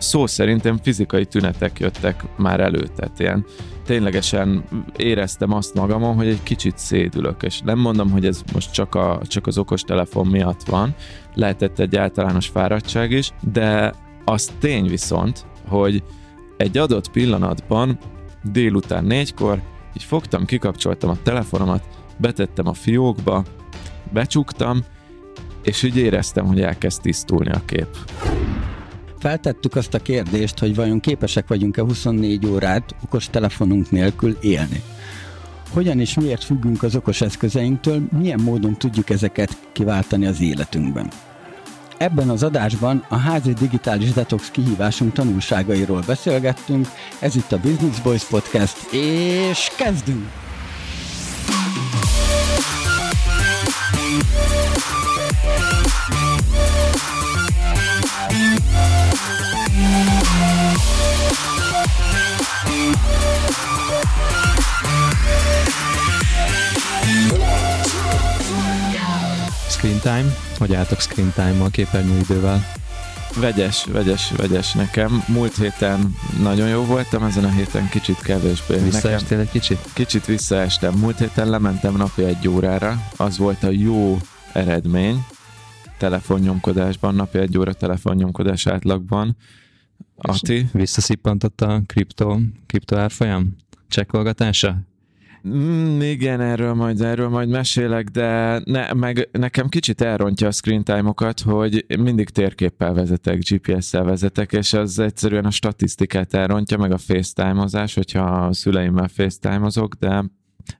szó 0.00 0.26
szerintem 0.26 0.78
fizikai 0.82 1.24
tünetek 1.24 1.78
jöttek 1.78 2.24
már 2.36 2.60
elő, 2.60 2.88
tehát 2.96 3.18
ilyen 3.18 3.44
ténylegesen 3.84 4.64
éreztem 4.96 5.52
azt 5.52 5.74
magamon, 5.74 6.14
hogy 6.14 6.26
egy 6.26 6.42
kicsit 6.42 6.78
szédülök, 6.78 7.42
és 7.42 7.60
nem 7.60 7.78
mondom, 7.78 8.10
hogy 8.10 8.26
ez 8.26 8.42
most 8.52 8.72
csak, 8.72 8.94
a, 8.94 9.20
csak 9.26 9.46
az 9.46 9.58
okos 9.58 9.82
telefon 9.82 10.26
miatt 10.26 10.62
van, 10.62 10.94
lehetett 11.34 11.78
egy 11.78 11.96
általános 11.96 12.46
fáradtság 12.46 13.10
is, 13.10 13.32
de 13.52 13.94
az 14.24 14.50
tény 14.58 14.88
viszont, 14.88 15.46
hogy 15.68 16.02
egy 16.56 16.78
adott 16.78 17.10
pillanatban 17.10 17.98
délután 18.42 19.04
négykor 19.04 19.62
így 19.96 20.04
fogtam, 20.04 20.44
kikapcsoltam 20.44 21.10
a 21.10 21.22
telefonomat, 21.22 21.84
betettem 22.16 22.66
a 22.66 22.72
fiókba, 22.72 23.44
becsuktam, 24.12 24.84
és 25.62 25.82
úgy 25.82 25.96
éreztem, 25.96 26.46
hogy 26.46 26.60
elkezd 26.60 27.02
tisztulni 27.02 27.50
a 27.50 27.62
kép. 27.66 27.88
Feltettük 29.20 29.76
azt 29.76 29.94
a 29.94 29.98
kérdést, 29.98 30.58
hogy 30.58 30.74
vajon 30.74 31.00
képesek 31.00 31.48
vagyunk-e 31.48 31.82
24 31.82 32.46
órát 32.46 32.94
okos 33.04 33.30
telefonunk 33.30 33.90
nélkül 33.90 34.36
élni. 34.40 34.82
Hogyan 35.70 36.00
és 36.00 36.14
miért 36.14 36.44
függünk 36.44 36.82
az 36.82 36.96
okos 36.96 37.20
eszközeinktől, 37.20 38.02
milyen 38.18 38.40
módon 38.40 38.78
tudjuk 38.78 39.10
ezeket 39.10 39.56
kiváltani 39.72 40.26
az 40.26 40.40
életünkben. 40.40 41.10
Ebben 41.98 42.28
az 42.28 42.42
adásban 42.42 43.04
a 43.08 43.16
házi 43.16 43.52
digitális 43.52 44.12
detox 44.12 44.50
kihívásunk 44.50 45.12
tanulságairól 45.12 46.02
beszélgettünk, 46.06 46.88
ez 47.18 47.36
itt 47.36 47.52
a 47.52 47.60
Business 47.60 48.00
Boys 48.00 48.24
Podcast, 48.24 48.92
és 48.92 49.70
kezdünk! 49.76 50.28
Screen 69.68 70.00
time? 70.00 70.34
Hogy 70.58 70.74
álltok 70.74 71.00
screen 71.00 71.32
time-mal, 71.34 71.70
képernyőidővel? 71.70 72.72
Vegyes, 73.36 73.84
vegyes, 73.84 74.32
vegyes 74.36 74.72
nekem. 74.72 75.24
Múlt 75.28 75.56
héten 75.56 76.14
nagyon 76.42 76.68
jó 76.68 76.84
voltam, 76.84 77.22
ezen 77.22 77.44
a 77.44 77.50
héten 77.50 77.88
kicsit 77.88 78.20
kevésbé. 78.20 78.76
Visszaestél 78.76 79.38
egy 79.38 79.50
kicsit? 79.50 79.78
Kicsit 79.92 80.26
visszaestem. 80.26 80.94
Múlt 80.94 81.18
héten 81.18 81.48
lementem 81.48 81.96
napi 81.96 82.24
egy 82.24 82.48
órára, 82.48 83.02
az 83.16 83.38
volt 83.38 83.62
a 83.62 83.70
jó 83.70 84.18
eredmény 84.52 85.24
telefonnyomkodásban, 85.98 87.14
napi 87.14 87.38
egy 87.38 87.58
óra 87.58 87.72
telefonnyomkodás 87.72 88.66
átlagban. 88.66 89.36
Ati? 90.20 90.66
Visszaszippantott 90.72 91.60
a 91.60 91.82
kripto, 91.86 92.38
kripto 92.66 92.96
árfolyam 92.96 93.56
csekkolgatása? 93.88 94.76
Mm, 95.48 96.00
igen, 96.00 96.40
erről 96.40 96.74
majd, 96.74 97.00
erről 97.00 97.28
majd 97.28 97.48
mesélek, 97.48 98.08
de 98.08 98.60
ne, 98.64 98.92
meg 98.92 99.28
nekem 99.32 99.68
kicsit 99.68 100.00
elrontja 100.00 100.46
a 100.46 100.50
screen 100.50 100.84
time-okat, 100.84 101.40
hogy 101.40 101.84
mindig 101.98 102.28
térképpel 102.28 102.92
vezetek, 102.92 103.38
GPS-szel 103.50 104.04
vezetek, 104.04 104.52
és 104.52 104.72
az 104.72 104.98
egyszerűen 104.98 105.44
a 105.44 105.50
statisztikát 105.50 106.34
elrontja, 106.34 106.78
meg 106.78 106.92
a 106.92 106.98
FaceTime-ozás, 106.98 107.94
hogyha 107.94 108.22
a 108.22 108.52
szüleimmel 108.52 109.08
FaceTime-ozok, 109.08 109.94
de 109.94 110.24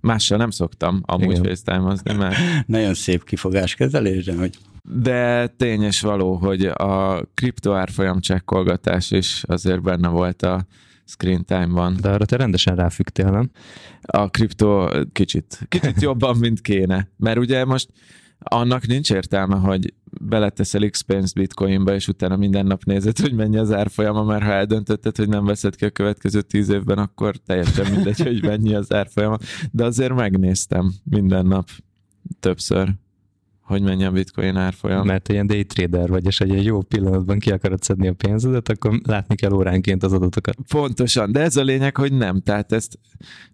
mással 0.00 0.38
nem 0.38 0.50
szoktam 0.50 1.00
amúgy. 1.04 1.38
FaceTime-ozni, 1.38 2.14
mert... 2.14 2.36
Nagyon 2.66 2.94
szép 2.94 3.24
kifogáskezelés, 3.24 4.24
de 4.24 4.34
hogy... 4.34 4.58
De 4.82 5.46
tényes 5.46 6.00
való, 6.00 6.34
hogy 6.34 6.64
a 6.64 7.24
kriptoárfolyam 7.34 8.20
csekkolgatás 8.20 9.10
is 9.10 9.42
azért 9.46 9.82
benne 9.82 10.08
volt 10.08 10.42
a 10.42 10.66
screen 11.04 11.44
time-ban. 11.44 11.96
De 12.00 12.08
arra 12.10 12.24
te 12.24 12.36
rendesen 12.36 12.76
ráfügtél, 12.76 13.30
nem? 13.30 13.50
A 14.02 14.30
kripto 14.30 14.88
kicsit, 15.12 15.58
kicsit 15.68 16.00
jobban, 16.08 16.36
mint 16.36 16.60
kéne. 16.60 17.08
Mert 17.16 17.38
ugye 17.38 17.64
most 17.64 17.88
annak 18.38 18.86
nincs 18.86 19.10
értelme, 19.10 19.56
hogy 19.56 19.94
beleteszel 20.20 20.88
X 20.88 21.00
pénzt 21.00 21.34
bitcoinba, 21.34 21.94
és 21.94 22.08
utána 22.08 22.36
minden 22.36 22.66
nap 22.66 22.84
nézed, 22.84 23.18
hogy 23.18 23.34
mennyi 23.34 23.56
az 23.56 23.72
árfolyama, 23.72 24.24
mert 24.24 24.42
ha 24.42 24.52
eldöntötted, 24.52 25.16
hogy 25.16 25.28
nem 25.28 25.44
veszed 25.44 25.76
ki 25.76 25.84
a 25.84 25.90
következő 25.90 26.42
tíz 26.42 26.68
évben, 26.68 26.98
akkor 26.98 27.36
teljesen 27.36 27.90
mindegy, 27.90 28.20
hogy 28.20 28.42
mennyi 28.42 28.74
az 28.74 28.92
árfolyama. 28.92 29.36
De 29.70 29.84
azért 29.84 30.14
megnéztem 30.14 30.92
minden 31.04 31.46
nap 31.46 31.68
többször 32.40 32.94
hogy 33.70 34.02
a 34.02 34.10
bitcoin 34.10 34.56
árfolyam. 34.56 35.06
Mert 35.06 35.28
ilyen 35.28 35.46
day 35.46 35.64
trader 35.64 36.08
vagy, 36.08 36.26
és 36.26 36.40
egy 36.40 36.64
jó 36.64 36.82
pillanatban 36.82 37.38
ki 37.38 37.50
akarod 37.50 37.82
szedni 37.82 38.08
a 38.08 38.12
pénzedet, 38.12 38.68
akkor 38.68 39.00
látni 39.04 39.34
kell 39.34 39.52
óránként 39.52 40.02
az 40.02 40.12
adatokat. 40.12 40.56
Pontosan, 40.68 41.32
de 41.32 41.40
ez 41.40 41.56
a 41.56 41.62
lényeg, 41.62 41.96
hogy 41.96 42.12
nem. 42.12 42.40
Tehát 42.40 42.72
ezt 42.72 42.98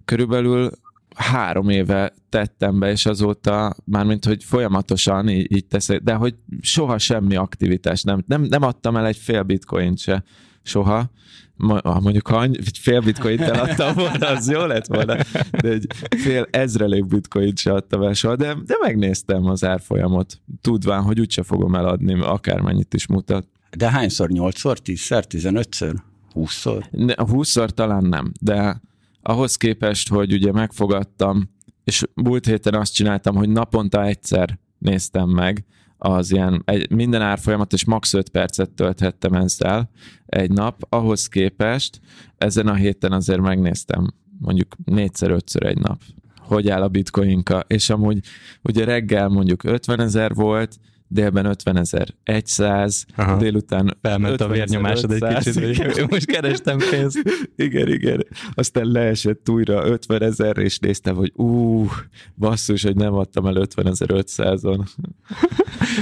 körülbelül 0.04 0.70
három 1.16 1.68
éve 1.68 2.14
tettem 2.28 2.78
be, 2.78 2.90
és 2.90 3.06
azóta 3.06 3.76
mármint, 3.84 4.24
hogy 4.24 4.44
folyamatosan 4.44 5.28
így, 5.28 5.52
így 5.52 5.66
teszek, 5.66 6.00
de 6.00 6.14
hogy 6.14 6.34
soha 6.60 6.98
semmi 6.98 7.36
aktivitás 7.36 8.02
nem, 8.02 8.24
nem, 8.26 8.42
nem 8.42 8.62
adtam 8.62 8.96
el 8.96 9.06
egy 9.06 9.16
fél 9.16 9.42
bitcoin 9.42 9.96
se 9.96 10.24
soha, 10.62 11.10
mondjuk 11.56 12.28
ha 12.28 12.42
egy 12.42 12.78
fél 12.80 13.00
bitcoint 13.00 13.40
eladtam 13.40 13.94
volna, 13.94 14.28
az 14.28 14.50
jó 14.50 14.64
lett 14.64 14.86
volna, 14.86 15.16
de 15.50 15.68
egy 15.68 15.86
fél 16.16 16.46
ezrelék 16.50 17.06
bitcoint 17.06 17.58
se 17.58 17.72
adtam 17.72 18.02
el 18.02 18.12
soha, 18.12 18.36
de, 18.36 18.56
de 18.64 18.74
megnéztem 18.80 19.46
az 19.46 19.64
árfolyamot, 19.64 20.40
tudván, 20.60 21.02
hogy 21.02 21.20
úgyse 21.20 21.42
fogom 21.42 21.74
eladni, 21.74 22.20
akármennyit 22.20 22.94
is 22.94 23.06
mutat. 23.06 23.46
De 23.76 23.90
hányszor? 23.90 24.28
8-szor, 24.32 24.76
10-szer, 24.84 25.24
15-ször, 25.28 25.94
20-szor? 26.34 27.16
A 27.16 27.24
20-szor 27.24 27.68
talán 27.68 28.04
nem, 28.04 28.32
de 28.40 28.80
ahhoz 29.22 29.56
képest, 29.56 30.08
hogy 30.08 30.32
ugye 30.32 30.52
megfogadtam, 30.52 31.50
és 31.84 32.02
múlt 32.14 32.46
héten 32.46 32.74
azt 32.74 32.94
csináltam, 32.94 33.34
hogy 33.34 33.48
naponta 33.48 34.04
egyszer 34.04 34.58
néztem 34.78 35.28
meg, 35.28 35.64
az 35.98 36.32
ilyen 36.32 36.62
egy, 36.64 36.90
minden 36.90 37.22
árfolyamat, 37.22 37.72
és 37.72 37.84
max. 37.84 38.14
5 38.14 38.28
percet 38.28 38.70
tölthettem 38.70 39.32
ezzel 39.32 39.90
egy 40.26 40.50
nap, 40.50 40.86
ahhoz 40.88 41.26
képest 41.26 42.00
ezen 42.38 42.66
a 42.66 42.74
héten 42.74 43.12
azért 43.12 43.40
megnéztem 43.40 44.12
mondjuk 44.38 44.76
négyszer, 44.84 45.30
ötször 45.30 45.66
egy 45.66 45.78
nap, 45.78 46.00
hogy 46.38 46.68
áll 46.68 46.82
a 46.82 46.88
bitcoinka, 46.88 47.64
és 47.66 47.90
amúgy 47.90 48.18
ugye 48.62 48.84
reggel 48.84 49.28
mondjuk 49.28 49.64
50 49.64 50.00
ezer 50.00 50.34
volt, 50.34 50.78
délben 51.08 51.44
50 51.44 51.76
ezer 51.76 52.14
100, 52.44 53.06
Aha. 53.16 53.36
délután 53.36 53.96
Felment 54.02 54.40
a 54.40 54.48
vérnyomásod 54.48 55.10
egy 55.10 55.34
kicsit, 55.34 55.92
hogy 55.92 56.06
most 56.10 56.26
kerestem 56.26 56.78
pénzt. 56.90 57.22
igen, 57.56 57.88
igen. 57.88 58.26
Aztán 58.54 58.86
leesett 58.86 59.48
újra 59.48 59.86
50 59.86 60.22
ezer, 60.22 60.58
és 60.58 60.78
néztem, 60.78 61.14
hogy 61.14 61.32
ú, 61.34 61.86
basszus, 62.34 62.82
hogy 62.82 62.96
nem 62.96 63.14
adtam 63.14 63.46
el 63.46 63.56
50 63.56 63.86
ezer 63.86 64.08
500-on. 64.12 64.86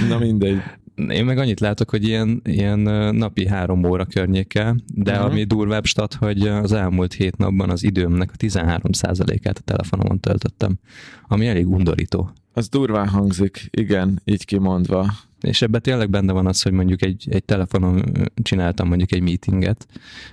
Na 0.09 0.19
mindegy. 0.19 0.63
Én 1.09 1.25
meg 1.25 1.39
annyit 1.39 1.61
látok, 1.61 1.91
hogy 1.91 2.05
ilyen, 2.05 2.41
ilyen 2.45 2.79
napi 3.15 3.47
három 3.47 3.85
óra 3.85 4.05
környéke, 4.05 4.75
de 4.95 5.13
uh-huh. 5.13 5.27
ami 5.27 5.45
durvább 5.45 5.85
stat, 5.85 6.15
hogy 6.15 6.49
az 6.49 6.73
elmúlt 6.73 7.13
hét 7.13 7.37
napban 7.37 7.71
az 7.71 7.83
időmnek 7.83 8.31
a 8.33 8.37
13%-át 8.37 9.59
a 9.59 9.63
telefonomon 9.65 10.21
töltöttem, 10.21 10.79
ami 11.29 11.47
elég 11.47 11.69
undorító. 11.69 12.31
Az 12.57 12.69
durván 12.69 13.09
hangzik, 13.09 13.69
igen, 13.71 14.21
így 14.25 14.45
kimondva. 14.45 15.13
És 15.41 15.63
ebben 15.63 15.83
tényleg 15.83 16.11
benne 16.11 16.33
van 16.33 16.47
az, 16.47 16.63
hogy 16.63 16.73
mondjuk 16.73 17.03
egy, 17.03 17.27
egy 17.31 17.45
telefonon 17.45 18.05
csináltam 18.43 18.89
mondjuk 18.89 19.13
egy 19.13 19.23
meetinget, 19.23 19.87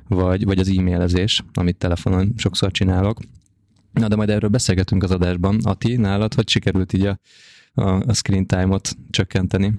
vagy, 0.07 0.45
vagy 0.45 0.59
az 0.59 0.77
e-mailezés, 0.77 1.43
amit 1.53 1.77
telefonon 1.77 2.33
sokszor 2.37 2.71
csinálok. 2.71 3.19
Na, 3.93 4.07
de 4.07 4.15
majd 4.15 4.29
erről 4.29 4.49
beszélgetünk 4.49 5.03
az 5.03 5.11
adásban. 5.11 5.59
Ati, 5.63 5.95
nálad 5.95 6.33
hogy 6.33 6.49
sikerült 6.49 6.93
így 6.93 7.05
a, 7.05 7.19
a, 7.73 7.89
a 7.89 8.13
screen 8.13 8.45
time-ot 8.45 8.97
csökkenteni? 9.09 9.73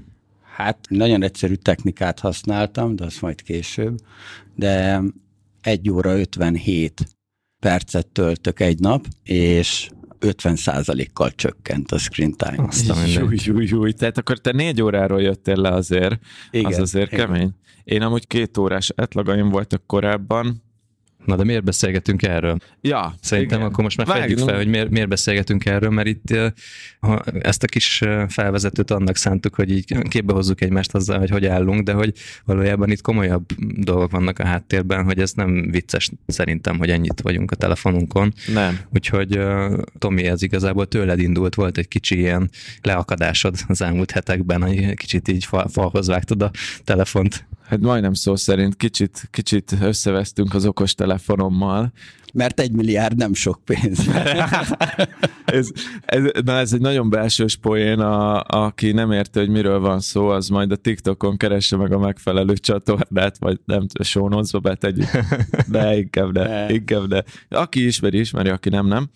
Hát 0.57 0.79
nagyon 0.89 1.23
egyszerű 1.23 1.55
technikát 1.55 2.21
használtam, 2.21 2.97
de 2.97 3.05
azt 3.05 3.21
majd 3.21 3.43
később, 3.43 3.99
de 4.55 5.03
egy 5.61 5.91
óra 5.91 6.19
57 6.19 7.17
percet 7.59 8.07
töltök 8.07 8.61
egy 8.61 8.79
nap, 8.79 9.07
és 9.23 9.91
50%-kal 10.23 11.31
csökkent 11.31 11.93
a 11.93 11.99
screen 11.99 12.33
time. 12.33 12.67
Azt 12.67 12.91
a 12.91 13.05
júj, 13.07 13.37
júj, 13.45 13.67
júj. 13.67 13.93
Tehát 13.93 14.19
akkor 14.19 14.39
te 14.39 14.53
négy 14.53 14.83
óráról 14.83 15.23
jöttél 15.23 15.57
le 15.57 15.69
azért, 15.69 16.19
igen, 16.51 16.73
az 16.73 16.79
azért 16.79 17.13
igen. 17.13 17.27
kemény. 17.27 17.51
Én 17.85 18.03
amúgy 18.03 18.27
két 18.27 18.57
órás 18.57 18.93
átlagaim 18.97 19.49
voltak 19.49 19.87
korábban, 19.87 20.63
Na 21.25 21.37
de 21.37 21.45
miért 21.45 21.65
beszélgetünk 21.65 22.23
erről? 22.23 22.57
Ja, 22.81 23.15
Szerintem 23.21 23.59
igen. 23.59 23.71
akkor 23.71 23.85
most 23.85 23.97
már 23.97 24.07
fejtjük 24.07 24.39
fel, 24.39 24.57
hogy 24.57 24.67
miért, 24.69 24.91
miért 24.91 25.09
beszélgetünk 25.09 25.65
erről, 25.67 25.91
mert 25.91 26.09
itt 26.09 26.35
ha 27.01 27.23
ezt 27.41 27.63
a 27.63 27.67
kis 27.67 28.03
felvezetőt 28.29 28.91
annak 28.91 29.17
szántuk, 29.17 29.55
hogy 29.55 29.71
így 29.71 30.09
képbe 30.09 30.33
hozzuk 30.33 30.61
egymást 30.61 30.95
azzal, 30.95 31.19
hogy 31.19 31.31
hogy 31.31 31.47
állunk, 31.47 31.83
de 31.83 31.93
hogy 31.93 32.13
valójában 32.45 32.91
itt 32.91 33.01
komolyabb 33.01 33.45
dolgok 33.77 34.11
vannak 34.11 34.39
a 34.39 34.47
háttérben, 34.47 35.05
hogy 35.05 35.19
ez 35.19 35.33
nem 35.33 35.71
vicces 35.71 36.11
szerintem, 36.27 36.79
hogy 36.79 36.91
ennyit 36.91 37.21
vagyunk 37.21 37.51
a 37.51 37.57
telefonunkon. 37.57 38.33
Nem. 38.53 38.79
Úgyhogy 38.93 39.41
Tomi, 39.99 40.25
ez 40.25 40.43
igazából 40.43 40.87
tőled 40.87 41.19
indult, 41.19 41.55
volt 41.55 41.79
egy 41.79 41.89
kicsi 41.89 42.19
ilyen 42.19 42.51
leakadásod 42.83 43.55
az 43.69 43.83
elmúlt 43.83 44.11
hetekben, 44.11 44.63
hogy 44.63 44.95
kicsit 44.95 45.29
így 45.29 45.49
falhoz 45.69 46.07
vágtad 46.07 46.43
a 46.43 46.51
telefont. 46.85 47.47
Hát 47.73 47.81
majdnem 47.81 48.15
szó 48.15 48.37
szerint 48.37 48.77
kicsit, 48.77 49.29
kicsit 49.31 49.77
összevesztünk 49.81 50.55
az 50.55 50.67
okos 50.67 50.95
telefonommal. 50.95 51.93
Mert 52.33 52.61
egy 52.61 52.73
milliárd 52.73 53.17
nem 53.17 53.35
sok 53.35 53.61
pénz. 53.65 54.09
ez, 55.45 55.71
ez, 56.05 56.23
na 56.45 56.59
ez 56.59 56.73
egy 56.73 56.81
nagyon 56.81 57.11
belsős 57.11 57.57
poén, 57.57 57.99
a, 57.99 58.43
aki 58.43 58.93
nem 58.93 59.13
érte, 59.13 59.41
hogy 59.41 59.49
miről 59.49 59.81
van 59.81 60.01
szó, 60.01 60.29
az 60.29 60.49
majd 60.49 60.73
a 60.73 60.77
TikTokon 60.77 61.37
keresse 61.37 61.77
meg 61.77 61.93
a 61.93 61.99
megfelelő 61.99 62.57
csatornát, 62.57 63.39
vagy 63.39 63.61
nem 63.65 63.81
tudom, 63.81 64.07
sónozba 64.07 64.59
betegyük. 64.59 65.11
De 65.69 65.97
inkább 65.97 66.33
de, 66.33 66.73
inkább 66.73 67.07
de. 67.07 67.25
Aki 67.49 67.87
ismeri, 67.87 68.19
ismeri, 68.19 68.49
aki 68.49 68.69
nem, 68.69 68.87
nem. 68.87 69.11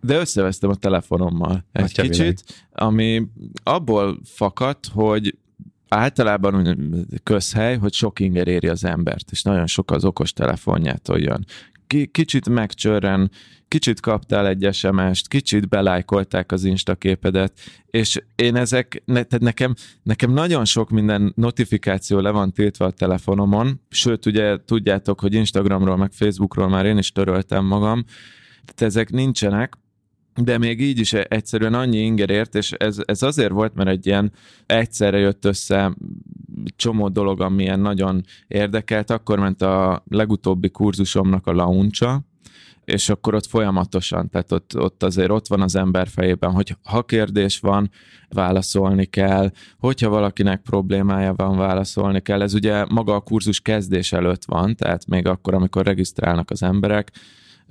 De 0.00 0.18
összevesztem 0.18 0.70
a 0.70 0.74
telefonommal 0.74 1.64
egy 1.72 1.82
Atya 1.82 2.02
kicsit, 2.02 2.16
világ. 2.18 2.40
ami 2.72 3.26
abból 3.62 4.20
fakadt, 4.24 4.86
hogy 4.92 5.34
általában 5.92 6.78
közhely, 7.22 7.76
hogy 7.76 7.92
sok 7.92 8.20
inger 8.20 8.48
éri 8.48 8.68
az 8.68 8.84
embert, 8.84 9.30
és 9.30 9.42
nagyon 9.42 9.66
sok 9.66 9.90
az 9.90 10.04
okos 10.04 10.32
telefonjától 10.32 11.18
jön. 11.18 11.44
Kicsit 12.10 12.48
megcsörren, 12.48 13.30
kicsit 13.68 14.00
kaptál 14.00 14.46
egy 14.46 14.68
SMS-t, 14.72 15.28
kicsit 15.28 15.68
belájkolták 15.68 16.52
az 16.52 16.64
Insta 16.64 16.94
képedet, 16.94 17.52
és 17.86 18.22
én 18.34 18.56
ezek, 18.56 19.02
ne, 19.04 19.22
tehát 19.22 19.44
nekem, 19.44 19.74
nekem 20.02 20.32
nagyon 20.32 20.64
sok 20.64 20.90
minden 20.90 21.32
notifikáció 21.36 22.18
le 22.18 22.30
van 22.30 22.52
tiltva 22.52 22.84
a 22.84 22.90
telefonomon, 22.90 23.80
sőt, 23.88 24.26
ugye 24.26 24.56
tudjátok, 24.64 25.20
hogy 25.20 25.34
Instagramról, 25.34 25.96
meg 25.96 26.12
Facebookról 26.12 26.68
már 26.68 26.86
én 26.86 26.98
is 26.98 27.12
töröltem 27.12 27.64
magam, 27.64 28.04
tehát 28.64 28.82
ezek 28.92 29.10
nincsenek, 29.10 29.78
de 30.34 30.58
még 30.58 30.80
így 30.80 30.98
is 30.98 31.12
egyszerűen 31.12 31.74
annyi 31.74 31.98
inger 31.98 32.30
ért, 32.30 32.54
és 32.54 32.72
ez, 32.72 32.98
ez 33.04 33.22
azért 33.22 33.52
volt, 33.52 33.74
mert 33.74 33.88
egy 33.88 34.06
ilyen 34.06 34.32
egyszerre 34.66 35.18
jött 35.18 35.44
össze 35.44 35.96
csomó 36.76 37.08
dolog, 37.08 37.40
amilyen 37.40 37.80
nagyon 37.80 38.24
érdekelt. 38.48 39.10
Akkor 39.10 39.38
ment 39.38 39.62
a 39.62 40.02
legutóbbi 40.08 40.70
kurzusomnak 40.70 41.46
a 41.46 41.52
launcsa, 41.52 42.22
és 42.84 43.08
akkor 43.08 43.34
ott 43.34 43.46
folyamatosan, 43.46 44.28
tehát 44.28 44.52
ott, 44.52 44.78
ott 44.78 45.02
azért 45.02 45.30
ott 45.30 45.46
van 45.46 45.60
az 45.60 45.76
ember 45.76 46.08
fejében, 46.08 46.50
hogy 46.50 46.76
ha 46.82 47.02
kérdés 47.02 47.58
van, 47.58 47.90
válaszolni 48.28 49.04
kell, 49.04 49.50
hogyha 49.78 50.08
valakinek 50.08 50.62
problémája 50.62 51.34
van, 51.34 51.56
válaszolni 51.56 52.20
kell. 52.20 52.42
Ez 52.42 52.54
ugye 52.54 52.84
maga 52.88 53.14
a 53.14 53.20
kurzus 53.20 53.60
kezdés 53.60 54.12
előtt 54.12 54.44
van, 54.44 54.76
tehát 54.76 55.06
még 55.06 55.26
akkor, 55.26 55.54
amikor 55.54 55.84
regisztrálnak 55.84 56.50
az 56.50 56.62
emberek, 56.62 57.10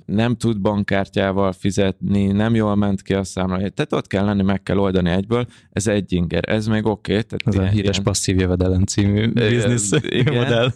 nem 0.06 0.36
tud 0.36 0.60
bankkártyával 0.60 1.52
fizetni, 1.52 2.26
nem 2.26 2.54
jól 2.54 2.74
ment 2.74 3.02
ki 3.02 3.14
a 3.14 3.24
számla. 3.24 3.56
Tehát 3.56 3.92
ott 3.92 4.06
kell 4.06 4.24
lenni, 4.24 4.42
meg 4.42 4.62
kell 4.62 4.78
oldani 4.78 5.10
egyből. 5.10 5.46
Ez 5.70 5.86
egy 5.86 6.12
inger, 6.12 6.48
ez 6.48 6.66
még 6.66 6.86
oké. 6.86 7.12
Okay, 7.12 7.38
ez 7.44 7.56
a 7.56 7.62
híres 7.62 7.96
ilyen... 7.96 8.02
passzív 8.02 8.40
jövedelem 8.40 8.84
című 8.84 9.32
biznisz 9.32 9.90
modell. 10.24 10.72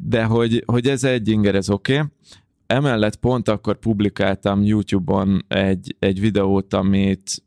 De 0.00 0.24
hogy, 0.24 0.62
hogy 0.66 0.86
ez 0.86 1.04
egy 1.04 1.28
inger, 1.28 1.54
ez 1.54 1.70
oké. 1.70 1.94
Okay. 1.94 2.06
Emellett 2.66 3.16
pont 3.16 3.48
akkor 3.48 3.78
publikáltam 3.78 4.62
YouTube-on 4.62 5.44
egy, 5.48 5.96
egy 5.98 6.20
videót, 6.20 6.74
amit 6.74 7.42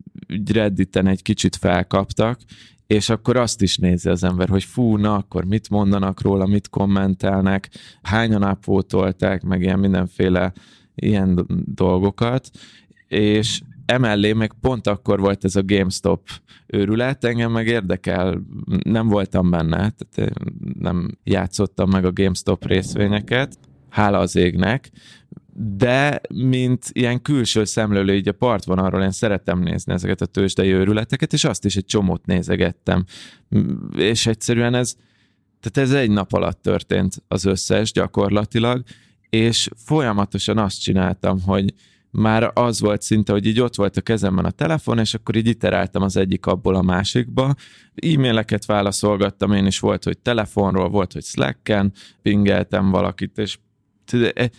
Redditen 0.53 1.07
egy 1.07 1.21
kicsit 1.21 1.55
felkaptak, 1.55 2.39
és 2.87 3.09
akkor 3.09 3.37
azt 3.37 3.61
is 3.61 3.77
nézi 3.77 4.09
az 4.09 4.23
ember, 4.23 4.49
hogy 4.49 4.63
fú, 4.63 4.95
na 4.97 5.15
akkor 5.15 5.45
mit 5.45 5.69
mondanak 5.69 6.21
róla, 6.21 6.45
mit 6.45 6.69
kommentelnek, 6.69 7.69
hányan 8.01 8.43
ápótolták, 8.43 9.41
meg 9.41 9.61
ilyen 9.61 9.79
mindenféle 9.79 10.53
ilyen 11.01 11.45
dolgokat, 11.65 12.49
és 13.07 13.61
emellé 13.85 14.33
meg 14.33 14.53
pont 14.61 14.87
akkor 14.87 15.19
volt 15.19 15.43
ez 15.43 15.55
a 15.55 15.63
GameStop 15.63 16.29
őrület, 16.67 17.23
engem 17.23 17.51
meg 17.51 17.67
érdekel, 17.67 18.41
nem 18.83 19.07
voltam 19.07 19.49
benne, 19.49 19.93
tehát 19.97 20.33
nem 20.79 21.17
játszottam 21.23 21.89
meg 21.89 22.05
a 22.05 22.11
GameStop 22.11 22.65
részvényeket, 22.65 23.57
hála 23.89 24.17
az 24.17 24.35
égnek, 24.35 24.91
de 25.53 26.21
mint 26.33 26.85
ilyen 26.91 27.21
külső 27.21 27.63
szemlélő 27.63 28.15
így 28.15 28.27
a 28.27 28.31
partvonalról 28.31 29.01
én 29.01 29.11
szeretem 29.11 29.59
nézni 29.59 29.93
ezeket 29.93 30.21
a 30.21 30.25
tőzsdei 30.25 30.71
őrületeket, 30.71 31.33
és 31.33 31.43
azt 31.43 31.65
is 31.65 31.75
egy 31.75 31.85
csomót 31.85 32.25
nézegettem. 32.25 33.05
És 33.95 34.27
egyszerűen 34.27 34.73
ez, 34.73 34.95
tehát 35.59 35.89
ez 35.89 35.99
egy 35.99 36.09
nap 36.09 36.33
alatt 36.33 36.61
történt 36.61 37.23
az 37.27 37.45
összes 37.45 37.91
gyakorlatilag, 37.91 38.83
és 39.31 39.69
folyamatosan 39.75 40.57
azt 40.57 40.81
csináltam, 40.81 41.41
hogy 41.41 41.73
már 42.09 42.51
az 42.53 42.79
volt 42.79 43.01
szinte, 43.01 43.31
hogy 43.31 43.45
így 43.45 43.59
ott 43.59 43.75
volt 43.75 43.97
a 43.97 44.01
kezemben 44.01 44.45
a 44.45 44.51
telefon, 44.51 44.99
és 44.99 45.13
akkor 45.13 45.35
így 45.35 45.47
iteráltam 45.47 46.01
az 46.01 46.17
egyik 46.17 46.45
abból 46.45 46.75
a 46.75 46.81
másikba. 46.81 47.55
E-maileket 47.95 48.65
válaszolgattam, 48.65 49.53
én 49.53 49.65
is 49.65 49.79
volt, 49.79 50.03
hogy 50.03 50.17
telefonról, 50.17 50.89
volt, 50.89 51.13
hogy 51.13 51.23
Slacken, 51.23 51.93
pingeltem 52.21 52.89
valakit, 52.89 53.37
és 53.37 53.57
e, 54.33 54.49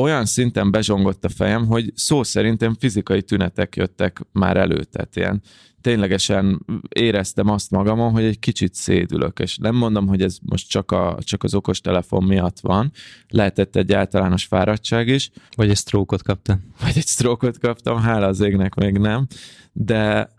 olyan 0.00 0.24
szinten 0.24 0.70
bezsongott 0.70 1.24
a 1.24 1.28
fejem, 1.28 1.66
hogy 1.66 1.92
szó 1.94 2.22
szerintem 2.22 2.74
fizikai 2.74 3.22
tünetek 3.22 3.76
jöttek 3.76 4.20
már 4.32 4.56
elő, 4.56 4.84
tehát 4.84 5.16
ilyen 5.16 5.42
ténylegesen 5.80 6.66
éreztem 6.88 7.48
azt 7.48 7.70
magamon, 7.70 8.12
hogy 8.12 8.24
egy 8.24 8.38
kicsit 8.38 8.74
szédülök, 8.74 9.38
és 9.38 9.56
nem 9.56 9.74
mondom, 9.74 10.06
hogy 10.06 10.22
ez 10.22 10.38
most 10.42 10.68
csak, 10.68 10.90
a, 10.92 11.18
csak 11.20 11.42
az 11.42 11.54
okos 11.54 11.80
telefon 11.80 12.24
miatt 12.24 12.60
van, 12.60 12.92
lehetett 13.28 13.76
egy 13.76 13.92
általános 13.92 14.44
fáradtság 14.44 15.08
is. 15.08 15.30
Vagy 15.56 15.70
egy 15.70 15.76
sztrókot 15.76 16.22
kaptam. 16.22 16.74
Vagy 16.80 16.92
egy 16.96 17.06
sztrókot 17.06 17.58
kaptam, 17.58 17.98
hála 17.98 18.26
az 18.26 18.40
égnek 18.40 18.74
még 18.74 18.98
nem, 18.98 19.26
de 19.72 20.32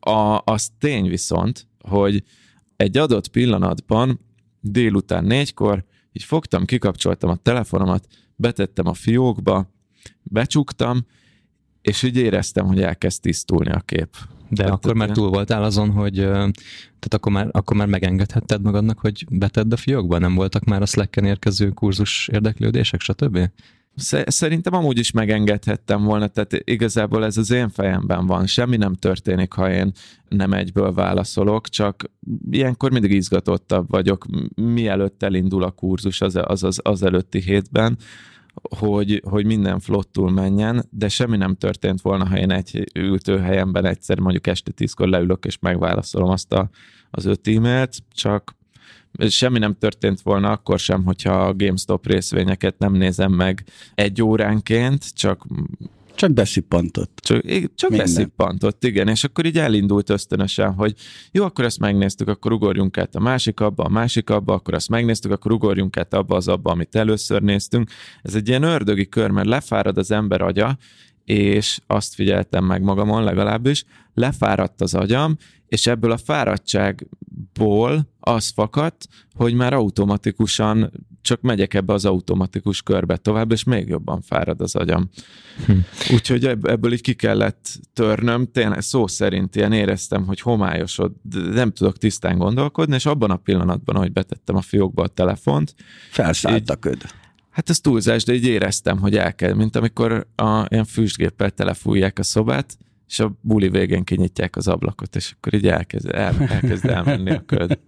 a, 0.00 0.42
az 0.44 0.68
tény 0.78 1.08
viszont, 1.08 1.66
hogy 1.80 2.22
egy 2.76 2.96
adott 2.96 3.28
pillanatban 3.28 4.20
délután 4.60 5.24
négykor 5.24 5.84
így 6.12 6.24
fogtam, 6.24 6.64
kikapcsoltam 6.64 7.30
a 7.30 7.36
telefonomat, 7.36 8.06
betettem 8.40 8.86
a 8.86 8.94
fiókba, 8.94 9.70
becsuktam, 10.22 11.06
és 11.82 12.02
így 12.02 12.16
éreztem, 12.16 12.66
hogy 12.66 12.82
elkezd 12.82 13.20
tisztulni 13.20 13.70
a 13.70 13.80
kép. 13.80 14.16
De 14.48 14.62
hát, 14.62 14.72
akkor 14.72 14.94
már 14.94 15.10
túl 15.10 15.28
voltál 15.28 15.62
azon, 15.62 15.90
hogy 15.90 16.14
tehát 16.14 17.14
akkor 17.14 17.32
már, 17.32 17.48
akkor 17.50 17.76
már 17.76 17.86
megengedhetted 17.86 18.62
magadnak, 18.62 18.98
hogy 18.98 19.26
betedd 19.30 19.72
a 19.72 19.76
fiókba? 19.76 20.18
Nem 20.18 20.34
voltak 20.34 20.64
már 20.64 20.82
a 20.82 20.86
Slack-en 20.86 21.24
érkező 21.24 21.68
kurzus 21.68 22.28
érdeklődések, 22.32 23.00
stb.? 23.00 23.50
Szerintem 23.96 24.74
amúgy 24.74 24.98
is 24.98 25.10
megengedhettem 25.10 26.04
volna, 26.04 26.26
tehát 26.26 26.52
igazából 26.64 27.24
ez 27.24 27.36
az 27.36 27.50
én 27.50 27.68
fejemben 27.68 28.26
van. 28.26 28.46
Semmi 28.46 28.76
nem 28.76 28.94
történik, 28.94 29.52
ha 29.52 29.70
én 29.70 29.92
nem 30.28 30.52
egyből 30.52 30.92
válaszolok, 30.92 31.68
csak 31.68 32.10
ilyenkor 32.50 32.90
mindig 32.90 33.10
izgatottabb 33.10 33.90
vagyok, 33.90 34.26
mielőtt 34.54 35.22
elindul 35.22 35.62
a 35.62 35.70
kurzus 35.70 36.20
az, 36.20 36.38
az, 36.42 36.62
az, 36.62 36.80
az 36.82 37.02
előtti 37.02 37.40
hétben, 37.40 37.98
hogy, 38.78 39.22
hogy 39.24 39.46
minden 39.46 39.80
flottul 39.80 40.30
menjen, 40.30 40.84
de 40.90 41.08
semmi 41.08 41.36
nem 41.36 41.54
történt 41.54 42.00
volna, 42.00 42.26
ha 42.26 42.38
én 42.38 42.50
egy 42.50 42.90
ültőhelyemben 42.94 43.84
egyszer 43.84 44.18
mondjuk 44.18 44.46
este 44.46 44.70
tízkor 44.70 45.08
leülök 45.08 45.44
és 45.44 45.58
megválaszolom 45.58 46.30
azt 46.30 46.52
a, 46.52 46.70
az 47.10 47.24
öt 47.24 47.48
e-mailt, 47.48 47.96
csak 48.12 48.58
semmi 49.28 49.58
nem 49.58 49.74
történt 49.78 50.20
volna 50.20 50.50
akkor 50.50 50.78
sem, 50.78 51.04
hogyha 51.04 51.46
a 51.46 51.54
GameStop 51.54 52.06
részvényeket 52.06 52.78
nem 52.78 52.92
nézem 52.92 53.32
meg 53.32 53.64
egy 53.94 54.22
óránként, 54.22 55.14
csak 55.14 55.46
csak 56.20 56.32
beszippantott. 56.32 57.20
Csak, 57.22 57.42
csak 57.74 57.90
beszippantott, 57.90 58.84
igen, 58.84 59.08
és 59.08 59.24
akkor 59.24 59.46
így 59.46 59.58
elindult 59.58 60.10
ösztönösen, 60.10 60.72
hogy 60.72 60.94
jó, 61.32 61.44
akkor 61.44 61.64
ezt 61.64 61.78
megnéztük, 61.78 62.28
akkor 62.28 62.52
ugorjunk 62.52 62.98
át 62.98 63.14
a 63.14 63.20
másik 63.20 63.60
abba, 63.60 63.84
a 63.84 63.88
másik 63.88 64.30
abba, 64.30 64.54
akkor 64.54 64.74
azt 64.74 64.88
megnéztük, 64.88 65.30
akkor 65.30 65.52
ugorjunk 65.52 65.96
át 65.96 66.14
abba 66.14 66.36
az 66.36 66.48
abba, 66.48 66.70
amit 66.70 66.94
először 66.94 67.42
néztünk. 67.42 67.90
Ez 68.22 68.34
egy 68.34 68.48
ilyen 68.48 68.62
ördögi 68.62 69.08
kör, 69.08 69.30
mert 69.30 69.48
lefárad 69.48 69.98
az 69.98 70.10
ember 70.10 70.40
agya, 70.40 70.78
és 71.30 71.78
azt 71.86 72.14
figyeltem 72.14 72.64
meg 72.64 72.82
magamon 72.82 73.24
legalábbis, 73.24 73.84
lefáradt 74.14 74.80
az 74.80 74.94
agyam, 74.94 75.36
és 75.66 75.86
ebből 75.86 76.10
a 76.10 76.16
fáradtságból 76.16 78.08
az 78.20 78.48
fakadt, 78.48 79.06
hogy 79.34 79.54
már 79.54 79.72
automatikusan 79.72 80.92
csak 81.22 81.40
megyek 81.40 81.74
ebbe 81.74 81.92
az 81.92 82.04
automatikus 82.04 82.82
körbe 82.82 83.16
tovább, 83.16 83.52
és 83.52 83.64
még 83.64 83.88
jobban 83.88 84.20
fárad 84.20 84.60
az 84.60 84.74
agyam. 84.74 85.08
Hm. 85.66 85.72
Úgyhogy 86.14 86.44
ebből 86.44 86.92
így 86.92 87.00
ki 87.00 87.14
kellett 87.14 87.78
törnöm, 87.92 88.46
tényleg 88.52 88.80
szó 88.80 89.06
szerint 89.06 89.56
ilyen 89.56 89.72
éreztem, 89.72 90.26
hogy 90.26 90.40
homályosod, 90.40 91.12
nem 91.52 91.72
tudok 91.72 91.98
tisztán 91.98 92.38
gondolkodni, 92.38 92.94
és 92.94 93.06
abban 93.06 93.30
a 93.30 93.36
pillanatban, 93.36 93.96
hogy 93.96 94.12
betettem 94.12 94.56
a 94.56 94.60
fiókba 94.60 95.02
a 95.02 95.08
telefont, 95.08 95.74
felszállt 96.10 96.70
a 96.70 96.76
köd. 96.76 97.02
Hát 97.50 97.70
ez 97.70 97.80
túlzás, 97.80 98.24
de 98.24 98.32
így 98.32 98.46
éreztem, 98.46 98.98
hogy 98.98 99.16
el 99.16 99.34
kell, 99.34 99.54
mint 99.54 99.76
amikor 99.76 100.26
a, 100.34 100.64
ilyen 100.68 100.84
füstgéppel 100.84 101.50
telefújják 101.50 102.18
a 102.18 102.22
szobát, 102.22 102.76
és 103.10 103.18
a 103.18 103.38
buli 103.40 103.68
végén 103.68 104.04
kinyitják 104.04 104.56
az 104.56 104.68
ablakot, 104.68 105.16
és 105.16 105.32
akkor 105.36 105.54
így 105.54 105.66
elkezd, 105.66 106.08
el, 106.14 106.34
elkezd 106.48 106.84
elmenni 106.84 107.30
a 107.30 107.44
köd. 107.46 107.78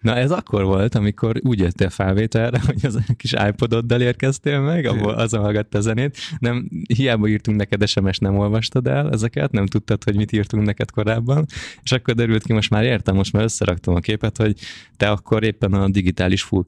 Na 0.00 0.16
ez 0.16 0.30
akkor 0.30 0.64
volt, 0.64 0.94
amikor 0.94 1.36
úgy 1.42 1.58
jöttél 1.58 1.90
felvételre, 1.90 2.60
hogy 2.66 2.86
az 2.86 2.98
kis 3.16 3.32
iPododdal 3.48 4.00
érkeztél 4.00 4.60
meg, 4.60 4.86
azon 4.86 5.40
hallgatta 5.40 5.78
a 5.78 5.80
zenét. 5.80 6.16
Nem, 6.38 6.68
hiába 6.94 7.26
írtunk 7.26 7.56
neked 7.56 7.88
sms 7.88 8.18
nem 8.18 8.38
olvastad 8.38 8.86
el 8.86 9.10
ezeket, 9.10 9.52
nem 9.52 9.66
tudtad, 9.66 10.04
hogy 10.04 10.16
mit 10.16 10.32
írtunk 10.32 10.66
neked 10.66 10.90
korábban, 10.90 11.46
és 11.82 11.92
akkor 11.92 12.14
derült 12.14 12.42
ki, 12.42 12.52
most 12.52 12.70
már 12.70 12.84
értem, 12.84 13.14
most 13.14 13.32
már 13.32 13.42
összeraktam 13.42 13.94
a 13.94 14.00
képet, 14.00 14.36
hogy 14.36 14.58
te 14.96 15.10
akkor 15.10 15.42
éppen 15.42 15.72
a 15.72 15.88
digitális 15.88 16.42
full 16.42 16.64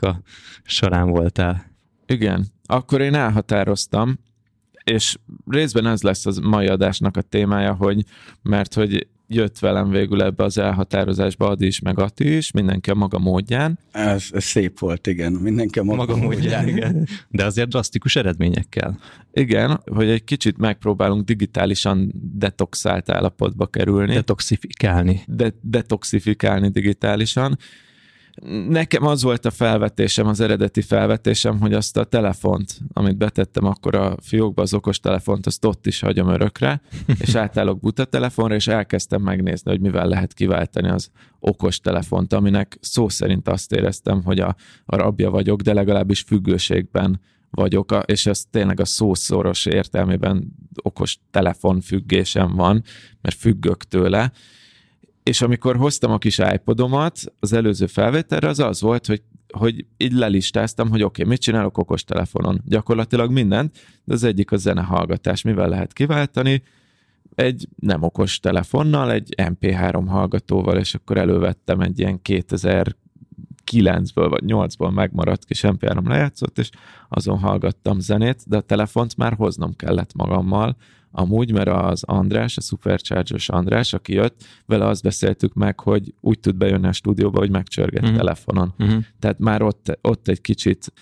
a 0.00 0.20
során 0.64 1.10
voltál. 1.10 1.75
Igen, 2.06 2.46
akkor 2.64 3.00
én 3.00 3.14
elhatároztam, 3.14 4.18
és 4.84 5.16
részben 5.46 5.86
ez 5.86 6.02
lesz 6.02 6.26
az 6.26 6.38
mai 6.38 6.66
adásnak 6.66 7.16
a 7.16 7.20
témája, 7.20 7.74
hogy 7.74 8.04
mert 8.42 8.74
hogy 8.74 9.06
jött 9.28 9.58
velem 9.58 9.90
végül 9.90 10.22
ebbe 10.22 10.44
az 10.44 10.58
elhatározásba 10.58 11.48
Adi 11.48 11.66
is, 11.66 11.80
meg 11.80 11.98
Ati 11.98 12.36
is, 12.36 12.50
mindenki 12.50 12.90
a 12.90 12.94
maga 12.94 13.18
módján. 13.18 13.78
Ez, 13.90 14.24
ez 14.32 14.44
szép 14.44 14.78
volt, 14.78 15.06
igen. 15.06 15.32
Mindenki 15.32 15.78
a 15.78 15.82
maga, 15.82 15.96
maga 15.96 16.16
módján. 16.16 16.64
módján. 16.64 16.68
Igen. 16.68 17.08
De 17.28 17.44
azért 17.44 17.68
drasztikus 17.68 18.16
eredményekkel. 18.16 18.98
Igen, 19.32 19.80
hogy 19.84 20.08
egy 20.08 20.24
kicsit 20.24 20.58
megpróbálunk 20.58 21.24
digitálisan 21.24 22.12
detoxált 22.32 23.10
állapotba 23.10 23.66
kerülni. 23.66 24.14
Detoxifikálni. 24.14 25.22
De, 25.26 25.52
detoxifikálni 25.60 26.68
digitálisan, 26.68 27.58
Nekem 28.68 29.06
az 29.06 29.22
volt 29.22 29.44
a 29.44 29.50
felvetésem, 29.50 30.26
az 30.26 30.40
eredeti 30.40 30.80
felvetésem, 30.80 31.60
hogy 31.60 31.74
azt 31.74 31.96
a 31.96 32.04
telefont, 32.04 32.78
amit 32.92 33.16
betettem 33.16 33.64
akkor 33.64 33.94
a 33.94 34.16
fiókba, 34.22 34.62
az 34.62 34.74
okos 34.74 35.00
telefont, 35.00 35.46
azt 35.46 35.64
ott 35.64 35.86
is 35.86 36.00
hagyom 36.00 36.28
örökre, 36.28 36.80
és 37.24 37.34
átállok 37.34 37.80
buta 37.80 38.04
telefonra, 38.04 38.54
és 38.54 38.66
elkezdtem 38.66 39.22
megnézni, 39.22 39.70
hogy 39.70 39.80
mivel 39.80 40.06
lehet 40.06 40.32
kiváltani 40.32 40.88
az 40.88 41.10
okos 41.38 41.80
telefont, 41.80 42.32
aminek 42.32 42.78
szó 42.80 43.08
szerint 43.08 43.48
azt 43.48 43.72
éreztem, 43.72 44.22
hogy 44.24 44.40
a, 44.40 44.56
a 44.84 44.96
rabja 44.96 45.30
vagyok, 45.30 45.60
de 45.60 45.72
legalábbis 45.72 46.20
függőségben 46.20 47.20
vagyok, 47.50 47.98
és 48.04 48.26
ez 48.26 48.44
tényleg 48.50 48.80
a 48.80 48.84
szószoros 48.84 49.66
értelmében 49.66 50.54
okos 50.82 51.18
telefon 51.30 51.80
függésem 51.80 52.54
van, 52.54 52.82
mert 53.20 53.36
függök 53.36 53.84
tőle, 53.84 54.32
és 55.28 55.42
amikor 55.42 55.76
hoztam 55.76 56.10
a 56.10 56.18
kis 56.18 56.38
iPodomat 56.38 57.20
az 57.40 57.52
előző 57.52 57.86
felvételre, 57.86 58.48
az 58.48 58.58
az 58.58 58.80
volt, 58.80 59.06
hogy, 59.06 59.22
hogy 59.52 59.86
így 59.96 60.12
lelistáztam, 60.12 60.90
hogy 60.90 61.02
oké, 61.02 61.22
okay, 61.22 61.32
mit 61.32 61.42
csinálok 61.42 61.78
okos 61.78 62.04
telefonon. 62.04 62.62
Gyakorlatilag 62.64 63.30
mindent, 63.30 63.78
de 64.04 64.14
az 64.14 64.24
egyik 64.24 64.52
a 64.52 64.56
zenehallgatás. 64.56 65.42
Mivel 65.42 65.68
lehet 65.68 65.92
kiváltani? 65.92 66.62
Egy 67.34 67.68
nem 67.76 68.02
okos 68.02 68.40
telefonnal, 68.40 69.12
egy 69.12 69.34
MP3 69.36 70.04
hallgatóval, 70.06 70.78
és 70.78 70.94
akkor 70.94 71.16
elővettem 71.16 71.80
egy 71.80 71.98
ilyen 71.98 72.20
2009-ből 72.24 74.26
vagy 74.28 74.42
8-ból 74.46 74.94
megmaradt 74.94 75.44
kis 75.44 75.60
MP3 75.62 76.06
lejátszott, 76.06 76.58
és 76.58 76.70
azon 77.08 77.38
hallgattam 77.38 77.98
zenét, 77.98 78.42
de 78.46 78.56
a 78.56 78.60
telefont 78.60 79.16
már 79.16 79.32
hoznom 79.32 79.76
kellett 79.76 80.14
magammal, 80.14 80.76
amúgy, 81.10 81.52
mert 81.52 81.68
az 81.68 82.02
András, 82.02 82.56
a 82.56 82.60
Supercharger-os 82.60 83.48
András, 83.48 83.92
aki 83.92 84.12
jött, 84.12 84.44
vele 84.66 84.86
azt 84.86 85.02
beszéltük 85.02 85.54
meg, 85.54 85.80
hogy 85.80 86.14
úgy 86.20 86.40
tud 86.40 86.56
bejönni 86.56 86.86
a 86.86 86.92
stúdióba, 86.92 87.38
hogy 87.38 87.50
megcsörget 87.50 88.02
uh-huh. 88.02 88.16
telefonon. 88.16 88.74
Uh-huh. 88.78 89.02
Tehát 89.18 89.38
már 89.38 89.62
ott, 89.62 89.98
ott 90.00 90.28
egy 90.28 90.40
kicsit 90.40 90.92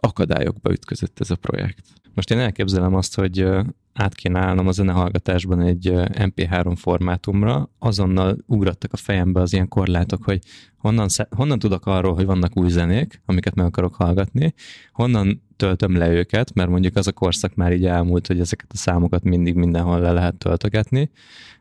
akadályokba 0.00 0.72
ütközött 0.72 1.20
ez 1.20 1.30
a 1.30 1.36
projekt. 1.36 1.86
Most 2.14 2.30
én 2.30 2.38
elképzelem 2.38 2.94
azt, 2.94 3.14
hogy 3.14 3.46
át 3.92 4.14
kéne 4.14 4.38
állnom 4.38 4.66
a 4.66 4.72
zenehallgatásban 4.72 5.60
egy 5.60 5.90
MP3 5.94 6.74
formátumra, 6.76 7.70
azonnal 7.78 8.36
ugrattak 8.46 8.92
a 8.92 8.96
fejembe 8.96 9.40
az 9.40 9.52
ilyen 9.52 9.68
korlátok, 9.68 10.24
hogy 10.24 10.40
honnan, 10.76 11.08
honnan 11.30 11.58
tudok 11.58 11.86
arról, 11.86 12.14
hogy 12.14 12.24
vannak 12.24 12.56
új 12.56 12.68
zenék, 12.68 13.22
amiket 13.26 13.54
meg 13.54 13.66
akarok 13.66 13.94
hallgatni, 13.94 14.54
honnan 14.92 15.42
töltöm 15.56 15.96
le 15.96 16.08
őket, 16.10 16.54
mert 16.54 16.70
mondjuk 16.70 16.96
az 16.96 17.06
a 17.06 17.12
korszak 17.12 17.54
már 17.54 17.72
így 17.72 17.86
elmúlt, 17.86 18.26
hogy 18.26 18.40
ezeket 18.40 18.72
a 18.72 18.76
számokat 18.76 19.22
mindig 19.22 19.54
mindenhol 19.54 20.00
le 20.00 20.12
lehet 20.12 20.34
töltögetni, 20.34 21.10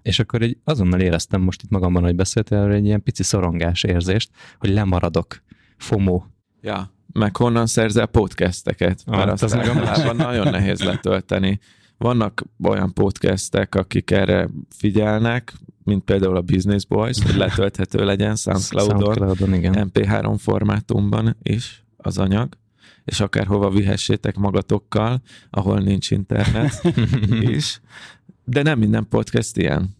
és 0.01 0.19
akkor 0.19 0.41
egy, 0.41 0.57
azonnal 0.63 0.99
éreztem 0.99 1.41
most 1.41 1.63
itt 1.63 1.69
magamban, 1.69 2.03
hogy 2.03 2.15
beszéltél 2.15 2.57
egy 2.57 2.85
ilyen 2.85 3.03
pici 3.03 3.23
szorongás 3.23 3.83
érzést, 3.83 4.29
hogy 4.59 4.69
lemaradok, 4.69 5.41
FOMO. 5.77 6.23
Ja, 6.61 6.93
meg 7.13 7.35
honnan 7.35 7.65
szerzel 7.65 8.05
podcasteket, 8.05 9.03
mert 9.05 9.25
ah, 9.25 9.31
azt 9.31 9.43
az 9.43 9.55
általában 9.55 10.15
nagyon 10.15 10.51
nehéz 10.51 10.83
letölteni. 10.83 11.59
Vannak 11.99 12.43
olyan 12.63 12.93
podcastek, 12.93 13.75
akik 13.75 14.11
erre 14.11 14.49
figyelnek, 14.69 15.53
mint 15.83 16.03
például 16.03 16.35
a 16.35 16.41
Business 16.41 16.85
Boys, 16.85 17.23
hogy 17.23 17.35
letölthető 17.35 18.05
legyen 18.05 18.35
SoundCloud-on, 18.35 18.99
SoundCloud-on 18.99 19.53
igen. 19.53 19.91
MP3 19.93 20.35
formátumban 20.37 21.37
is 21.43 21.83
az 21.97 22.17
anyag, 22.17 22.57
és 23.05 23.19
akárhova 23.19 23.69
vihessétek 23.69 24.35
magatokkal, 24.35 25.21
ahol 25.49 25.79
nincs 25.79 26.11
internet 26.11 26.81
is. 27.55 27.81
De 28.43 28.61
nem 28.61 28.79
minden 28.79 29.07
podcast 29.09 29.57
ilyen. 29.57 29.95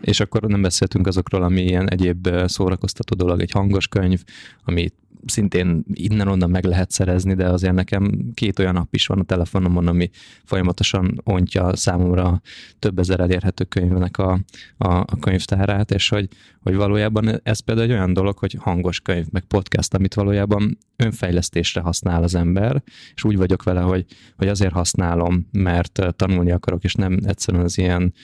És 0.00 0.20
akkor 0.20 0.42
nem 0.42 0.62
beszéltünk 0.62 1.06
azokról, 1.06 1.42
ami 1.42 1.62
ilyen 1.62 1.90
egyéb 1.90 2.28
szórakoztató 2.46 3.16
dolog, 3.16 3.40
egy 3.40 3.50
hangos 3.50 3.88
könyv, 3.88 4.22
amit 4.64 4.94
szintén 5.26 5.84
innen-onnan 5.92 6.50
meg 6.50 6.64
lehet 6.64 6.90
szerezni, 6.90 7.34
de 7.34 7.48
azért 7.48 7.74
nekem 7.74 8.30
két 8.34 8.58
olyan 8.58 8.76
app 8.76 8.94
is 8.94 9.06
van 9.06 9.18
a 9.18 9.24
telefonomon, 9.24 9.86
ami 9.86 10.10
folyamatosan 10.44 11.20
ontja 11.24 11.76
számomra 11.76 12.40
több 12.78 12.98
ezer 12.98 13.20
elérhető 13.20 13.64
könyvnek 13.64 14.18
a, 14.18 14.32
a, 14.76 14.94
a 14.94 15.16
könyvtárát, 15.20 15.90
és 15.90 16.08
hogy, 16.08 16.28
hogy 16.60 16.74
valójában 16.74 17.40
ez 17.42 17.60
például 17.60 17.86
egy 17.86 17.94
olyan 17.94 18.12
dolog, 18.12 18.38
hogy 18.38 18.56
hangos 18.60 19.00
könyv, 19.00 19.26
meg 19.30 19.44
podcast, 19.44 19.94
amit 19.94 20.14
valójában 20.14 20.78
önfejlesztésre 20.96 21.80
használ 21.80 22.22
az 22.22 22.34
ember, 22.34 22.82
és 23.14 23.24
úgy 23.24 23.36
vagyok 23.36 23.62
vele, 23.62 23.80
hogy, 23.80 24.06
hogy 24.36 24.48
azért 24.48 24.72
használom, 24.72 25.48
mert 25.52 26.00
tanulni 26.16 26.50
akarok, 26.50 26.84
és 26.84 26.94
nem 26.94 27.18
egyszerűen 27.24 27.64
az 27.64 27.78
ilyen 27.78 28.14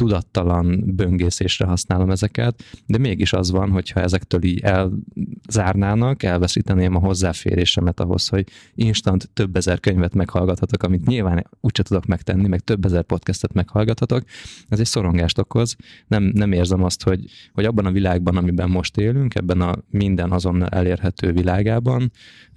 tudattalan 0.00 0.82
böngészésre 0.86 1.64
használom 1.66 2.10
ezeket, 2.10 2.62
de 2.86 2.98
mégis 2.98 3.32
az 3.32 3.50
van, 3.50 3.70
hogyha 3.70 4.00
ezektől 4.00 4.44
így 4.44 4.60
elzárnának, 4.60 6.22
elveszíteném 6.22 6.94
a 6.94 6.98
hozzáférésemet 6.98 8.00
ahhoz, 8.00 8.28
hogy 8.28 8.48
instant 8.74 9.30
több 9.32 9.56
ezer 9.56 9.80
könyvet 9.80 10.14
meghallgathatok, 10.14 10.82
amit 10.82 11.06
nyilván 11.06 11.46
úgyse 11.60 11.82
tudok 11.82 12.06
megtenni, 12.06 12.48
meg 12.48 12.60
több 12.60 12.84
ezer 12.84 13.02
podcastet 13.02 13.52
meghallgathatok, 13.52 14.22
ez 14.68 14.78
egy 14.78 14.86
szorongást 14.86 15.38
okoz. 15.38 15.76
Nem, 16.06 16.22
nem 16.22 16.52
érzem 16.52 16.82
azt, 16.82 17.02
hogy, 17.02 17.24
hogy 17.52 17.64
abban 17.64 17.86
a 17.86 17.90
világban, 17.90 18.36
amiben 18.36 18.70
most 18.70 18.96
élünk, 18.96 19.34
ebben 19.34 19.60
a 19.60 19.76
minden 19.90 20.30
azonnal 20.32 20.68
elérhető 20.68 21.32
világában, 21.32 22.10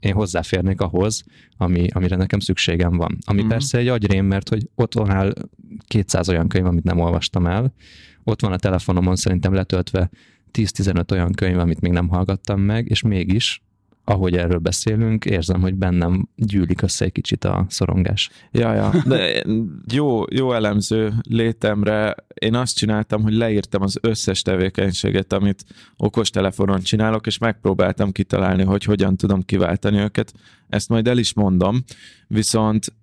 én 0.04 0.14
hozzáférnék 0.14 0.82
ahhoz, 0.82 1.24
ami, 1.58 1.88
amire 1.94 2.16
nekem 2.16 2.40
szükségem 2.40 2.98
van. 2.98 3.18
Ami 3.26 3.44
mm. 3.44 3.48
persze 3.48 3.78
egy 3.78 3.88
agyrém, 3.88 4.26
mert 4.26 4.50
hogy 4.50 4.70
ott 4.76 4.94
van 4.94 5.10
áll 5.10 5.34
200 5.88 6.30
olyan 6.30 6.48
könyv, 6.48 6.66
amit 6.66 6.84
nem 6.84 7.00
olvastam 7.00 7.33
el, 7.36 7.74
ott 8.24 8.42
van 8.42 8.52
a 8.52 8.58
telefonomon 8.58 9.16
szerintem 9.16 9.54
letöltve 9.54 10.10
10-15 10.54 11.12
olyan 11.12 11.32
könyv, 11.32 11.60
amit 11.60 11.82
még 11.82 11.92
nem 11.92 12.08
hallgattam 12.08 12.62
meg, 12.62 12.90
és 12.90 13.02
mégis 13.02 13.62
ahogy 14.06 14.36
erről 14.36 14.58
beszélünk, 14.58 15.26
érzem, 15.26 15.62
hogy 15.62 15.76
bennem 15.76 16.30
gyűlik 16.36 16.82
össze 16.82 17.06
egy 17.06 17.12
kicsit 17.12 17.44
a 17.44 17.66
szorongás. 17.70 18.30
Ja, 18.52 18.74
ja, 18.74 18.92
de 19.06 19.44
jó, 19.92 20.24
jó 20.30 20.54
elemző 20.54 21.14
létemre 21.30 22.16
én 22.34 22.56
azt 22.56 22.76
csináltam, 22.76 23.22
hogy 23.22 23.34
leírtam 23.34 23.82
az 23.82 23.98
összes 24.02 24.42
tevékenységet, 24.42 25.34
amit 25.34 25.66
okostelefonon 25.98 26.82
csinálok, 26.82 27.28
és 27.28 27.38
megpróbáltam 27.38 28.12
kitalálni, 28.12 28.64
hogy 28.64 28.84
hogyan 28.84 29.16
tudom 29.16 29.42
kiváltani 29.42 29.98
őket. 29.98 30.34
Ezt 30.70 30.90
majd 30.90 31.08
el 31.08 31.18
is 31.18 31.34
mondom, 31.34 31.84
viszont 32.28 32.94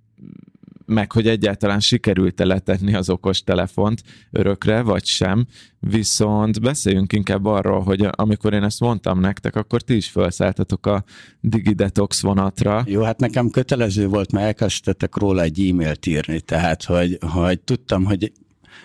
meg 0.90 1.12
hogy 1.12 1.26
egyáltalán 1.26 1.80
sikerült-e 1.80 2.44
letenni 2.44 2.94
az 2.94 3.11
okos 3.11 3.42
telefont 3.42 4.02
örökre, 4.30 4.82
vagy 4.82 5.04
sem. 5.04 5.47
Viszont 5.78 6.61
beszéljünk 6.61 7.12
inkább 7.12 7.44
arról, 7.44 7.80
hogy 7.80 8.09
amikor 8.11 8.52
én 8.52 8.62
ezt 8.62 8.80
mondtam 8.80 9.20
nektek, 9.20 9.56
akkor 9.56 9.82
ti 9.82 9.97
is 9.97 10.09
felszálltatok 10.09 10.87
a 10.87 11.04
DigiDetox 11.40 12.20
vonatra. 12.20 12.82
Jó, 12.87 13.02
hát 13.02 13.20
nekem 13.20 13.50
kötelező 13.50 14.06
volt, 14.06 14.32
mert 14.32 14.47
elkezdtetek 14.47 15.16
róla 15.16 15.42
egy 15.42 15.68
e-mailt 15.68 16.06
írni, 16.06 16.40
tehát 16.40 16.85
hogy, 16.85 17.18
hogy 17.32 17.61
tudtam, 17.61 18.04
hogy 18.04 18.32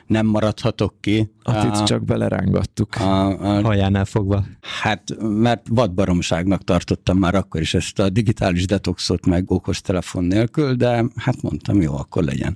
nem 0.08 0.26
maradhatok 0.26 0.94
ki. 1.02 1.32
A 1.44 1.84
csak 1.84 2.04
belerángattuk. 2.04 2.96
A, 2.96 3.28
a, 3.28 3.62
Hajánál 3.62 4.06
fogva. 4.06 4.46
Hát, 4.82 5.04
mert 5.20 5.68
vadbaromságnak 5.70 6.64
tartottam 6.64 7.18
már 7.18 7.36
akkor 7.36 7.62
is 7.62 7.74
ezt 7.74 8.00
a 8.00 8.10
digitális 8.10 8.66
detoxot 8.66 9.26
meg 9.26 9.52
okos 9.52 9.82
telefon 9.82 10.24
nélkül, 10.24 10.74
de 10.74 11.04
hát 11.16 11.42
mondtam, 11.42 11.82
jó, 11.82 11.98
akkor 11.98 12.24
legyen. 12.24 12.56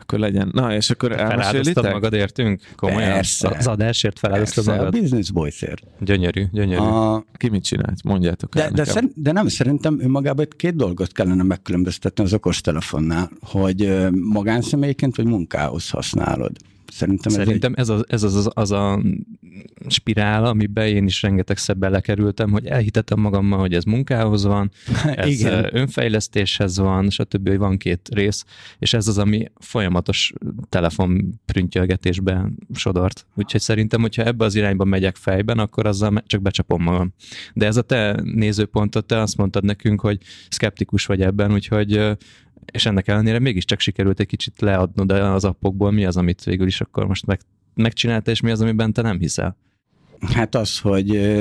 Akkor 0.00 0.18
legyen. 0.18 0.50
Na, 0.52 0.74
és 0.74 0.90
akkor 0.90 1.12
elmesélitek? 1.12 1.92
magad 1.92 2.12
értünk? 2.12 2.62
Komolyan? 2.76 3.12
Persze. 3.12 3.48
Az 3.48 3.66
adásért 3.66 4.18
feláldoztad 4.18 4.66
magad? 4.66 4.86
a 4.86 4.90
business 4.98 5.30
boysért. 5.30 5.82
Gyönyörű, 6.00 6.44
gyönyörű. 6.52 6.82
A... 6.82 7.24
Ki 7.32 7.48
mit 7.48 7.64
csinált? 7.64 8.02
Mondjátok 8.02 8.54
de, 8.54 8.70
de, 8.70 8.84
szer- 8.84 9.12
de 9.14 9.32
nem, 9.32 9.48
szerintem 9.48 10.00
önmagában 10.00 10.46
két 10.56 10.76
dolgot 10.76 11.12
kellene 11.12 11.42
megkülönböztetni 11.42 12.24
az 12.24 12.32
okos 12.32 12.60
telefonnál, 12.60 13.30
hogy 13.40 14.08
magánszemélyként 14.12 15.16
vagy 15.16 15.26
munkához 15.26 15.90
használod. 15.90 16.52
Szerintem, 16.90 17.32
Szerintem 17.32 17.72
ez, 17.76 17.88
egy... 17.88 18.04
ez, 18.08 18.22
az, 18.22 18.32
ez 18.32 18.34
az, 18.34 18.50
az 18.54 18.70
a 18.70 19.02
spirál, 19.88 20.44
amiben 20.44 20.86
én 20.86 21.06
is 21.06 21.22
rengetegszer 21.22 21.76
belekerültem, 21.76 22.50
hogy 22.50 22.66
elhitettem 22.66 23.20
magammal, 23.20 23.58
hogy 23.58 23.74
ez 23.74 23.84
munkához 23.84 24.44
van, 24.44 24.70
ez 25.14 25.28
Igen. 25.28 25.76
önfejlesztéshez 25.76 26.78
van, 26.78 27.10
stb. 27.10 27.48
hogy 27.48 27.58
van 27.58 27.76
két 27.76 28.08
rész, 28.12 28.44
és 28.78 28.92
ez 28.92 29.08
az, 29.08 29.18
ami 29.18 29.44
folyamatos 29.58 30.32
telefon 30.68 31.40
prüntjölgetésbe 31.44 32.50
sodort. 32.74 33.26
Úgyhogy 33.34 33.60
szerintem, 33.60 34.00
hogyha 34.00 34.22
ebbe 34.22 34.44
az 34.44 34.54
irányba 34.54 34.84
megyek 34.84 35.16
fejben, 35.16 35.58
akkor 35.58 35.86
azzal 35.86 36.22
csak 36.26 36.42
becsapom 36.42 36.82
magam. 36.82 37.14
De 37.54 37.66
ez 37.66 37.76
a 37.76 37.82
te 37.82 38.20
nézőpontot, 38.22 39.06
te 39.06 39.20
azt 39.20 39.36
mondtad 39.36 39.64
nekünk, 39.64 40.00
hogy 40.00 40.18
szkeptikus 40.48 41.06
vagy 41.06 41.22
ebben, 41.22 41.52
úgyhogy 41.52 42.16
és 42.70 42.86
ennek 42.86 43.08
ellenére 43.08 43.38
mégiscsak 43.38 43.80
sikerült 43.80 44.20
egy 44.20 44.26
kicsit 44.26 44.60
leadnod 44.60 45.10
az 45.10 45.44
appokból, 45.44 45.90
mi 45.90 46.04
az, 46.04 46.16
amit 46.16 46.44
végül 46.44 46.66
is 46.66 46.80
akkor 46.80 47.06
most 47.06 47.26
meg, 47.26 47.40
megcsinálta, 47.74 48.30
és 48.30 48.40
mi 48.40 48.50
az, 48.50 48.60
amiben 48.60 48.92
te 48.92 49.02
nem 49.02 49.18
hiszel? 49.18 49.56
Hát 50.20 50.54
az, 50.54 50.78
hogy 50.78 51.38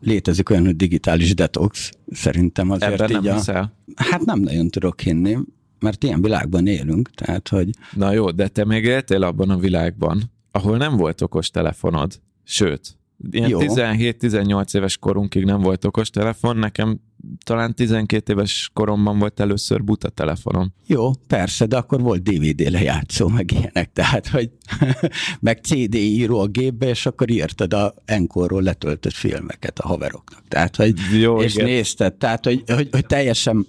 létezik 0.00 0.50
olyan, 0.50 0.64
hogy 0.64 0.76
digitális 0.76 1.34
detox, 1.34 1.90
szerintem 2.10 2.70
azért 2.70 2.92
Ebben 2.92 3.10
így 3.10 3.22
nem 3.22 3.32
a... 3.32 3.36
Hiszel? 3.36 3.76
Hát 3.94 4.24
nem 4.24 4.40
nagyon 4.40 4.68
tudok 4.68 5.00
hinni, 5.00 5.38
mert 5.78 6.04
ilyen 6.04 6.22
világban 6.22 6.66
élünk, 6.66 7.10
tehát 7.10 7.48
hogy... 7.48 7.70
Na 7.92 8.12
jó, 8.12 8.30
de 8.30 8.48
te 8.48 8.64
még 8.64 8.84
éltél 8.84 9.22
abban 9.22 9.50
a 9.50 9.58
világban, 9.58 10.22
ahol 10.50 10.76
nem 10.76 10.96
volt 10.96 11.20
okos 11.20 11.50
telefonod, 11.50 12.20
sőt, 12.44 12.96
Ilyen 13.30 13.50
17-18 13.52 14.76
éves 14.76 14.98
korunkig 14.98 15.44
nem 15.44 15.60
volt 15.60 15.84
okos 15.84 16.10
telefon, 16.10 16.56
nekem 16.56 17.00
talán 17.44 17.74
12 17.74 18.32
éves 18.32 18.70
koromban 18.72 19.18
volt 19.18 19.40
először 19.40 19.84
buta 19.84 20.08
telefonom. 20.08 20.72
Jó, 20.86 21.10
persze, 21.26 21.66
de 21.66 21.76
akkor 21.76 22.00
volt 22.00 22.22
DVD 22.22 22.70
lejátszó, 22.70 23.28
meg 23.28 23.52
ilyenek, 23.52 23.92
tehát, 23.92 24.28
hogy 24.28 24.50
meg 25.40 25.60
CD 25.62 25.94
író 25.94 26.40
a 26.40 26.46
gépbe, 26.46 26.88
és 26.88 27.06
akkor 27.06 27.30
írtad 27.30 27.74
a 27.74 27.94
Enkorról 28.04 28.62
letöltött 28.62 29.12
filmeket 29.12 29.78
a 29.78 29.86
haveroknak. 29.86 30.42
Tehát, 30.48 30.76
hogy, 30.76 30.94
Jó, 31.20 31.42
és 31.42 31.54
igen. 31.54 31.66
nézted, 31.66 32.14
tehát, 32.14 32.44
hogy, 32.44 32.62
hogy, 32.66 32.88
hogy 32.92 33.06
teljesen 33.06 33.66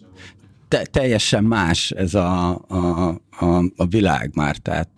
te, 0.68 0.84
teljesen 0.84 1.44
más 1.44 1.92
ez 1.92 2.14
a, 2.14 2.50
a, 2.68 3.10
a, 3.40 3.64
a 3.76 3.86
világ 3.90 4.32
már, 4.34 4.58
tehát 4.58 4.90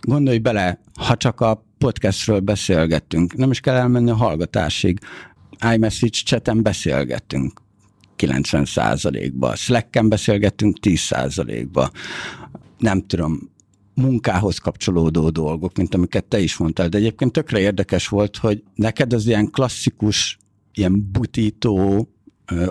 gondolj 0.00 0.38
bele, 0.38 0.80
ha 0.94 1.16
csak 1.16 1.40
a 1.40 1.64
podcastről 1.78 2.40
beszélgettünk, 2.40 3.36
nem 3.36 3.50
is 3.50 3.60
kell 3.60 3.74
elmenni 3.74 4.10
a 4.10 4.14
hallgatásig, 4.14 4.98
iMessage 5.74 6.18
chaten 6.24 6.62
beszélgettünk 6.62 7.61
90 8.26 9.32
ba 9.34 9.54
Slack-en 9.54 10.08
beszélgettünk 10.08 10.76
10% 10.80 11.66
ba 11.72 11.90
nem 12.78 13.06
tudom, 13.06 13.50
munkához 13.94 14.58
kapcsolódó 14.58 15.30
dolgok, 15.30 15.76
mint 15.76 15.94
amiket 15.94 16.24
te 16.24 16.40
is 16.40 16.56
mondtál, 16.56 16.88
de 16.88 16.98
egyébként 16.98 17.32
tökre 17.32 17.60
érdekes 17.60 18.08
volt, 18.08 18.36
hogy 18.36 18.62
neked 18.74 19.12
az 19.12 19.26
ilyen 19.26 19.50
klasszikus, 19.50 20.38
ilyen 20.72 21.10
butító 21.12 22.08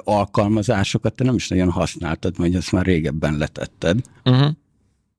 alkalmazásokat 0.04 1.16
te 1.16 1.24
nem 1.24 1.36
is 1.36 1.48
nagyon 1.48 1.70
használtad, 1.70 2.40
mert 2.40 2.56
ezt 2.56 2.72
már 2.72 2.86
régebben 2.86 3.38
letetted. 3.38 4.00
Uh-huh. 4.26 4.52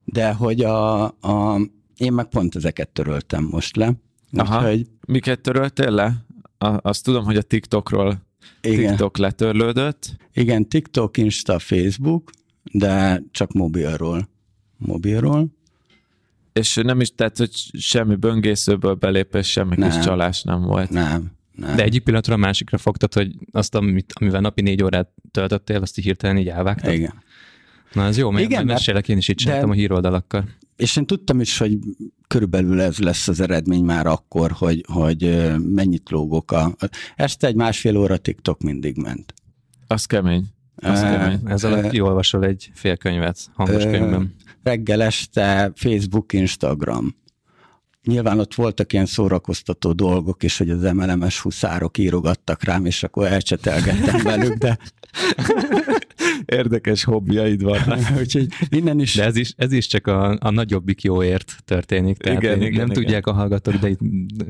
De 0.04 0.32
hogy 0.32 0.60
a, 0.60 1.04
a 1.04 1.60
én 1.96 2.12
meg 2.12 2.26
pont 2.28 2.56
ezeket 2.56 2.88
töröltem 2.88 3.44
most 3.50 3.76
le. 3.76 3.92
Aha. 4.32 4.58
Úgyhogy... 4.58 4.86
Miket 5.06 5.40
töröltél 5.40 5.90
le? 5.90 6.24
A, 6.58 6.88
azt 6.88 7.04
tudom, 7.04 7.24
hogy 7.24 7.36
a 7.36 7.42
TikTokról 7.42 8.22
igen. 8.60 8.86
TikTok 8.86 9.16
letörlődött. 9.16 10.16
Igen, 10.34 10.68
TikTok, 10.68 11.16
Insta, 11.16 11.58
Facebook, 11.58 12.30
de 12.72 13.22
csak 13.30 13.52
mobilról. 13.52 14.28
Mobilról. 14.76 15.46
És 16.52 16.74
nem 16.74 17.00
is, 17.00 17.14
tehát, 17.14 17.36
hogy 17.36 17.50
semmi 17.78 18.14
böngészőből 18.14 18.94
belépés, 18.94 19.50
semmi 19.50 19.76
nem. 19.76 19.90
kis 19.90 19.98
csalás 19.98 20.42
nem 20.42 20.62
volt. 20.62 20.90
Nem. 20.90 21.32
Nem. 21.54 21.76
De 21.76 21.82
egyik 21.82 22.02
pillanatra 22.02 22.34
a 22.34 22.36
másikra 22.36 22.78
fogtad, 22.78 23.14
hogy 23.14 23.34
azt, 23.52 23.74
amit, 23.74 24.12
amivel 24.20 24.40
napi 24.40 24.62
négy 24.62 24.82
órát 24.82 25.08
töltöttél, 25.30 25.80
azt 25.80 25.98
így 25.98 26.04
hirtelen 26.04 26.38
így 26.38 26.48
elvágtad? 26.48 26.92
Igen. 26.92 27.22
Na 27.92 28.04
ez 28.04 28.18
jó, 28.18 28.30
mert 28.30 28.44
Igen, 28.44 28.64
mesélek, 28.64 29.08
én 29.08 29.16
is 29.16 29.28
így 29.28 29.36
csináltam 29.36 29.70
a 29.70 29.72
híroldalakkal. 29.72 30.48
És 30.76 30.96
én 30.96 31.06
tudtam 31.06 31.40
is, 31.40 31.58
hogy 31.58 31.78
körülbelül 32.26 32.80
ez 32.80 32.98
lesz 32.98 33.28
az 33.28 33.40
eredmény 33.40 33.84
már 33.84 34.06
akkor, 34.06 34.50
hogy, 34.50 34.84
hogy 34.92 35.52
mennyit 35.58 36.10
lógok 36.10 36.52
a... 36.52 36.76
Este 37.16 37.46
egy 37.46 37.54
másfél 37.54 37.96
óra 37.96 38.16
TikTok 38.16 38.60
mindig 38.60 38.96
ment. 38.96 39.34
Az 39.86 40.04
kemény. 40.04 40.44
Az 40.76 41.02
uh, 41.02 41.10
kemény. 41.10 41.40
Ez 41.44 41.64
alatt 41.64 41.90
kiolvasol 41.90 42.44
egy 42.44 42.70
fél 42.74 42.96
könyvet 42.96 43.50
hangos 43.54 43.82
könyvben. 43.82 44.34
Reggel 44.62 45.02
este 45.02 45.72
Facebook, 45.74 46.32
Instagram. 46.32 47.16
Nyilván 48.04 48.38
ott 48.38 48.54
voltak 48.54 48.92
ilyen 48.92 49.06
szórakoztató 49.06 49.92
dolgok 49.92 50.42
is, 50.42 50.58
hogy 50.58 50.70
az 50.70 50.82
MLMS 50.82 51.40
huszárok 51.40 51.98
írogattak 51.98 52.64
rám, 52.64 52.84
és 52.84 53.02
akkor 53.02 53.26
elcsetelgettem 53.26 54.22
velük, 54.22 54.54
de 54.54 54.78
Érdekes 56.52 57.04
hobbiaid 57.04 57.62
vannak. 57.62 57.98
Úgyhogy 58.20 58.46
innen 58.68 59.00
is... 59.00 59.14
De 59.14 59.24
ez 59.24 59.36
is, 59.36 59.52
ez 59.56 59.72
is 59.72 59.86
csak 59.86 60.06
a, 60.06 60.36
a 60.40 60.50
nagyobbik 60.50 61.02
jóért 61.02 61.56
történik. 61.64 62.16
Tehát 62.16 62.42
igen, 62.42 62.56
igen, 62.56 62.72
nem 62.72 62.72
igen. 62.72 62.88
tudják 62.88 63.26
a 63.26 63.32
hallgatók, 63.32 63.74
de 63.74 63.88
itt 63.88 63.98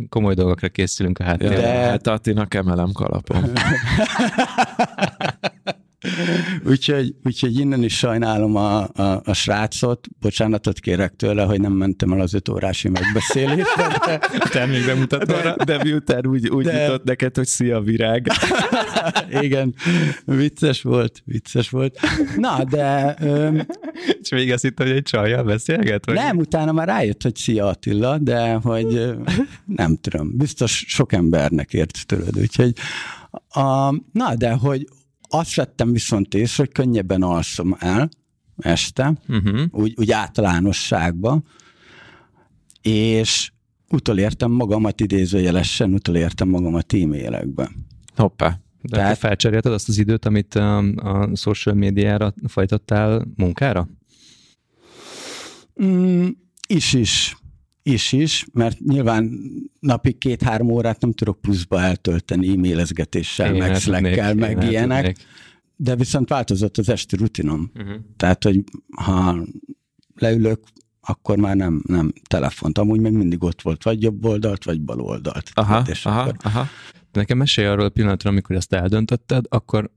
komoly 0.08 0.34
dolgokra 0.34 0.68
készülünk 0.68 1.18
a 1.18 1.24
háttérben. 1.24 1.60
De... 1.60 1.68
Hát 1.68 2.06
Attinak 2.06 2.54
emelem 2.54 2.92
kalapom. 2.92 3.42
úgyhogy, 6.70 7.14
úgyhogy 7.24 7.58
innen 7.58 7.82
is 7.82 7.96
sajnálom 7.96 8.56
a, 8.56 8.88
a, 8.88 9.20
a 9.24 9.32
srácot, 9.32 10.08
bocsánatot 10.20 10.80
kérek 10.80 11.16
tőle, 11.16 11.42
hogy 11.42 11.60
nem 11.60 11.72
mentem 11.72 12.12
el 12.12 12.20
az 12.20 12.34
öt 12.34 12.48
órási 12.48 12.88
megbeszélésre. 12.88 14.00
De, 14.06 14.18
Termékbemutatóra. 14.50 15.56
De, 15.56 15.64
de 15.64 15.82
miután 15.82 16.26
úgy, 16.26 16.48
úgy 16.48 16.64
de... 16.64 16.82
jutott 16.82 17.04
neked, 17.04 17.36
hogy 17.36 17.46
szia 17.46 17.80
virág. 17.80 18.26
Igen, 19.40 19.74
vicces 20.24 20.82
volt, 20.82 21.22
vicces 21.24 21.70
volt. 21.70 21.98
Na, 22.36 22.64
de... 22.64 23.16
Öm... 23.20 23.66
És 24.20 24.28
még 24.30 24.52
azt 24.52 24.62
hittem, 24.62 24.86
hogy 24.86 24.96
egy 24.96 25.02
csajjal 25.02 25.42
beszélget? 25.42 26.06
Vagy? 26.06 26.14
Nem, 26.14 26.36
utána 26.36 26.72
már 26.72 26.86
rájött, 26.86 27.22
hogy 27.22 27.36
szia 27.36 27.66
Attila, 27.66 28.18
de 28.18 28.52
hogy 28.52 29.14
nem 29.66 29.96
tudom, 29.96 30.36
biztos 30.36 30.84
sok 30.88 31.12
embernek 31.12 31.72
ért 31.72 32.06
tőled, 32.06 32.38
úgyhogy 32.38 32.72
a, 33.48 33.90
na, 34.12 34.34
de 34.36 34.50
hogy 34.52 34.86
azt 35.34 35.54
vettem 35.54 35.92
viszont 35.92 36.34
észre, 36.34 36.62
hogy 36.64 36.72
könnyebben 36.72 37.22
alszom 37.22 37.76
el 37.78 38.08
este, 38.56 39.12
uh-huh. 39.28 39.60
úgy, 39.70 39.94
úgy 39.96 40.10
általánosságban, 40.10 41.44
és 42.82 43.52
utolértem 43.90 44.50
magamat 44.50 45.00
idézőjelesen, 45.00 45.92
utolértem 45.92 46.48
magamat 46.48 46.92
e-mailekbe. 46.92 47.70
Hoppá. 48.16 48.58
De 48.82 48.96
Tehát, 48.96 49.18
felcserélted 49.18 49.72
azt 49.72 49.88
az 49.88 49.98
időt, 49.98 50.24
amit 50.24 50.54
a, 50.54 50.78
a 50.78 51.36
social 51.36 51.74
médiára 51.74 52.34
fajtottál 52.46 53.26
munkára? 53.36 53.88
Mm, 55.82 56.26
is 56.66 56.92
is 56.92 57.36
is 57.82 58.12
is, 58.12 58.46
mert 58.52 58.80
nyilván 58.80 59.40
napi 59.80 60.12
két-három 60.12 60.70
órát 60.70 61.00
nem 61.00 61.12
tudok 61.12 61.40
pluszba 61.40 61.80
eltölteni 61.80 62.48
e-mailezgetéssel, 62.48 63.52
meg 63.52 63.76
slack 63.76 64.34
meg 64.34 64.62
ilyenek. 64.62 65.04
Tudnék. 65.04 65.26
De 65.76 65.96
viszont 65.96 66.28
változott 66.28 66.78
az 66.78 66.88
esti 66.88 67.16
rutinom. 67.16 67.70
Uh-huh. 67.74 67.94
Tehát, 68.16 68.44
hogy 68.44 68.64
ha 68.96 69.46
leülök, 70.14 70.60
akkor 71.00 71.36
már 71.36 71.56
nem, 71.56 71.82
nem 71.86 72.12
telefont. 72.28 72.78
Amúgy 72.78 73.00
meg 73.00 73.12
mindig 73.12 73.42
ott 73.42 73.62
volt, 73.62 73.82
vagy 73.82 74.02
jobb 74.02 74.24
oldalt, 74.24 74.64
vagy 74.64 74.80
bal 74.80 75.00
oldalt. 75.00 75.50
Aha, 75.54 75.72
hát, 75.72 75.88
és 75.88 76.06
aha, 76.06 76.20
akkor... 76.20 76.36
aha. 76.42 76.66
Nekem 77.12 77.38
mesélj 77.38 77.66
arról 77.66 77.84
a 77.84 77.88
pillanatra, 77.88 78.30
amikor 78.30 78.56
ezt 78.56 78.72
eldöntötted, 78.72 79.44
akkor 79.48 79.90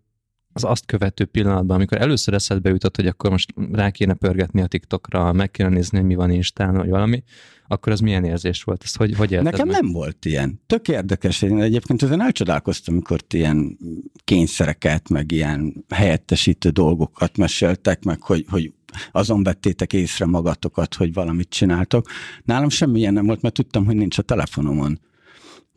az 0.55 0.63
azt 0.63 0.85
követő 0.85 1.25
pillanatban, 1.25 1.75
amikor 1.75 2.01
először 2.01 2.33
eszedbe 2.33 2.69
jutott, 2.69 2.95
hogy 2.95 3.07
akkor 3.07 3.29
most 3.29 3.53
rá 3.71 3.89
kéne 3.89 4.13
pörgetni 4.13 4.61
a 4.61 4.67
TikTokra, 4.67 5.33
meg 5.33 5.51
kéne 5.51 5.69
nézni, 5.69 5.97
hogy 5.97 6.07
mi 6.07 6.15
van 6.15 6.31
Instán, 6.31 6.75
vagy 6.75 6.89
valami, 6.89 7.23
akkor 7.67 7.91
az 7.91 7.99
milyen 7.99 8.23
érzés 8.23 8.63
volt? 8.63 8.81
Ez 8.83 8.95
hogy, 8.95 9.15
hogy 9.15 9.29
Nekem 9.41 9.67
meg? 9.67 9.81
nem 9.81 9.91
volt 9.91 10.25
ilyen. 10.25 10.61
Tök 10.67 10.87
érdekes. 10.87 11.41
Én 11.41 11.61
egyébként 11.61 12.03
ezen 12.03 12.21
elcsodálkoztam, 12.21 12.93
amikor 12.93 13.19
ilyen 13.29 13.77
kényszereket, 14.23 15.09
meg 15.09 15.31
ilyen 15.31 15.85
helyettesítő 15.89 16.69
dolgokat 16.69 17.37
meséltek, 17.37 18.03
meg 18.03 18.21
hogy, 18.21 18.45
hogy 18.49 18.73
azon 19.11 19.43
vettétek 19.43 19.93
észre 19.93 20.25
magatokat, 20.25 20.95
hogy 20.95 21.13
valamit 21.13 21.49
csináltok. 21.49 22.07
Nálam 22.43 22.69
semmi 22.69 22.99
ilyen 22.99 23.13
nem 23.13 23.25
volt, 23.25 23.41
mert 23.41 23.53
tudtam, 23.53 23.85
hogy 23.85 23.95
nincs 23.95 24.17
a 24.17 24.21
telefonomon. 24.21 24.99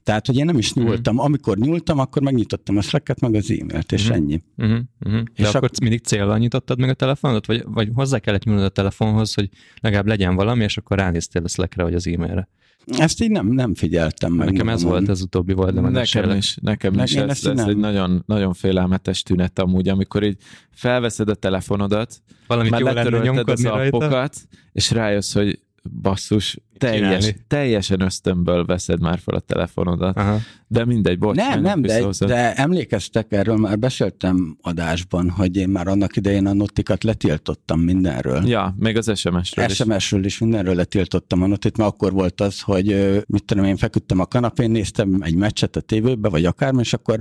Tehát, 0.08 0.26
hogy 0.26 0.36
én 0.36 0.44
nem 0.44 0.58
is 0.58 0.72
nyúltam. 0.72 1.14
Mm. 1.14 1.18
Amikor 1.18 1.58
nyúltam, 1.58 1.98
akkor 1.98 2.22
megnyitottam 2.22 2.76
a 2.76 2.80
slack 2.80 3.20
meg 3.20 3.34
az 3.34 3.50
e-mailt, 3.50 3.92
és 3.92 4.08
mm. 4.08 4.12
ennyi. 4.12 4.42
Mm-hmm. 4.62 4.78
Mm-hmm. 5.08 5.22
De 5.22 5.30
és 5.34 5.48
akkor 5.48 5.62
ak- 5.62 5.80
mindig 5.80 6.00
célra 6.00 6.38
nyitottad 6.38 6.78
meg 6.78 6.88
a 6.88 6.94
telefonot, 6.94 7.46
vagy, 7.46 7.64
vagy 7.66 7.90
hozzá 7.94 8.18
kellett 8.18 8.44
nyúlnod 8.44 8.64
a 8.64 8.68
telefonhoz, 8.68 9.34
hogy 9.34 9.48
legalább 9.80 10.06
legyen 10.06 10.34
valami, 10.34 10.64
és 10.64 10.76
akkor 10.76 10.98
ránéztél 10.98 11.42
a 11.44 11.48
Slackre, 11.48 11.82
vagy 11.82 11.94
az 11.94 12.06
e-mailre? 12.06 12.48
Ezt 12.86 13.22
így 13.22 13.30
nem, 13.30 13.46
nem 13.46 13.74
figyeltem 13.74 14.32
meg. 14.32 14.50
Nekem 14.50 14.68
ez 14.68 14.82
volt 14.82 15.08
az 15.08 15.20
utóbbi 15.20 15.52
volt, 15.52 15.74
de 15.74 15.80
nekem 15.80 16.30
is, 16.30 16.56
nekem 16.60 16.94
ne, 16.94 17.02
is 17.02 17.14
ez, 17.14 17.28
ez 17.28 17.56
nem. 17.56 17.68
egy 17.68 17.76
nagyon, 17.76 18.22
nagyon 18.26 18.52
félelmetes 18.52 19.22
tünet 19.22 19.58
amúgy, 19.58 19.88
amikor 19.88 20.22
így 20.22 20.36
felveszed 20.70 21.28
a 21.28 21.34
telefonodat, 21.34 22.22
Valamit 22.46 22.70
már 22.70 22.80
letörölted 22.80 23.48
az 23.48 23.64
appokat, 23.64 24.36
és 24.72 24.90
rájössz, 24.90 25.34
hogy 25.34 25.58
basszus, 26.02 26.58
teljes, 26.78 27.34
teljesen 27.46 28.00
ösztönből 28.00 28.64
veszed 28.64 29.00
már 29.00 29.18
fel 29.18 29.34
a 29.34 29.40
telefonodat. 29.40 30.16
Aha. 30.16 30.38
De 30.66 30.84
mindegy, 30.84 31.18
bocs. 31.18 31.36
Nem, 31.36 31.60
nem, 31.60 31.82
de, 31.82 32.08
de 32.18 32.54
emlékeztek 32.54 33.32
erről, 33.32 33.56
már 33.56 33.78
beszéltem 33.78 34.56
adásban, 34.60 35.30
hogy 35.30 35.56
én 35.56 35.68
már 35.68 35.88
annak 35.88 36.16
idején 36.16 36.46
a 36.46 36.52
notikat 36.52 37.04
letiltottam 37.04 37.80
mindenről. 37.80 38.46
Ja, 38.46 38.74
még 38.78 38.96
az 38.96 39.18
SMS-ről 39.18 39.68
SMS-ről 39.68 40.24
is. 40.24 40.32
is 40.32 40.38
mindenről 40.38 40.74
letiltottam 40.74 41.42
a 41.42 41.46
notit, 41.46 41.76
mert 41.76 41.90
akkor 41.90 42.12
volt 42.12 42.40
az, 42.40 42.60
hogy 42.60 42.86
mit 43.26 43.44
tudom, 43.44 43.64
én 43.64 43.76
feküdtem 43.76 44.20
a 44.20 44.26
kanapén, 44.26 44.70
néztem 44.70 45.18
egy 45.20 45.34
meccset 45.34 45.76
a 45.76 45.80
tévőbe, 45.80 46.28
vagy 46.28 46.44
akármi, 46.44 46.80
és 46.80 46.92
akkor 46.92 47.18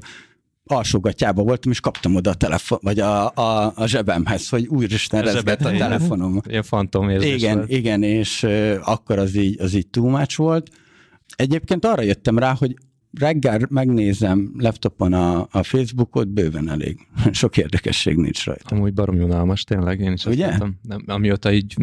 alsógatjába 0.71 1.43
voltam, 1.43 1.71
és 1.71 1.79
kaptam 1.79 2.15
oda 2.15 2.29
a 2.29 2.33
telefon, 2.33 2.79
vagy 2.81 2.99
a, 2.99 3.31
a, 3.33 3.73
a 3.75 3.87
zsebemhez, 3.87 4.49
hogy 4.49 4.67
úristen 4.67 5.21
rezgett 5.21 5.65
a 5.65 5.71
telefonom. 5.71 6.41
Ilyen 6.49 6.63
fantom 6.63 7.09
Igen, 7.09 7.57
volt. 7.57 7.69
igen, 7.69 8.03
és 8.03 8.43
uh, 8.43 8.75
akkor 8.81 9.19
az 9.19 9.35
így, 9.35 9.61
az 9.61 9.73
így 9.73 9.87
too 9.87 10.09
much 10.09 10.37
volt. 10.37 10.69
Egyébként 11.35 11.85
arra 11.85 12.01
jöttem 12.01 12.37
rá, 12.37 12.53
hogy 12.53 12.75
reggel 13.19 13.59
megnézem 13.69 14.51
laptopon 14.57 15.13
a, 15.13 15.47
a 15.51 15.63
Facebookot, 15.63 16.27
bőven 16.27 16.69
elég. 16.69 17.07
Sok 17.31 17.57
érdekesség 17.57 18.15
nincs 18.15 18.45
rajta. 18.45 18.75
Amúgy 18.75 18.93
barom 18.93 19.21
unalmas, 19.21 19.63
tényleg, 19.63 19.99
én 19.99 20.11
is 20.11 20.25
Ugye? 20.25 20.47
azt 20.47 20.59
mondtam. 20.59 20.79
Nem, 20.81 21.03
amióta 21.07 21.51
így 21.51 21.75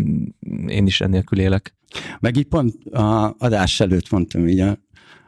én 0.66 0.86
is 0.86 1.00
ennélkül 1.00 1.38
élek. 1.38 1.74
Meg 2.20 2.36
így 2.36 2.46
pont 2.46 2.84
a 2.84 3.34
adás 3.38 3.80
előtt 3.80 4.10
mondtam 4.10 4.48
így 4.48 4.60
a 4.60 4.78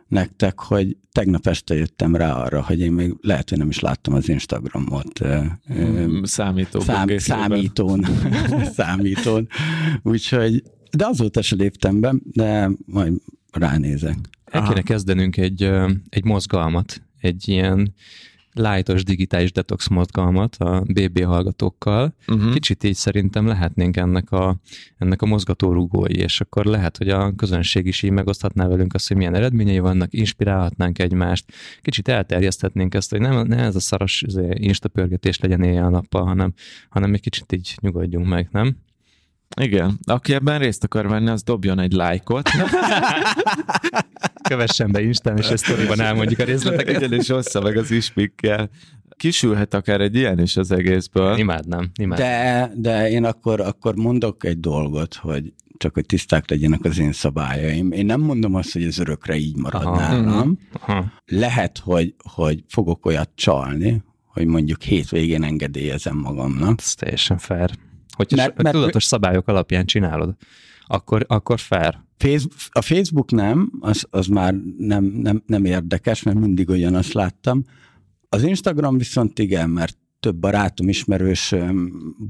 nektek, 0.08 0.60
hogy 0.60 0.96
tegnap 1.12 1.46
este 1.46 1.74
jöttem 1.74 2.16
rá 2.16 2.32
arra, 2.32 2.62
hogy 2.62 2.80
én 2.80 2.92
még 2.92 3.14
lehet, 3.20 3.48
hogy 3.48 3.58
nem 3.58 3.68
is 3.68 3.80
láttam 3.80 4.14
az 4.14 4.28
Instagramot. 4.28 5.20
Mm, 5.72 6.22
számító 6.22 6.80
szám, 6.80 7.18
számítón. 7.18 8.06
számítón. 8.76 9.48
Úgyhogy, 10.02 10.62
de 10.90 11.06
azóta 11.06 11.42
se 11.42 11.56
léptem 11.56 12.00
be, 12.00 12.14
de 12.22 12.70
majd 12.86 13.12
ránézek. 13.52 14.16
El 14.44 14.62
kéne 14.62 14.82
kezdenünk 14.82 15.36
egy, 15.36 15.70
egy 16.08 16.24
mozgalmat, 16.24 17.02
egy 17.20 17.48
ilyen 17.48 17.94
lightos 18.58 19.04
digitális 19.04 19.52
detox 19.52 19.88
mozgalmat 19.88 20.56
a 20.56 20.82
BB 20.86 21.24
hallgatókkal. 21.24 22.14
Uh-huh. 22.26 22.52
Kicsit 22.52 22.84
így 22.84 22.94
szerintem 22.94 23.46
lehetnénk 23.46 23.96
ennek 23.96 24.30
a, 24.30 24.56
ennek 24.98 25.22
a 25.22 25.26
mozgatórugói, 25.26 26.16
és 26.16 26.40
akkor 26.40 26.64
lehet, 26.64 26.96
hogy 26.96 27.08
a 27.08 27.34
közönség 27.34 27.86
is 27.86 28.02
így 28.02 28.10
megoszthatná 28.10 28.66
velünk 28.68 28.94
azt, 28.94 29.08
hogy 29.08 29.16
milyen 29.16 29.34
eredményei 29.34 29.78
vannak, 29.78 30.12
inspirálhatnánk 30.12 30.98
egymást, 30.98 31.52
kicsit 31.82 32.08
elterjeszthetnénk 32.08 32.94
ezt, 32.94 33.10
hogy 33.10 33.20
nem, 33.20 33.46
ne 33.46 33.56
ez 33.56 33.76
a 33.76 33.80
szaros 33.80 34.22
izé, 34.26 34.48
instapörgetés 34.54 35.40
legyen 35.40 35.62
éjjel-nappal, 35.62 36.24
hanem, 36.24 36.52
hanem 36.88 37.14
egy 37.14 37.20
kicsit 37.20 37.52
így 37.52 37.76
nyugodjunk 37.80 38.26
meg, 38.26 38.48
nem? 38.52 38.76
Igen, 39.60 39.98
aki 40.04 40.34
ebben 40.34 40.58
részt 40.58 40.84
akar 40.84 41.08
venni, 41.08 41.28
az 41.28 41.42
dobjon 41.42 41.78
egy 41.78 41.92
lájkot. 41.92 42.48
Kövessen 44.48 44.92
be 44.92 45.02
Instán, 45.02 45.36
és 45.36 45.48
ezt 45.48 45.64
sztoriban 45.64 46.00
elmondjuk 46.00 46.40
a 46.40 46.44
részleteket. 46.44 46.96
Igen, 46.96 47.12
és 47.12 47.28
ossza 47.28 47.60
meg 47.60 47.76
az 47.76 47.90
ispikkel. 47.90 48.70
Kisülhet 49.16 49.74
akár 49.74 50.00
egy 50.00 50.14
ilyen 50.14 50.40
is 50.40 50.56
az 50.56 50.72
egészből. 50.72 51.38
Imádnám, 51.38 51.90
imádnám. 52.00 52.28
De, 52.28 52.72
de 52.74 53.10
én 53.10 53.24
akkor, 53.24 53.60
akkor 53.60 53.94
mondok 53.94 54.44
egy 54.44 54.60
dolgot, 54.60 55.14
hogy 55.14 55.52
csak 55.76 55.94
hogy 55.94 56.06
tiszták 56.06 56.50
legyenek 56.50 56.84
az 56.84 56.98
én 56.98 57.12
szabályaim. 57.12 57.92
Én 57.92 58.06
nem 58.06 58.20
mondom 58.20 58.54
azt, 58.54 58.72
hogy 58.72 58.82
ez 58.82 58.98
örökre 58.98 59.36
így 59.36 59.56
marad 59.56 59.84
Aha. 59.84 59.96
nálam. 59.96 60.58
Aha. 60.72 61.12
Lehet, 61.26 61.78
hogy, 61.78 62.14
hogy 62.32 62.64
fogok 62.68 63.06
olyat 63.06 63.30
csalni, 63.34 64.02
hogy 64.26 64.46
mondjuk 64.46 64.82
hétvégén 64.82 65.42
engedélyezem 65.42 66.16
magamnak. 66.16 66.80
Ez 66.80 66.94
teljesen 66.94 67.38
fair. 67.38 67.70
Hogyha 68.16 68.36
mert, 68.36 68.62
mert, 68.62 68.74
tudatos 68.74 69.04
szabályok 69.04 69.48
alapján 69.48 69.86
csinálod, 69.86 70.34
akkor, 70.86 71.24
akkor 71.28 71.60
fair. 71.60 71.98
A 72.70 72.80
Facebook 72.80 73.30
nem, 73.30 73.72
az, 73.80 74.06
az 74.10 74.26
már 74.26 74.54
nem, 74.78 75.04
nem, 75.04 75.42
nem 75.46 75.64
érdekes, 75.64 76.22
mert 76.22 76.38
mindig 76.38 76.68
olyan 76.68 76.94
azt 76.94 77.12
láttam. 77.12 77.64
Az 78.28 78.42
Instagram 78.42 78.98
viszont 78.98 79.38
igen, 79.38 79.70
mert 79.70 79.96
több 80.20 80.36
barátom, 80.36 80.88
ismerős 80.88 81.54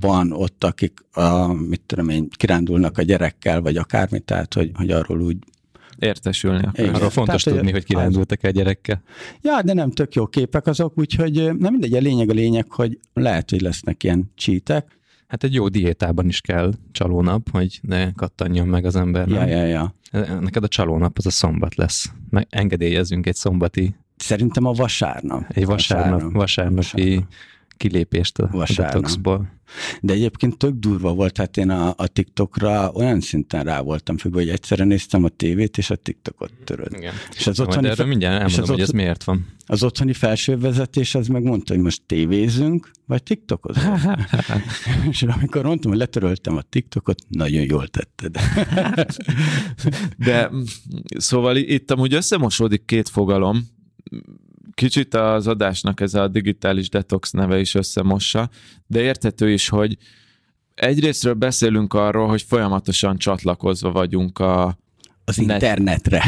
van 0.00 0.32
ott, 0.32 0.64
akik 0.64 1.00
a, 1.12 1.52
mit 1.52 1.80
tudom 1.86 2.08
én, 2.08 2.28
kirándulnak 2.28 2.98
a 2.98 3.02
gyerekkel, 3.02 3.60
vagy 3.60 3.76
akármi, 3.76 4.20
tehát 4.20 4.54
hogy, 4.54 4.70
hogy 4.74 4.90
arról 4.90 5.20
úgy 5.20 5.36
értesülni. 5.98 6.68
Igen. 6.72 6.94
Arról 6.94 7.10
fontos 7.10 7.42
Tehát, 7.42 7.58
tudni, 7.58 7.72
hogy 7.72 7.84
kirándultak 7.84 8.44
egy 8.44 8.54
gyerekkel. 8.54 9.02
Ja, 9.42 9.62
de 9.62 9.72
nem 9.72 9.90
tök 9.90 10.14
jó 10.14 10.26
képek 10.26 10.66
azok, 10.66 10.98
úgyhogy 10.98 11.34
nem 11.34 11.72
mindegy, 11.72 11.94
a 11.94 11.98
lényeg 11.98 12.30
a 12.30 12.32
lényeg, 12.32 12.72
hogy 12.72 12.98
lehet, 13.12 13.50
hogy 13.50 13.60
lesznek 13.60 14.02
ilyen 14.02 14.32
csítek, 14.34 14.95
Hát 15.28 15.44
egy 15.44 15.54
jó 15.54 15.68
diétában 15.68 16.26
is 16.26 16.40
kell 16.40 16.72
csalónap, 16.92 17.50
hogy 17.50 17.78
ne 17.82 18.12
kattanjon 18.12 18.68
meg 18.68 18.84
az 18.84 18.96
ember. 18.96 19.28
Ja, 19.28 19.44
ja, 19.44 19.64
ja. 19.64 19.94
Neked 20.40 20.62
a 20.62 20.68
csalónap 20.68 21.18
az 21.18 21.26
a 21.26 21.30
szombat 21.30 21.74
lesz. 21.74 22.12
Meg 22.30 22.46
engedélyezünk 22.50 23.26
egy 23.26 23.34
szombati. 23.34 23.94
Szerintem 24.16 24.64
a 24.64 24.72
vasárnap. 24.72 25.44
Egy 25.48 25.66
vasárnap, 25.66 26.10
vasárnap 26.10 26.32
vasárnapi 26.32 27.14
vasárnap 27.14 27.28
kilépést 27.76 28.38
a 28.38 28.48
Vasárnap. 28.52 28.92
detoxból. 28.92 29.54
De 30.00 30.12
egyébként 30.12 30.58
tök 30.58 30.74
durva 30.74 31.14
volt, 31.14 31.36
hát 31.36 31.56
én 31.56 31.70
a, 31.70 31.94
a 31.96 32.06
TikTokra 32.06 32.90
olyan 32.92 33.20
szinten 33.20 33.64
rá 33.64 33.80
voltam 33.80 34.16
függve, 34.16 34.40
hogy 34.40 34.48
egyszerűen 34.48 34.88
néztem 34.88 35.24
a 35.24 35.28
tévét, 35.28 35.78
és 35.78 35.90
a 35.90 35.96
TikTokot 35.96 36.52
töröd. 36.64 36.92
Igen. 36.92 37.14
És 37.36 37.46
az 37.46 37.60
otthoni, 37.60 37.88
erről 37.88 38.06
mindjárt 38.06 38.34
elmondom, 38.34 38.62
az 38.62 38.68
hogy 38.68 38.80
ez 38.80 38.90
miért 38.90 39.24
van. 39.24 39.46
Az 39.66 39.82
otthoni 39.82 40.12
felsővezetés 40.12 41.14
az 41.14 41.26
megmondta, 41.26 41.74
hogy 41.74 41.82
most 41.82 42.02
tévézünk, 42.06 42.90
vagy 43.06 43.22
TikTokozunk. 43.22 43.98
és 45.10 45.22
amikor 45.22 45.64
mondtam, 45.64 45.90
hogy 45.90 46.00
letöröltem 46.00 46.56
a 46.56 46.62
TikTokot, 46.62 47.18
nagyon 47.28 47.64
jól 47.64 47.88
tetted. 47.88 48.36
De 50.26 50.50
szóval 51.16 51.56
itt 51.56 51.90
amúgy 51.90 52.14
összemosódik 52.14 52.84
két 52.84 53.08
fogalom, 53.08 53.68
kicsit 54.76 55.14
az 55.14 55.46
adásnak 55.46 56.00
ez 56.00 56.14
a 56.14 56.28
digitális 56.28 56.88
detox 56.88 57.30
neve 57.30 57.58
is 57.58 57.74
összemossa, 57.74 58.50
de 58.86 59.00
érthető 59.00 59.50
is, 59.50 59.68
hogy 59.68 59.96
egyrésztről 60.74 61.34
beszélünk 61.34 61.94
arról, 61.94 62.28
hogy 62.28 62.42
folyamatosan 62.42 63.16
csatlakozva 63.18 63.92
vagyunk 63.92 64.38
a... 64.38 64.78
Az 65.24 65.36
net, 65.36 65.62
internetre. 65.62 66.24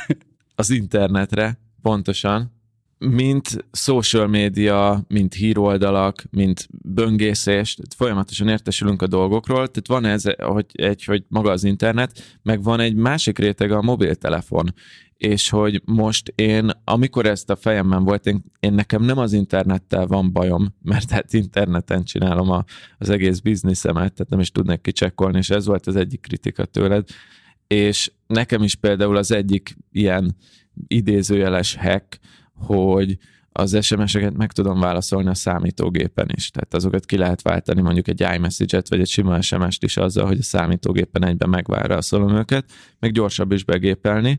az 0.54 0.70
internetre, 0.70 1.58
pontosan. 1.82 2.56
Mint 2.98 3.64
social 3.72 4.26
média, 4.26 5.04
mint 5.08 5.34
híroldalak, 5.34 6.24
mint 6.30 6.68
böngészés, 6.82 7.74
tehát 7.74 7.94
folyamatosan 7.94 8.48
értesülünk 8.48 9.02
a 9.02 9.06
dolgokról, 9.06 9.68
tehát 9.68 9.86
van 9.86 10.04
ez, 10.04 10.22
hogy, 10.38 10.66
egy, 10.72 11.04
hogy 11.04 11.24
maga 11.28 11.50
az 11.50 11.64
internet, 11.64 12.38
meg 12.42 12.62
van 12.62 12.80
egy 12.80 12.94
másik 12.94 13.38
réteg 13.38 13.70
a 13.70 13.82
mobiltelefon, 13.82 14.74
és 15.18 15.48
hogy 15.48 15.82
most 15.84 16.32
én, 16.34 16.70
amikor 16.84 17.26
ezt 17.26 17.50
a 17.50 17.56
fejemben 17.56 18.04
volt, 18.04 18.26
én, 18.26 18.44
én 18.60 18.72
nekem 18.72 19.02
nem 19.02 19.18
az 19.18 19.32
internettel 19.32 20.06
van 20.06 20.32
bajom, 20.32 20.74
mert 20.82 21.10
hát 21.10 21.32
interneten 21.32 22.04
csinálom 22.04 22.50
a, 22.50 22.64
az 22.98 23.10
egész 23.10 23.38
bizniszemet, 23.38 24.12
tehát 24.12 24.30
nem 24.30 24.40
is 24.40 24.50
tudnék 24.50 24.80
kicsekkolni, 24.80 25.38
és 25.38 25.50
ez 25.50 25.66
volt 25.66 25.86
az 25.86 25.96
egyik 25.96 26.20
kritika 26.20 26.64
tőled, 26.64 27.08
és 27.66 28.12
nekem 28.26 28.62
is 28.62 28.74
például 28.74 29.16
az 29.16 29.32
egyik 29.32 29.76
ilyen 29.92 30.36
idézőjeles 30.86 31.74
hack, 31.74 32.18
hogy 32.54 33.18
az 33.52 33.84
SMS-eket 33.84 34.36
meg 34.36 34.52
tudom 34.52 34.80
válaszolni 34.80 35.28
a 35.28 35.34
számítógépen 35.34 36.28
is. 36.34 36.50
Tehát 36.50 36.74
azokat 36.74 37.04
ki 37.04 37.16
lehet 37.16 37.42
váltani 37.42 37.80
mondjuk 37.80 38.08
egy 38.08 38.20
iMessage-et, 38.34 38.88
vagy 38.88 39.00
egy 39.00 39.08
sima 39.08 39.40
SMS-t 39.40 39.82
is 39.82 39.96
azzal, 39.96 40.26
hogy 40.26 40.38
a 40.38 40.42
számítógépen 40.42 41.24
egyben 41.24 41.48
megválaszolom 41.48 42.36
őket, 42.36 42.64
meg 42.98 43.12
gyorsabb 43.12 43.52
is 43.52 43.64
begépelni 43.64 44.38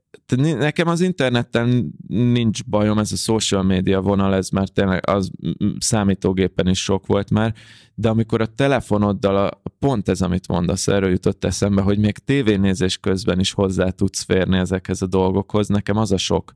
nekem 0.37 0.87
az 0.87 1.01
interneten 1.01 1.93
nincs 2.07 2.63
bajom, 2.65 2.97
ez 2.97 3.11
a 3.11 3.15
social 3.15 3.63
media 3.63 4.01
vonal, 4.01 4.35
ez 4.35 4.49
már 4.49 4.69
tényleg 4.69 5.09
az 5.09 5.31
számítógépen 5.79 6.67
is 6.67 6.83
sok 6.83 7.05
volt 7.05 7.29
már, 7.29 7.53
de 7.95 8.09
amikor 8.09 8.41
a 8.41 8.45
telefonoddal, 8.45 9.35
a, 9.35 9.61
pont 9.79 10.09
ez, 10.09 10.21
amit 10.21 10.47
mondasz, 10.47 10.87
erről 10.87 11.09
jutott 11.09 11.43
eszembe, 11.43 11.81
hogy 11.81 11.97
még 11.97 12.17
tévénézés 12.17 12.97
közben 12.97 13.39
is 13.39 13.51
hozzá 13.51 13.89
tudsz 13.89 14.23
férni 14.23 14.57
ezekhez 14.57 15.01
a 15.01 15.07
dolgokhoz, 15.07 15.67
nekem 15.67 15.97
az 15.97 16.11
a 16.11 16.17
sok 16.17 16.53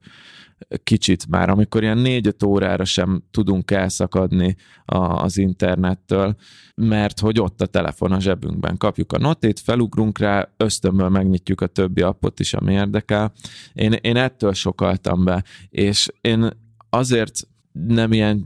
kicsit 0.83 1.27
már, 1.27 1.49
amikor 1.49 1.83
ilyen 1.83 1.97
négy-öt 1.97 2.43
órára 2.43 2.85
sem 2.85 3.23
tudunk 3.31 3.71
elszakadni 3.71 4.55
a, 4.85 4.97
az 4.97 5.37
internettől, 5.37 6.35
mert 6.75 7.19
hogy 7.19 7.39
ott 7.39 7.61
a 7.61 7.65
telefon 7.65 8.11
a 8.11 8.19
zsebünkben. 8.19 8.77
Kapjuk 8.77 9.13
a 9.13 9.17
notét, 9.17 9.59
felugrunk 9.59 10.19
rá, 10.19 10.49
ösztönből 10.57 11.09
megnyitjuk 11.09 11.61
a 11.61 11.67
többi 11.67 12.01
appot 12.01 12.39
is, 12.39 12.53
ami 12.53 12.73
érdekel. 12.73 13.33
Én, 13.73 13.91
én 13.91 14.15
ettől 14.15 14.53
sokaltam 14.53 15.23
be, 15.23 15.43
és 15.69 16.08
én 16.21 16.49
azért 16.89 17.47
nem 17.71 18.13
ilyen 18.13 18.43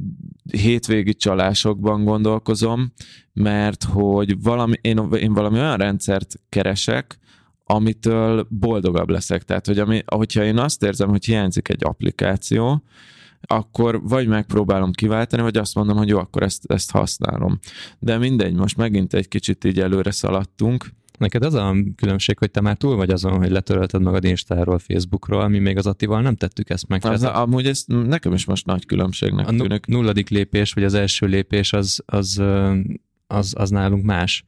hétvégi 0.52 1.14
csalásokban 1.14 2.04
gondolkozom, 2.04 2.94
mert 3.34 3.84
hogy 3.84 4.42
valami, 4.42 4.76
én, 4.82 5.12
én 5.14 5.34
valami 5.34 5.60
olyan 5.60 5.78
rendszert 5.78 6.40
keresek, 6.50 7.20
amitől 7.64 8.48
boldogabb 8.50 9.10
leszek. 9.10 9.44
Tehát, 9.44 9.66
hogy 9.66 9.80
ami, 9.80 10.04
hogyha 10.06 10.44
én 10.44 10.58
azt 10.58 10.84
érzem, 10.84 11.10
hogy 11.10 11.26
hiányzik 11.26 11.70
egy 11.70 11.84
applikáció, 11.84 12.84
akkor 13.42 14.02
vagy 14.02 14.28
megpróbálom 14.28 14.92
kiváltani, 14.92 15.42
vagy 15.42 15.58
azt 15.58 15.76
mondom, 15.76 15.98
hogy 15.98 16.08
jó, 16.08 16.18
akkor 16.18 16.44
ezt, 16.44 16.72
ezt 16.72 16.92
használom. 16.92 17.60
De 18.00 18.18
mindegy, 18.18 18.54
most 18.54 18.78
megint 18.78 19.14
egy 19.14 19.28
kicsit 19.28 19.64
így 19.64 19.80
előre 19.80 20.12
szaladtunk, 20.12 20.86
Neked 21.20 21.44
az 21.44 21.54
a 21.54 21.76
különbség, 21.96 22.38
hogy 22.38 22.52
te 22.52 22.62
már 22.62 22.78
túl 22.78 22.96
vagy 22.96 23.10
azon, 23.10 23.38
hogy 23.38 23.50
letörölted 23.50 24.02
magad 24.02 24.24
Instáról, 24.24 24.80
Facebookról, 24.80 25.48
mi 25.48 25.60
még 25.60 25.78
az 25.78 25.88
Attival 25.88 26.22
nem 26.22 26.36
tettük 26.36 26.70
ezt 26.70 26.88
meg. 26.88 27.06
Az, 27.06 27.20
Tehát 27.20 27.36
amúgy 27.36 27.66
ez 27.66 27.84
nekem 27.88 28.34
is 28.34 28.46
most 28.46 28.66
nagy 28.66 28.86
különbségnek 28.86 29.48
a 29.48 29.56
tűnik. 29.56 29.86
nulladik 29.86 30.30
lépés, 30.30 30.74
vagy 30.74 30.84
az 30.84 30.94
első 30.94 31.26
lépés 31.26 31.74
az, 31.74 32.04
az, 32.06 32.42
az, 33.28 33.54
az 33.58 33.70
nálunk 33.70 34.04
más. 34.04 34.44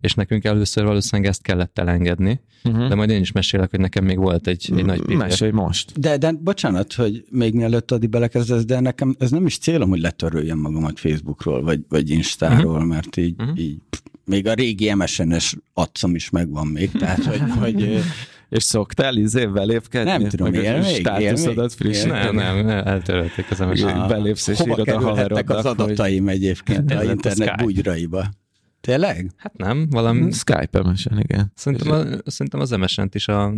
És 0.00 0.14
nekünk 0.14 0.44
először 0.44 0.84
valószínűleg 0.84 1.30
ezt 1.30 1.42
kellett 1.42 1.78
elengedni, 1.78 2.40
Uh-huh. 2.64 2.88
de 2.88 2.94
majd 2.94 3.10
én 3.10 3.20
is 3.20 3.32
mesélek, 3.32 3.70
hogy 3.70 3.80
nekem 3.80 4.04
még 4.04 4.18
volt 4.18 4.46
egy, 4.46 4.72
egy 4.76 4.84
nagy 4.84 5.00
pillér. 5.02 5.16
Mesélj 5.16 5.50
most. 5.50 6.00
De, 6.00 6.16
de 6.16 6.32
bocsánat, 6.32 6.92
hogy 6.92 7.24
még 7.30 7.54
mielőtt 7.54 7.90
Adi 7.90 8.06
belekezdesz, 8.06 8.64
de 8.64 8.80
nekem 8.80 9.14
ez 9.18 9.30
nem 9.30 9.46
is 9.46 9.58
célom, 9.58 9.88
hogy 9.88 10.00
letöröljem 10.00 10.58
magamat 10.58 10.98
Facebookról, 10.98 11.62
vagy, 11.62 11.80
vagy 11.88 12.10
Instáról, 12.10 12.72
uh-huh. 12.72 12.88
mert 12.88 13.16
így, 13.16 13.34
uh-huh. 13.38 13.58
így 13.58 13.76
még 14.24 14.46
a 14.46 14.52
régi 14.54 14.94
MSN-es 14.94 15.56
atcom 15.72 16.14
is 16.14 16.30
megvan 16.30 16.66
még, 16.66 16.90
tehát 16.90 17.24
hogy, 17.24 17.40
hogy 17.60 18.02
És 18.48 18.62
szoktál 18.62 19.16
izé 19.16 19.46
belépkedni? 19.46 20.10
Nem 20.10 20.28
tudom, 20.28 20.50
Meg 20.50 20.62
él 20.62 20.80
még? 20.80 20.94
Státuszodat 20.94 21.72
frissíteni? 21.72 22.36
Nem, 22.36 22.64
nem, 22.66 22.86
eltörölték 22.86 23.50
az 23.50 23.58
MSN. 23.58 24.06
Belépsz 24.08 24.46
és 24.46 24.58
hova 24.58 24.72
írod 24.72 24.88
a 24.88 24.92
kerülhettek 24.92 25.50
az 25.50 25.56
haverodnak, 25.56 25.86
hogy- 25.86 25.90
adataim 25.90 26.28
egyébként 26.28 26.90
Ez 26.90 26.98
a 26.98 27.10
internet 27.10 27.56
bugyraiba? 27.56 28.28
Tényleg? 28.80 29.30
Hát 29.36 29.56
nem, 29.56 29.86
valami, 29.90 30.32
Skype 30.32 30.82
MSN, 30.82 31.18
igen. 31.18 31.52
szerintem, 31.54 31.90
a, 31.92 32.30
szerintem 32.30 32.60
az 32.60 32.70
MSN-t 32.70 33.14
is 33.14 33.28
a 33.28 33.52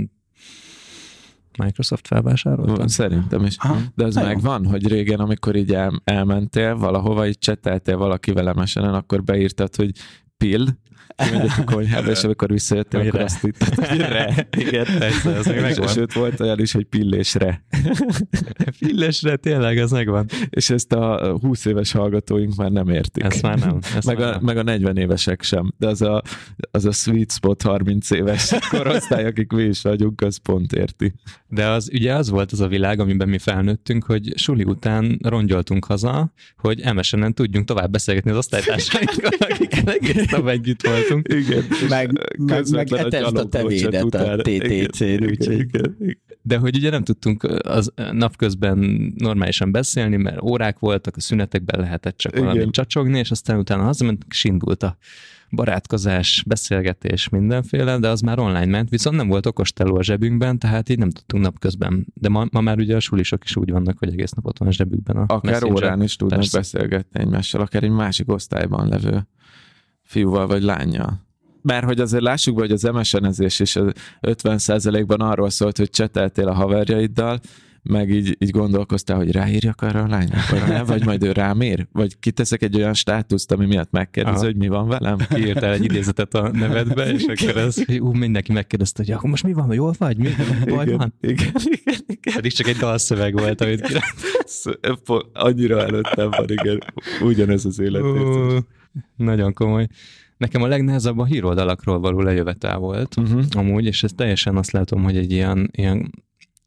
Microsoft 1.59 2.07
felvásárolta. 2.07 2.89
Szerintem 2.89 3.45
is. 3.45 3.57
Aha. 3.59 3.81
De 3.95 4.09
jó. 4.15 4.23
megvan, 4.23 4.67
hogy 4.67 4.89
régen, 4.89 5.21
amikor 5.21 5.57
így 5.57 5.75
el, 5.75 6.03
elmentél 6.05 6.77
valahova, 6.77 7.27
így 7.27 7.39
cseteltél 7.39 7.97
valakivel 7.97 8.53
MSN-en, 8.53 8.95
akkor 8.95 9.23
beírtad, 9.23 9.75
hogy 9.75 9.91
bild. 10.45 10.77
Kimegyek 11.17 11.59
a 11.59 11.65
konyhába, 11.65 12.11
és 12.11 12.25
amikor 12.25 12.49
visszajöttél, 12.49 13.01
akkor 13.01 13.21
azt 13.21 13.49
re. 13.97 14.49
Igen. 14.59 14.87
Persze, 14.99 15.31
az 15.31 15.49
És- 15.49 15.61
megvan. 15.61 15.89
Sőt, 15.89 16.13
volt 16.13 16.41
olyan 16.41 16.61
is, 16.61 16.73
hogy 16.73 16.85
pillésre. 16.85 17.65
Fillesre, 18.73 19.37
tényleg, 19.37 19.79
az 19.79 19.91
megvan. 19.91 20.27
És 20.51 20.71
ezt 20.71 20.93
a 20.93 21.37
20 21.41 21.65
éves 21.65 21.93
hallgatóink 21.93 22.55
már 22.55 22.71
nem 22.71 22.89
értik. 22.89 23.23
Ezt 23.25 23.43
már 23.43 23.59
nem. 23.59 23.79
Ezt 23.97 24.07
meg 24.07 24.19
már 24.19 24.29
a, 24.29 24.31
nem. 24.31 24.41
meg 24.43 24.57
a 24.57 24.63
40 24.63 24.97
évesek 24.97 25.43
sem, 25.43 25.73
de 25.79 25.87
az 25.87 26.03
a, 26.03 26.23
az 26.71 26.85
a 26.85 26.93
sweet 26.93 27.33
spot 27.33 27.63
30 27.63 28.11
éves 28.11 28.55
korosztály, 28.71 29.25
akik 29.25 29.53
mi 29.53 29.63
is 29.63 29.83
vagyunk, 29.83 30.21
az 30.21 30.37
pont 30.37 30.73
érti. 30.73 31.15
De 31.49 31.67
az 31.67 31.91
ugye 31.93 32.15
az 32.15 32.31
volt 32.31 32.53
az 32.53 32.61
a 32.61 32.69
világ, 32.69 33.01
amiben 33.01 33.29
mi 33.29 33.39
felnőttünk, 33.39 34.05
hogy 34.05 34.33
suli 34.37 34.65
után 34.65 35.19
rongyoltunk 35.23 35.85
haza, 35.85 36.33
hogy 36.57 36.83
MSN-en 36.95 37.35
tudjunk 37.35 37.67
tovább 37.67 37.91
beszélgetni 37.91 38.31
az 38.31 38.37
osztálytársainkkal, 38.37 39.31
akikkel 39.39 39.93
egész 39.93 40.31
nap 40.31 40.49
együtt 40.49 40.83
voltunk. 41.09 41.29
Igen. 41.33 41.65
Meg, 41.89 42.13
meg, 42.39 42.65
meg 42.71 42.87
közvetlen 42.87 43.25
a 43.37 43.49
tevédet 43.49 44.15
a. 44.15 44.37
TTC-n, 44.37 45.05
Igen, 45.05 45.29
úgyhogy 45.29 45.59
igen, 45.59 45.97
igen. 46.01 46.19
De 46.43 46.57
hogy 46.57 46.77
ugye 46.77 46.91
nem 46.91 47.03
tudtunk 47.03 47.43
az 47.63 47.93
napközben 48.13 48.79
normálisan 49.17 49.73
beszélni, 49.73 50.17
mert 50.17 50.43
órák 50.43 50.79
voltak, 50.79 51.17
a 51.17 51.21
szünetekben 51.21 51.81
lehetett 51.81 52.17
csak 52.17 52.33
Igen. 52.33 52.45
valamit 52.45 52.71
csacsogni, 52.71 53.19
és 53.19 53.31
aztán 53.31 53.59
utána 53.59 53.83
hazament, 53.83 54.25
és 54.31 54.45
indult 54.45 54.83
a 54.83 54.97
barátkozás, 55.51 56.45
beszélgetés, 56.47 57.29
mindenféle, 57.29 57.99
de 57.99 58.09
az 58.09 58.21
már 58.21 58.39
online 58.39 58.67
ment, 58.67 58.89
viszont 58.89 59.17
nem 59.17 59.29
volt 59.29 59.47
okosteló 59.47 59.97
a 59.97 60.03
zsebünkben, 60.03 60.59
tehát 60.59 60.89
így 60.89 60.99
nem 60.99 61.11
tudtunk 61.11 61.45
napközben. 61.45 62.07
De 62.15 62.29
ma, 62.29 62.47
ma 62.51 62.61
már 62.61 62.79
ugye 62.79 62.97
a 62.97 63.01
sulisok 63.01 63.45
is 63.45 63.57
úgy 63.57 63.71
vannak, 63.71 63.99
hogy 63.99 64.13
egész 64.13 64.31
nap 64.31 64.47
ott 64.47 64.59
van 64.59 64.69
a 64.69 64.73
zsebükben 64.73 65.17
a 65.17 65.23
Akár 65.23 65.53
Messenger. 65.53 65.73
órán 65.85 66.03
is 66.03 66.17
tudnak 66.17 66.39
Persze. 66.39 66.59
beszélgetni 66.59 67.21
egymással, 67.21 67.61
akár 67.61 67.83
egy 67.83 67.91
másik 67.91 68.33
osztályban 68.33 68.89
levő 68.89 69.27
fiúval 70.05 70.47
vagy 70.47 70.63
lányjal. 70.63 71.23
Mert 71.63 71.85
hogy 71.85 72.01
azért 72.01 72.23
lássuk 72.23 72.55
be, 72.55 72.61
hogy 72.61 72.73
az 72.73 72.83
MSN-ezés 72.83 73.61
is 73.61 73.77
az 73.77 73.93
50%-ban 74.21 75.21
arról 75.21 75.51
szólt, 75.51 75.77
hogy 75.77 75.91
cseteltél 75.91 76.49
a 76.49 76.55
haverjaiddal, 76.55 77.41
meg 77.85 78.11
így, 78.11 78.37
így 78.39 78.51
gondolkoztál, 78.51 79.17
hogy 79.17 79.31
ráírjak 79.31 79.83
arra 79.83 80.03
a 80.03 80.07
lánynak, 80.07 80.49
vagy 80.51 80.63
nem, 80.69 80.85
vagy 80.85 81.05
majd 81.05 81.23
ő 81.23 81.33
rám 81.33 81.63
ír, 81.63 81.87
vagy 81.93 82.19
kiteszek 82.19 82.63
egy 82.63 82.77
olyan 82.77 82.95
státuszt, 82.95 83.53
ami 83.53 83.67
miatt 83.67 83.91
megkérdezi, 83.91 84.37
Aha. 84.37 84.45
hogy 84.45 84.57
mi 84.57 84.69
van 84.69 84.89
velem. 84.89 85.17
Kiírtál 85.29 85.73
egy 85.73 85.85
idézetet 85.85 86.35
a 86.35 86.51
nevedbe, 86.53 87.13
és 87.13 87.25
akkor 87.25 87.57
az, 87.57 87.85
hogy 87.85 87.99
ú, 87.99 88.13
mindenki 88.13 88.53
megkérdezte, 88.53 89.03
hogy 89.03 89.13
akkor 89.13 89.31
most 89.31 89.43
mi 89.43 89.53
van, 89.53 89.73
jól 89.73 89.95
vagy, 89.99 90.17
mi 90.17 90.29
baj 90.65 90.85
igen, 90.85 90.97
van? 90.97 91.15
igen, 91.21 91.53
igen, 91.65 92.01
igen. 92.07 92.35
Pedig 92.35 92.53
csak 92.53 92.67
egy 92.67 92.77
dalszöveg 92.77 93.33
volt, 93.33 93.61
amit 93.61 93.81
királt. 93.81 95.31
Annyira 95.33 95.81
előttem 95.81 96.31
van, 96.31 96.49
igen. 96.49 96.83
Ugyanez 97.23 97.65
az 97.65 97.79
életérzés. 97.79 98.53
Ú, 98.53 98.59
Nagyon 99.17 99.53
komoly. 99.53 99.87
Nekem 100.37 100.63
a 100.63 100.67
legnehezebb 100.67 101.19
a 101.19 101.25
híroldalakról 101.25 102.01
való 102.01 102.21
lejövetel 102.21 102.79
volt, 102.79 103.17
Uh-huh. 103.17 103.45
amúgy, 103.51 103.85
és 103.85 104.03
ez 104.03 104.13
teljesen 104.17 104.57
azt 104.57 104.71
látom, 104.71 105.03
hogy 105.03 105.17
egy 105.17 105.33
ilyen, 105.33 105.71
ilyen 105.73 106.11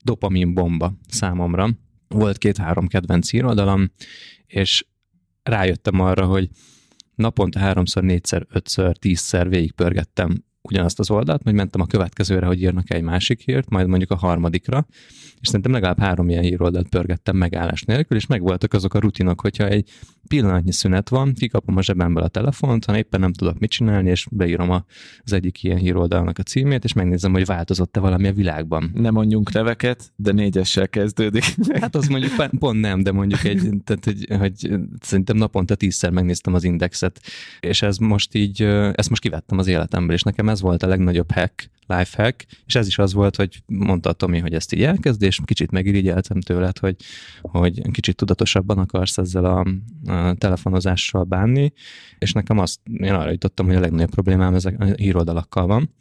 dopamin 0.04 0.54
bomba 0.54 0.94
számomra. 1.08 1.70
Volt 2.08 2.38
két-három 2.38 2.88
kedvenc 2.88 3.30
híroldalam, 3.30 3.92
és 4.46 4.86
rájöttem 5.44 6.00
arra, 6.00 6.26
hogy 6.26 6.50
naponta 7.16 7.60
háromszor, 7.60 8.04
négyszer, 8.04 8.46
ötször, 8.50 8.98
tízszer 8.98 9.50
végigpörgettem 9.50 10.46
ugyanazt 10.62 11.00
az 11.00 11.10
oldalt, 11.12 11.44
majd 11.44 11.56
mentem 11.56 11.82
a 11.82 11.86
következőre, 11.86 12.46
hogy 12.46 12.62
írnak 12.62 12.94
egy 12.94 13.02
másik 13.02 13.42
hírt, 13.42 13.70
majd 13.70 13.88
mondjuk 13.88 14.12
a 14.12 14.16
harmadikra, 14.16 14.86
és 15.40 15.48
szerintem 15.48 15.72
legalább 15.72 16.00
három 16.00 16.30
ilyen 16.30 16.44
híroldalt 16.44 16.90
pörgettem 16.90 17.36
megállás 17.36 17.84
nélkül, 17.84 18.18
és 18.18 18.26
megvoltak 18.26 18.74
azok 18.74 18.94
a 18.94 19.00
rutinok, 19.00 19.42
hogyha 19.42 19.68
egy 19.68 19.90
pillanatnyi 20.28 20.72
szünet 20.72 21.10
van, 21.10 21.34
kikapom 21.34 21.78
a 21.78 21.82
zsebemből 21.82 22.24
a 22.24 22.28
telefont, 22.28 22.86
ha 22.86 22.98
éppen 22.98 23.20
nem 23.20 23.34
tudok 23.34 23.60
mit 23.60 23.70
csinálni, 23.70 24.10
és 24.10 24.28
beírom 24.32 24.70
az 25.24 25.34
egyik 25.34 25.64
ilyen 25.64 25.78
híroldalnak 25.78 26.38
a 26.38 26.44
címét, 26.44 26.84
és 26.84 26.94
megnézem, 26.94 27.32
hogy 27.32 27.46
változott-e 27.46 28.00
valami 28.00 28.28
a 28.28 28.34
világban. 28.34 28.92
Nem 28.94 29.14
mondjunk 29.14 29.52
neveket, 29.52 30.12
de 30.16 30.32
négyessel 30.32 30.90
kezdődik. 30.90 31.44
Hát 31.82 31.96
az 31.96 32.08
mondjuk 32.08 32.50
pont 32.60 32.80
nem, 32.80 33.04
de 33.04 33.12
mondjuk 33.12 33.44
egy, 33.44 33.70
tehát 33.84 34.04
hogy, 34.06 34.28
hogy 34.40 34.80
szerintem 35.02 35.38
naponta 35.38 35.76
tízszer 35.76 36.12
megnéztem 36.12 36.54
az 36.54 36.64
indexet, 36.64 37.22
és 37.60 37.82
ez 37.82 37.98
most 37.98 38.36
így, 38.36 38.62
ezt 38.94 39.10
most 39.10 39.22
kivettem 39.22 39.58
az 39.58 39.68
életemből, 39.68 40.16
és 40.16 40.22
nekem 40.22 40.50
ez 40.50 40.62
volt 40.62 40.84
a 40.84 40.88
legnagyobb 40.88 41.32
hack, 41.32 41.70
life 41.88 42.24
hack, 42.24 42.46
és 42.66 42.76
ez 42.76 42.88
is 42.88 42.98
az 42.98 43.14
volt, 43.14 43.36
hogy 43.36 43.64
mondta 43.66 44.14
Tomi, 44.14 44.40
hogy 44.40 44.54
ezt 44.54 44.74
így 44.74 44.84
elkezd, 44.84 45.22
és 45.22 45.40
kicsit 45.46 45.72
megirigyeltem 45.72 46.42
tőled, 46.42 46.78
hogy, 46.78 46.96
hogy 47.42 47.92
kicsit 47.92 48.16
tudatosabban 48.16 48.78
akarsz 48.78 49.18
ezzel 49.18 49.46
a, 49.46 49.60
a 50.12 50.17
telefonozással 50.38 51.24
bánni, 51.24 51.74
és 52.18 52.32
nekem 52.32 52.58
azt, 52.58 52.80
én 52.94 53.14
arra 53.14 53.32
jutottam, 53.32 53.66
hogy 53.66 53.76
a 53.76 53.80
legnagyobb 53.80 54.10
problémám 54.10 54.54
ezek 54.54 54.80
a 54.80 54.86
híroldalakkal 54.86 55.68
van. 55.68 55.94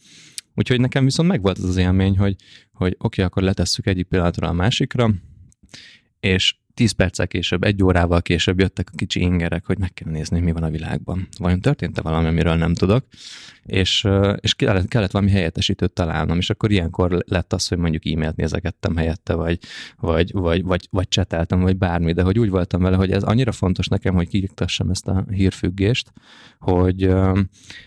Úgyhogy 0.54 0.80
nekem 0.80 1.04
viszont 1.04 1.28
megvolt 1.28 1.58
az 1.58 1.64
az 1.64 1.76
élmény, 1.76 2.18
hogy, 2.18 2.36
hogy 2.72 2.92
oké, 2.92 3.04
okay, 3.06 3.24
akkor 3.24 3.42
letesszük 3.42 3.86
egyik 3.86 4.06
pillanatra 4.06 4.48
a 4.48 4.52
másikra, 4.52 5.10
és 6.20 6.56
10 6.76 6.92
perccel 6.92 7.26
később, 7.26 7.64
egy 7.64 7.82
órával 7.82 8.22
később 8.22 8.60
jöttek 8.60 8.88
a 8.92 8.96
kicsi 8.96 9.20
ingerek, 9.20 9.66
hogy 9.66 9.78
meg 9.78 9.94
kell 9.94 10.12
nézni, 10.12 10.40
mi 10.40 10.52
van 10.52 10.62
a 10.62 10.70
világban. 10.70 11.28
Vajon 11.38 11.60
történt-e 11.60 12.02
valami, 12.02 12.26
amiről 12.26 12.54
nem 12.54 12.74
tudok? 12.74 13.06
És, 13.62 14.06
és 14.40 14.54
kellett, 14.54 14.88
kellett 14.88 15.10
valami 15.10 15.30
helyettesítőt 15.30 15.92
találnom, 15.92 16.38
és 16.38 16.50
akkor 16.50 16.70
ilyenkor 16.70 17.24
lett 17.26 17.52
az, 17.52 17.68
hogy 17.68 17.78
mondjuk 17.78 18.06
e-mailt 18.06 18.36
nézegettem 18.36 18.96
helyette, 18.96 19.34
vagy, 19.34 19.58
vagy, 19.96 20.32
vagy, 20.32 20.62
vagy, 20.62 20.88
vagy 20.90 21.08
cseteltem, 21.08 21.60
vagy 21.60 21.76
bármi, 21.76 22.12
de 22.12 22.22
hogy 22.22 22.38
úgy 22.38 22.50
voltam 22.50 22.82
vele, 22.82 22.96
hogy 22.96 23.10
ez 23.10 23.22
annyira 23.22 23.52
fontos 23.52 23.86
nekem, 23.86 24.14
hogy 24.14 24.28
kiiktassam 24.28 24.90
ezt 24.90 25.08
a 25.08 25.24
hírfüggést, 25.30 26.12
hogy, 26.58 27.10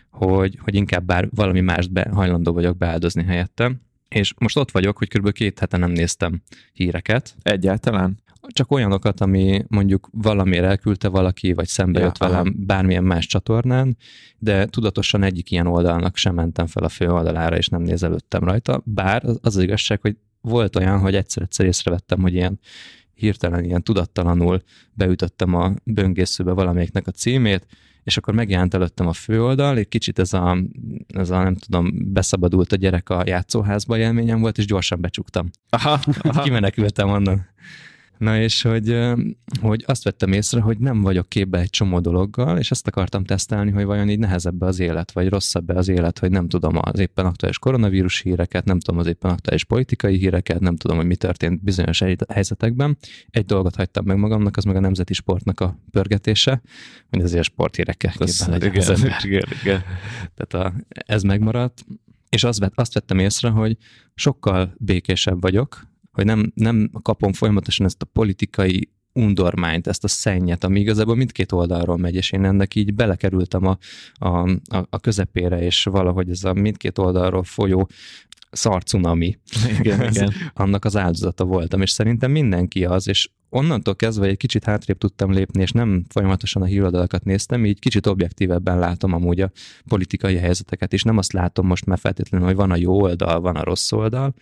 hogy, 0.09 0.57
hogy 0.61 0.75
inkább 0.75 1.05
bár 1.05 1.27
valami 1.31 1.61
mást 1.61 1.91
be, 1.91 2.09
hajlandó 2.13 2.53
vagyok 2.53 2.77
beáldozni 2.77 3.23
helyette. 3.23 3.71
És 4.07 4.33
most 4.37 4.57
ott 4.57 4.71
vagyok, 4.71 4.97
hogy 4.97 5.07
kb. 5.07 5.31
két 5.31 5.59
hete 5.59 5.77
nem 5.77 5.91
néztem 5.91 6.41
híreket, 6.73 7.35
Egyáltalán? 7.41 8.17
Csak 8.53 8.71
olyanokat, 8.71 9.21
ami 9.21 9.63
mondjuk 9.67 10.09
valamiért 10.11 10.65
elküldte 10.65 11.07
valaki, 11.07 11.53
vagy 11.53 11.67
szembe 11.67 11.99
Ja, 11.99 12.05
jött 12.05 12.17
velem 12.17 12.39
aha. 12.39 12.49
bármilyen 12.55 13.03
más 13.03 13.25
csatornán, 13.25 13.97
de 14.37 14.65
tudatosan 14.65 15.23
egyik 15.23 15.51
ilyen 15.51 15.67
oldalnak 15.67 16.17
sem 16.17 16.35
mentem 16.35 16.67
fel 16.67 16.83
a 16.83 16.89
fő 16.89 17.11
oldalára, 17.11 17.57
és 17.57 17.67
nem 17.67 17.81
nézelődtem 17.81 18.43
rajta. 18.43 18.81
Bár 18.85 19.25
az 19.25 19.39
az 19.41 19.57
igazság, 19.57 20.01
hogy 20.01 20.15
volt 20.41 20.75
olyan, 20.75 20.99
hogy 20.99 21.15
egyszer-egyszer 21.15 21.65
észrevettem, 21.65 22.21
hogy 22.21 22.33
ilyen 22.33 22.59
hirtelen, 23.13 23.63
ilyen 23.63 23.83
tudattalanul 23.83 24.61
beütöttem 24.93 25.55
a 25.55 25.73
böngészőbe 25.83 26.51
valamelyiknek 26.51 27.07
a 27.07 27.11
címét, 27.11 27.65
és 28.03 28.17
akkor 28.17 28.33
megjelent 28.33 28.73
előttem 28.73 29.07
a 29.07 29.13
főoldal, 29.13 29.77
egy 29.77 29.87
kicsit 29.87 30.19
ez 30.19 30.33
a, 30.33 30.57
ez 31.07 31.29
a, 31.29 31.43
nem 31.43 31.55
tudom, 31.55 32.13
beszabadult 32.13 32.71
a 32.71 32.75
gyerek 32.75 33.09
a 33.09 33.23
játszóházba 33.25 33.97
élményem 33.97 34.39
volt, 34.39 34.57
és 34.57 34.65
gyorsan 34.65 35.01
becsuktam. 35.01 35.49
Aha, 35.69 35.99
aha. 36.21 36.41
Kimenekültem 36.43 37.09
onnan. 37.09 37.47
Na 38.19 38.39
és 38.39 38.61
hogy, 38.61 38.97
hogy 39.61 39.83
azt 39.87 40.03
vettem 40.03 40.31
észre, 40.31 40.61
hogy 40.61 40.77
nem 40.77 41.01
vagyok 41.01 41.29
képbe 41.29 41.59
egy 41.59 41.69
csomó 41.69 41.99
dologgal, 41.99 42.57
és 42.57 42.71
ezt 42.71 42.87
akartam 42.87 43.23
tesztelni, 43.23 43.71
hogy 43.71 43.83
vajon 43.83 44.09
így 44.09 44.19
nehezebb 44.19 44.61
az 44.61 44.79
élet, 44.79 45.11
vagy 45.11 45.29
rosszabb 45.29 45.69
az 45.69 45.87
élet, 45.87 46.19
hogy 46.19 46.31
nem 46.31 46.47
tudom 46.47 46.77
az 46.81 46.99
éppen 46.99 47.25
aktuális 47.25 47.59
koronavírus 47.59 48.21
híreket, 48.21 48.65
nem 48.65 48.79
tudom 48.79 48.99
az 48.99 49.07
éppen 49.07 49.31
aktuális 49.31 49.63
politikai 49.63 50.17
híreket, 50.17 50.59
nem 50.59 50.75
tudom, 50.75 50.97
hogy 50.97 51.05
mi 51.05 51.15
történt 51.15 51.63
bizonyos 51.63 52.03
helyzetekben. 52.33 52.97
Egy 53.29 53.45
dolgot 53.45 53.75
hagytam 53.75 54.05
meg 54.05 54.17
magamnak, 54.17 54.57
az 54.57 54.63
meg 54.63 54.75
a 54.75 54.79
nemzeti 54.79 55.13
sportnak 55.13 55.59
a 55.59 55.79
pörgetése, 55.91 56.61
hogy 57.09 57.21
azért 57.21 57.43
sporthírekkel 57.43 58.11
képben 58.11 58.49
legyen 58.49 58.73
igen, 58.73 58.91
az 58.91 59.25
igen, 59.25 59.43
igen. 59.61 59.83
Tehát 60.35 60.53
a, 60.53 60.73
ez 60.89 61.23
megmaradt, 61.23 61.85
és 62.29 62.43
azt, 62.43 62.71
azt 62.75 62.93
vettem 62.93 63.19
észre, 63.19 63.49
hogy 63.49 63.77
sokkal 64.13 64.73
békésebb 64.77 65.41
vagyok, 65.41 65.88
hogy 66.19 66.27
nem, 66.27 66.51
nem 66.55 66.89
kapom 67.01 67.33
folyamatosan 67.33 67.85
ezt 67.85 68.01
a 68.01 68.05
politikai 68.13 68.89
undormányt, 69.13 69.87
ezt 69.87 70.03
a 70.03 70.07
szennyet, 70.07 70.63
ami 70.63 70.79
igazából 70.79 71.15
mindkét 71.15 71.51
oldalról 71.51 71.97
megy, 71.97 72.15
és 72.15 72.31
én 72.31 72.45
ennek 72.45 72.75
így 72.75 72.93
belekerültem 72.93 73.65
a, 73.65 73.77
a, 74.25 74.49
a 74.89 74.99
közepére, 74.99 75.61
és 75.61 75.83
valahogy 75.83 76.29
ez 76.29 76.43
a 76.43 76.53
mindkét 76.53 76.97
oldalról 76.97 77.43
folyó 77.43 77.89
szarcunami, 78.51 79.39
igen, 79.79 80.07
igen. 80.11 80.33
annak 80.53 80.85
az 80.85 80.97
áldozata 80.97 81.43
voltam, 81.43 81.81
és 81.81 81.91
szerintem 81.91 82.31
mindenki 82.31 82.85
az, 82.85 83.07
és 83.07 83.29
onnantól 83.49 83.95
kezdve 83.95 84.27
egy 84.27 84.37
kicsit 84.37 84.63
hátrébb 84.63 84.97
tudtam 84.97 85.31
lépni, 85.31 85.61
és 85.61 85.71
nem 85.71 86.03
folyamatosan 86.09 86.61
a 86.61 86.65
híradalakat 86.65 87.23
néztem, 87.23 87.65
így 87.65 87.79
kicsit 87.79 88.05
objektívebben 88.05 88.79
látom 88.79 89.13
amúgy 89.13 89.41
a 89.41 89.51
politikai 89.87 90.35
helyzeteket, 90.35 90.93
és 90.93 91.03
nem 91.03 91.17
azt 91.17 91.33
látom 91.33 91.67
most 91.67 91.85
már 91.85 91.99
feltétlenül, 91.99 92.47
hogy 92.47 92.55
van 92.55 92.71
a 92.71 92.75
jó 92.75 93.01
oldal, 93.01 93.39
van 93.39 93.55
a 93.55 93.63
rossz 93.63 93.91
oldal, 93.91 94.33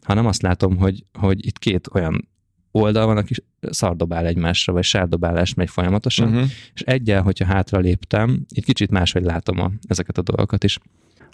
hanem 0.00 0.26
azt 0.26 0.42
látom, 0.42 0.76
hogy, 0.76 1.04
hogy 1.12 1.46
itt 1.46 1.58
két 1.58 1.88
olyan 1.92 2.28
oldal 2.70 3.06
van, 3.06 3.16
aki 3.16 3.34
szardobál 3.60 4.26
egymásra, 4.26 4.72
vagy 4.72 4.84
sárdobálás 4.84 5.54
megy 5.54 5.70
folyamatosan, 5.70 6.28
uh-huh. 6.28 6.48
és 6.74 6.80
egyel, 6.80 7.22
hogyha 7.22 7.44
hátra 7.44 7.78
léptem, 7.78 8.46
így 8.54 8.64
kicsit 8.64 8.90
máshogy 8.90 9.24
látom 9.24 9.60
a, 9.60 9.72
ezeket 9.88 10.18
a 10.18 10.22
dolgokat 10.22 10.64
is. 10.64 10.78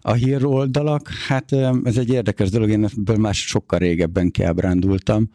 A 0.04 0.12
híroldalak, 0.12 1.08
hát 1.08 1.52
ez 1.84 1.96
egy 1.98 2.08
érdekes 2.08 2.50
dolog, 2.50 2.70
én 2.70 2.84
ebből 2.84 3.16
már 3.16 3.34
sokkal 3.34 3.78
régebben 3.78 4.30
kiábrándultam. 4.30 5.30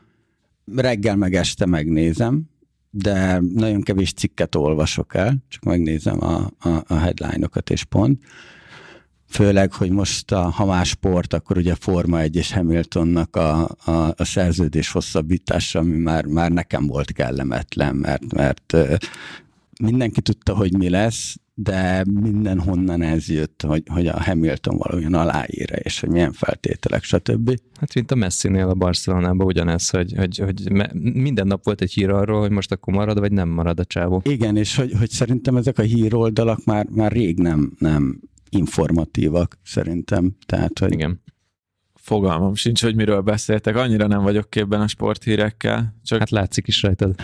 Reggel 0.76 1.16
meg 1.16 1.36
este 1.36 1.66
megnézem, 1.66 2.50
de 2.90 3.40
nagyon 3.40 3.82
kevés 3.82 4.14
cikket 4.14 4.56
olvasok 4.56 5.16
el, 5.16 5.36
csak 5.48 5.64
megnézem 5.64 6.24
a, 6.24 6.52
a, 6.60 6.84
a 6.88 6.94
headline-okat 6.94 7.70
és 7.70 7.84
pont. 7.84 8.24
Főleg, 9.30 9.74
hogy 9.74 9.92
most 9.92 10.32
a, 10.32 10.50
ha 10.50 10.66
más 10.66 10.90
sport, 10.90 11.34
akkor 11.34 11.58
ugye 11.58 11.76
Forma 11.76 12.20
1 12.20 12.36
és 12.36 12.52
Hamiltonnak 12.54 13.36
a, 13.36 13.70
a, 13.86 13.92
a 14.18 14.24
szerződés 14.24 14.92
hosszabbítása, 14.92 15.80
ami 15.80 15.98
már, 15.98 16.26
már 16.26 16.52
nekem 16.52 16.88
volt 16.88 17.12
kellemetlen, 17.12 17.96
mert, 17.96 18.34
mert 18.34 18.78
mindenki 19.82 20.22
tudta, 20.22 20.56
hogy 20.56 20.78
mi 20.78 20.90
lesz, 20.90 21.38
de 21.60 22.06
mindenhonnan 22.22 23.02
ez 23.02 23.30
jött, 23.30 23.62
hogy, 23.62 23.84
hogy 23.86 24.08
a 24.08 24.24
Hamilton 24.24 24.78
valójában 24.78 25.14
aláír 25.14 25.80
és 25.84 26.00
hogy 26.00 26.10
milyen 26.10 26.32
feltételek, 26.32 27.04
stb. 27.04 27.60
Hát 27.80 27.94
mint 27.94 28.12
a 28.12 28.16
Messi-nél 28.16 28.68
a 28.68 28.74
Barcelonában 28.74 29.48
ugyanez, 29.48 29.90
hogy, 29.90 30.14
hogy, 30.18 30.38
hogy 30.38 30.72
minden 31.14 31.48
nap 31.48 31.64
volt 31.64 31.82
egy 31.82 31.94
hír 31.94 32.10
arról, 32.10 32.40
hogy 32.40 32.52
most 32.52 32.72
akkor 32.72 32.94
marad, 32.94 33.20
vagy 33.20 33.32
nem 33.32 33.50
marad 33.50 33.80
a 33.80 33.86
csávó. 33.86 34.22
Igen, 34.26 34.58
és 34.58 34.76
hogy, 34.76 34.92
hogy 34.98 35.10
szerintem 35.10 35.56
ezek 35.56 35.80
a 35.80 35.82
híroldalak 35.82 36.66
már, 36.66 36.88
már 36.90 37.12
rég 37.12 37.40
nem, 37.40 37.72
nem 37.80 38.20
informatívak, 38.50 39.58
szerintem. 39.64 40.36
Tehát, 40.46 40.80
hogy 40.80 40.94
Igen. 40.94 41.22
Fogalmam 42.08 42.56
sincs, 42.56 42.84
hogy 42.84 42.96
miről 42.96 43.22
beszéltek. 43.22 43.76
Annyira 43.76 44.08
nem 44.08 44.24
vagyok 44.24 44.50
képben 44.50 44.82
a 44.82 44.88
sporthírekkel. 44.88 45.96
Csak... 46.04 46.20
Hát 46.20 46.30
látszik 46.30 46.68
is 46.68 46.82
rajtad. 46.82 47.16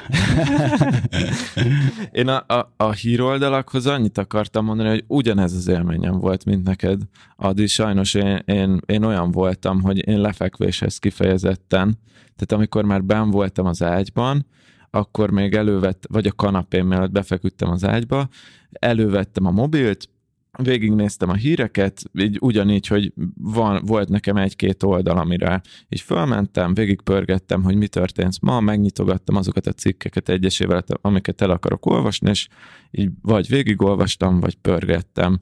Én 2.11 2.27
a, 2.27 2.45
a, 2.47 2.73
a 2.77 2.91
híroldalakhoz 2.91 3.87
annyit 3.87 4.17
akartam 4.17 4.65
mondani, 4.65 4.89
hogy 4.89 5.03
ugyanez 5.07 5.53
az 5.53 5.67
élményem 5.67 6.19
volt, 6.19 6.45
mint 6.45 6.63
neked. 6.63 7.01
Adi, 7.35 7.67
sajnos 7.67 8.13
én, 8.13 8.41
én, 8.45 8.79
én 8.85 9.03
olyan 9.03 9.31
voltam, 9.31 9.81
hogy 9.81 10.07
én 10.07 10.21
lefekvéshez 10.21 10.97
kifejezetten, 10.97 11.99
tehát 12.35 12.51
amikor 12.51 12.85
már 12.85 13.03
ben 13.03 13.31
voltam 13.31 13.65
az 13.65 13.83
ágyban, 13.83 14.45
akkor 14.89 15.31
még 15.31 15.53
elővett, 15.53 16.05
vagy 16.09 16.27
a 16.27 16.31
kanapén 16.31 16.85
mellett 16.85 17.11
befeküdtem 17.11 17.69
az 17.69 17.85
ágyba, 17.85 18.27
elővettem 18.71 19.45
a 19.45 19.51
mobilt, 19.51 20.09
végignéztem 20.57 21.29
a 21.29 21.33
híreket, 21.33 22.03
így 22.13 22.37
ugyanígy, 22.39 22.87
hogy 22.87 23.13
van, 23.35 23.81
volt 23.85 24.09
nekem 24.09 24.37
egy-két 24.37 24.83
oldal, 24.83 25.17
amire 25.17 25.61
így 25.89 26.01
fölmentem, 26.01 26.73
végigpörgettem, 26.73 27.63
hogy 27.63 27.75
mi 27.75 27.87
történt 27.87 28.41
ma, 28.41 28.59
megnyitogattam 28.59 29.35
azokat 29.35 29.67
a 29.67 29.71
cikkeket 29.71 30.29
egyesével, 30.29 30.83
amiket 31.01 31.41
el 31.41 31.49
akarok 31.49 31.85
olvasni, 31.85 32.29
és 32.29 32.47
így 32.91 33.09
vagy 33.21 33.47
végigolvastam, 33.47 34.39
vagy 34.39 34.55
pörgettem, 34.55 35.39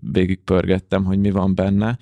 végigpörgettem, 0.00 1.04
hogy 1.04 1.18
mi 1.18 1.30
van 1.30 1.54
benne, 1.54 1.98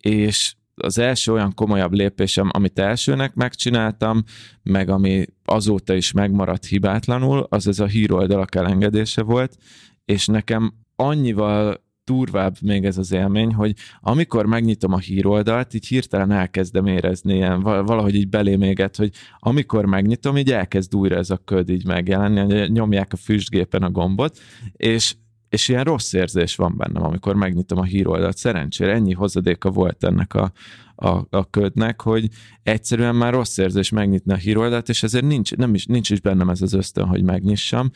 és 0.00 0.54
az 0.74 0.98
első 0.98 1.32
olyan 1.32 1.54
komolyabb 1.54 1.92
lépésem, 1.92 2.48
amit 2.52 2.78
elsőnek 2.78 3.34
megcsináltam, 3.34 4.24
meg 4.62 4.88
ami 4.88 5.24
azóta 5.44 5.94
is 5.94 6.12
megmaradt 6.12 6.64
hibátlanul, 6.64 7.46
az 7.48 7.66
ez 7.66 7.78
a 7.78 7.86
híroldalak 7.86 8.54
elengedése 8.54 9.22
volt, 9.22 9.56
és 10.04 10.26
nekem 10.26 10.72
annyival 11.00 11.88
durvább 12.04 12.56
még 12.60 12.84
ez 12.84 12.98
az 12.98 13.12
élmény, 13.12 13.54
hogy 13.54 13.74
amikor 14.00 14.46
megnyitom 14.46 14.92
a 14.92 14.98
híroldalt, 14.98 15.74
így 15.74 15.86
hirtelen 15.86 16.30
elkezdem 16.30 16.86
érezni 16.86 17.34
ilyen, 17.34 17.62
valahogy 17.62 18.14
így 18.14 18.28
belém 18.28 18.62
éget, 18.62 18.96
hogy 18.96 19.12
amikor 19.38 19.84
megnyitom, 19.84 20.36
így 20.36 20.52
elkezd 20.52 20.94
újra 20.94 21.16
ez 21.16 21.30
a 21.30 21.36
köd 21.36 21.68
így 21.68 21.86
megjelenni, 21.86 22.68
nyomják 22.68 23.12
a 23.12 23.16
füstgépen 23.16 23.82
a 23.82 23.90
gombot, 23.90 24.38
és 24.72 25.14
és 25.48 25.68
ilyen 25.68 25.84
rossz 25.84 26.12
érzés 26.12 26.56
van 26.56 26.76
bennem, 26.76 27.02
amikor 27.02 27.34
megnyitom 27.34 27.78
a 27.78 27.84
híroldalt. 27.84 28.36
Szerencsére 28.36 28.92
ennyi 28.92 29.12
hozadéka 29.12 29.70
volt 29.70 30.04
ennek 30.04 30.34
a, 30.34 30.52
a, 30.94 31.26
a 31.30 31.50
ködnek, 31.50 32.00
hogy 32.00 32.28
egyszerűen 32.62 33.14
már 33.16 33.32
rossz 33.32 33.58
érzés 33.58 33.90
megnyitni 33.90 34.32
a 34.32 34.36
híroldalt, 34.36 34.88
és 34.88 35.02
ezért 35.02 35.24
nincs, 35.24 35.56
nem 35.56 35.74
is, 35.74 35.86
nincs 35.86 36.10
is 36.10 36.20
bennem 36.20 36.48
ez 36.48 36.62
az 36.62 36.72
ösztön, 36.72 37.06
hogy 37.06 37.22
megnyissam, 37.22 37.90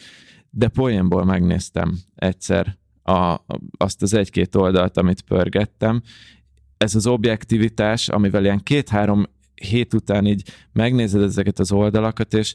de 0.50 0.68
poénból 0.68 1.24
megnéztem 1.24 1.98
egyszer 2.14 2.76
a, 3.04 3.44
azt 3.76 4.02
az 4.02 4.14
egy-két 4.14 4.54
oldalt, 4.54 4.96
amit 4.96 5.22
pörgettem. 5.22 6.02
Ez 6.76 6.94
az 6.94 7.06
objektivitás, 7.06 8.08
amivel 8.08 8.44
ilyen 8.44 8.62
két-három 8.62 9.26
hét 9.54 9.94
után 9.94 10.26
így 10.26 10.42
megnézed 10.72 11.22
ezeket 11.22 11.58
az 11.58 11.72
oldalakat, 11.72 12.34
és 12.34 12.54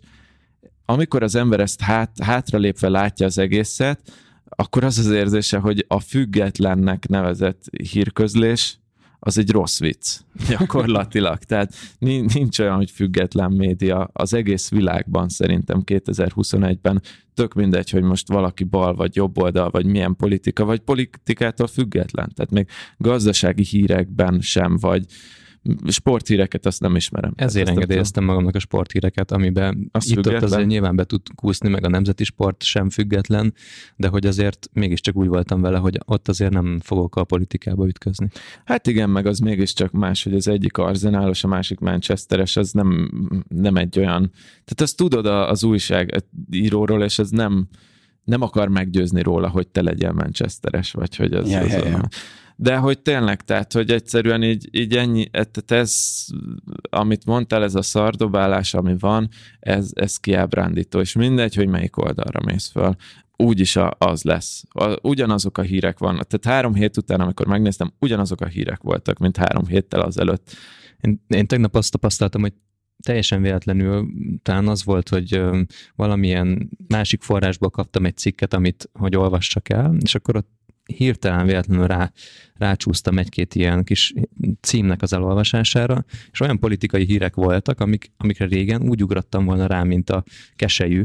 amikor 0.85 1.23
az 1.23 1.35
ember 1.35 1.59
ezt 1.59 1.81
hát, 1.81 2.11
hátralépve 2.23 2.89
látja 2.89 3.25
az 3.25 3.37
egészet, 3.37 4.11
akkor 4.45 4.83
az 4.83 4.97
az 4.97 5.09
érzése, 5.09 5.57
hogy 5.57 5.85
a 5.87 5.99
függetlennek 5.99 7.07
nevezett 7.07 7.63
hírközlés 7.91 8.79
az 9.19 9.37
egy 9.37 9.51
rossz 9.51 9.79
vicc, 9.79 10.19
gyakorlatilag. 10.49 11.37
Tehát 11.37 11.73
nincs 12.33 12.59
olyan, 12.59 12.75
hogy 12.75 12.91
független 12.91 13.51
média 13.51 14.09
az 14.13 14.33
egész 14.33 14.69
világban 14.69 15.29
szerintem 15.29 15.81
2021-ben 15.85 17.01
tök 17.39 17.53
mindegy, 17.53 17.89
hogy 17.89 18.03
most 18.03 18.27
valaki 18.27 18.63
bal 18.63 18.95
vagy 18.95 19.15
jobb 19.15 19.37
oldal, 19.37 19.69
vagy 19.69 19.85
milyen 19.85 20.15
politika, 20.15 20.65
vagy 20.65 20.79
politikától 20.79 21.67
független. 21.67 22.31
Tehát 22.35 22.51
még 22.51 22.67
gazdasági 22.97 23.63
hírekben 23.63 24.39
sem, 24.41 24.77
vagy 24.77 25.05
sporthíreket 25.87 26.65
azt 26.65 26.81
nem 26.81 26.95
ismerem. 26.95 27.33
Ezért 27.35 27.67
ezt 27.67 27.77
engedélyeztem 27.77 28.23
magamnak 28.23 28.55
a 28.55 28.59
sporthíreket, 28.59 29.31
amiben 29.31 29.89
azt 29.91 30.11
itt 30.11 30.17
ott 30.17 30.41
azért 30.41 30.67
nyilván 30.67 30.95
be 30.95 31.03
tud 31.03 31.21
kúszni, 31.35 31.69
meg 31.69 31.85
a 31.85 31.89
nemzeti 31.89 32.23
sport 32.23 32.63
sem 32.63 32.89
független, 32.89 33.53
de 33.95 34.07
hogy 34.07 34.25
azért 34.25 34.69
mégiscsak 34.73 35.15
úgy 35.15 35.27
voltam 35.27 35.61
vele, 35.61 35.77
hogy 35.77 35.99
ott 36.05 36.27
azért 36.27 36.51
nem 36.51 36.79
fogok 36.83 37.15
a 37.15 37.23
politikába 37.23 37.87
ütközni. 37.87 38.27
Hát 38.65 38.87
igen, 38.87 39.09
meg 39.09 39.25
az 39.25 39.39
mégiscsak 39.39 39.91
más, 39.91 40.23
hogy 40.23 40.33
az 40.33 40.47
egyik 40.47 40.77
arzenálos, 40.77 41.43
a 41.43 41.47
másik 41.47 41.79
Manchesteres, 41.79 42.55
az 42.55 42.71
nem, 42.71 43.11
nem 43.47 43.75
egy 43.75 43.99
olyan, 43.99 44.31
tehát 44.65 44.81
azt 44.81 44.97
tudod 44.97 45.25
az 45.25 45.63
újságíróról, 45.63 47.03
és 47.03 47.19
ez 47.19 47.29
nem, 47.29 47.67
nem 48.23 48.41
akar 48.41 48.67
meggyőzni 48.67 49.21
róla, 49.21 49.49
hogy 49.49 49.67
te 49.67 49.81
legyél 49.81 50.11
Manchesteres, 50.11 50.91
vagy 50.91 51.15
hogy 51.15 51.33
az, 51.33 51.49
ja, 51.49 51.59
az 51.59 51.71
ja, 51.71 51.85
ja 51.85 52.07
de 52.61 52.77
hogy 52.77 53.01
tényleg, 53.01 53.41
tehát, 53.41 53.73
hogy 53.73 53.91
egyszerűen 53.91 54.43
így, 54.43 54.67
így 54.71 54.95
ennyi, 54.95 55.27
e, 55.31 55.43
tehát 55.43 55.83
ez, 55.83 56.25
amit 56.89 57.25
mondtál, 57.25 57.63
ez 57.63 57.75
a 57.75 57.81
szardobálás, 57.81 58.73
ami 58.73 58.95
van, 58.99 59.29
ez, 59.59 59.91
ez 59.93 60.17
kiábrándító, 60.17 60.99
és 60.99 61.13
mindegy, 61.13 61.55
hogy 61.55 61.67
melyik 61.67 61.97
oldalra 61.97 62.39
mész 62.45 62.67
föl 62.67 62.95
úgyis 63.35 63.77
az 63.97 64.23
lesz. 64.23 64.63
Ugyanazok 65.01 65.57
a 65.57 65.61
hírek 65.61 65.99
vannak. 65.99 66.27
Tehát 66.27 66.57
három 66.57 66.73
hét 66.73 66.97
után, 66.97 67.19
amikor 67.19 67.47
megnéztem, 67.47 67.93
ugyanazok 67.99 68.41
a 68.41 68.47
hírek 68.47 68.81
voltak, 68.81 69.17
mint 69.17 69.37
három 69.37 69.65
héttel 69.65 70.01
azelőtt. 70.01 70.51
Én, 71.01 71.23
én 71.27 71.47
tegnap 71.47 71.75
azt 71.75 71.91
tapasztaltam, 71.91 72.41
hogy 72.41 72.53
teljesen 73.03 73.41
véletlenül 73.41 74.07
talán 74.41 74.67
az 74.67 74.83
volt, 74.83 75.09
hogy 75.09 75.41
valamilyen 75.95 76.69
másik 76.87 77.21
forrásból 77.21 77.69
kaptam 77.69 78.05
egy 78.05 78.17
cikket, 78.17 78.53
amit 78.53 78.89
hogy 78.93 79.15
olvassak 79.15 79.69
el, 79.69 79.95
és 80.03 80.15
akkor 80.15 80.35
ott 80.35 80.58
hirtelen 80.97 81.45
véletlenül 81.45 81.87
rá, 81.87 82.11
rácsúsztam 82.53 83.17
egy-két 83.17 83.55
ilyen 83.55 83.83
kis 83.83 84.13
címnek 84.61 85.01
az 85.01 85.13
elolvasására, 85.13 86.05
és 86.31 86.39
olyan 86.39 86.59
politikai 86.59 87.05
hírek 87.05 87.35
voltak, 87.35 87.79
amik, 87.79 88.11
amikre 88.17 88.45
régen 88.45 88.89
úgy 88.89 89.03
ugrottam 89.03 89.45
volna 89.45 89.67
rá, 89.67 89.83
mint 89.83 90.09
a 90.09 90.23
keselyű, 90.55 91.03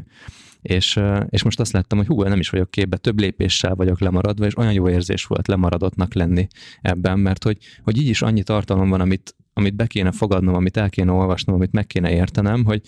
és, 0.62 1.01
és 1.28 1.43
most 1.43 1.61
azt 1.61 1.72
láttam, 1.72 1.99
hogy 1.99 2.07
hú, 2.07 2.22
nem 2.22 2.39
is 2.39 2.51
vagyok 2.51 2.70
képbe, 2.70 2.97
több 2.97 3.18
lépéssel 3.18 3.74
vagyok 3.74 4.01
lemaradva, 4.01 4.47
és 4.47 4.57
olyan 4.57 4.72
jó 4.72 4.89
érzés 4.89 5.24
volt 5.24 5.49
lemaradottnak 5.49 6.14
lenni 6.14 6.47
ebben, 6.82 7.18
mert 7.18 7.45
hogy, 7.45 7.59
hogy 7.82 7.97
így 7.97 8.09
is 8.09 8.22
annyi 8.22 8.43
tartalom 8.43 8.89
van, 8.89 9.01
amit, 9.01 9.35
amit 9.53 9.74
be 9.74 9.87
kéne 9.87 10.12
fogadnom, 10.12 10.55
amit 10.55 10.76
el 10.76 10.91
kéne 10.91 11.12
olvasnom, 11.12 11.55
amit 11.55 11.72
meg 11.72 11.87
kéne 11.87 12.11
értenem, 12.11 12.64
hogy 12.64 12.80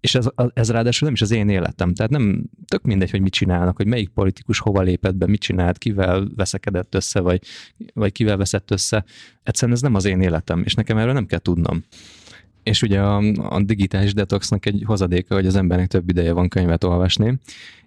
és 0.00 0.14
ez, 0.14 0.26
ez 0.54 0.70
ráadásul 0.70 1.06
nem 1.06 1.14
is 1.14 1.22
az 1.22 1.30
én 1.30 1.48
életem. 1.48 1.94
Tehát 1.94 2.10
nem 2.10 2.44
tök 2.66 2.82
mindegy, 2.82 3.10
hogy 3.10 3.20
mit 3.20 3.32
csinálnak, 3.32 3.76
hogy 3.76 3.86
melyik 3.86 4.08
politikus 4.08 4.58
hova 4.58 4.80
lépett 4.80 5.14
be, 5.14 5.26
mit 5.26 5.40
csinált, 5.40 5.78
kivel 5.78 6.28
veszekedett 6.36 6.94
össze, 6.94 7.20
vagy, 7.20 7.42
vagy 7.94 8.12
kivel 8.12 8.36
veszett 8.36 8.70
össze. 8.70 9.04
Egyszerűen 9.42 9.76
ez 9.76 9.82
nem 9.82 9.94
az 9.94 10.04
én 10.04 10.20
életem, 10.20 10.62
és 10.64 10.74
nekem 10.74 10.96
erről 10.96 11.12
nem 11.12 11.26
kell 11.26 11.38
tudnom. 11.38 11.84
És 12.62 12.82
ugye 12.82 13.00
a, 13.00 13.16
a 13.36 13.62
digitális 13.62 14.14
detoxnak 14.14 14.66
egy 14.66 14.82
hozadéka, 14.86 15.34
hogy 15.34 15.46
az 15.46 15.56
embernek 15.56 15.86
több 15.86 16.08
ideje 16.08 16.32
van 16.32 16.48
könyvet 16.48 16.84
olvasni, 16.84 17.38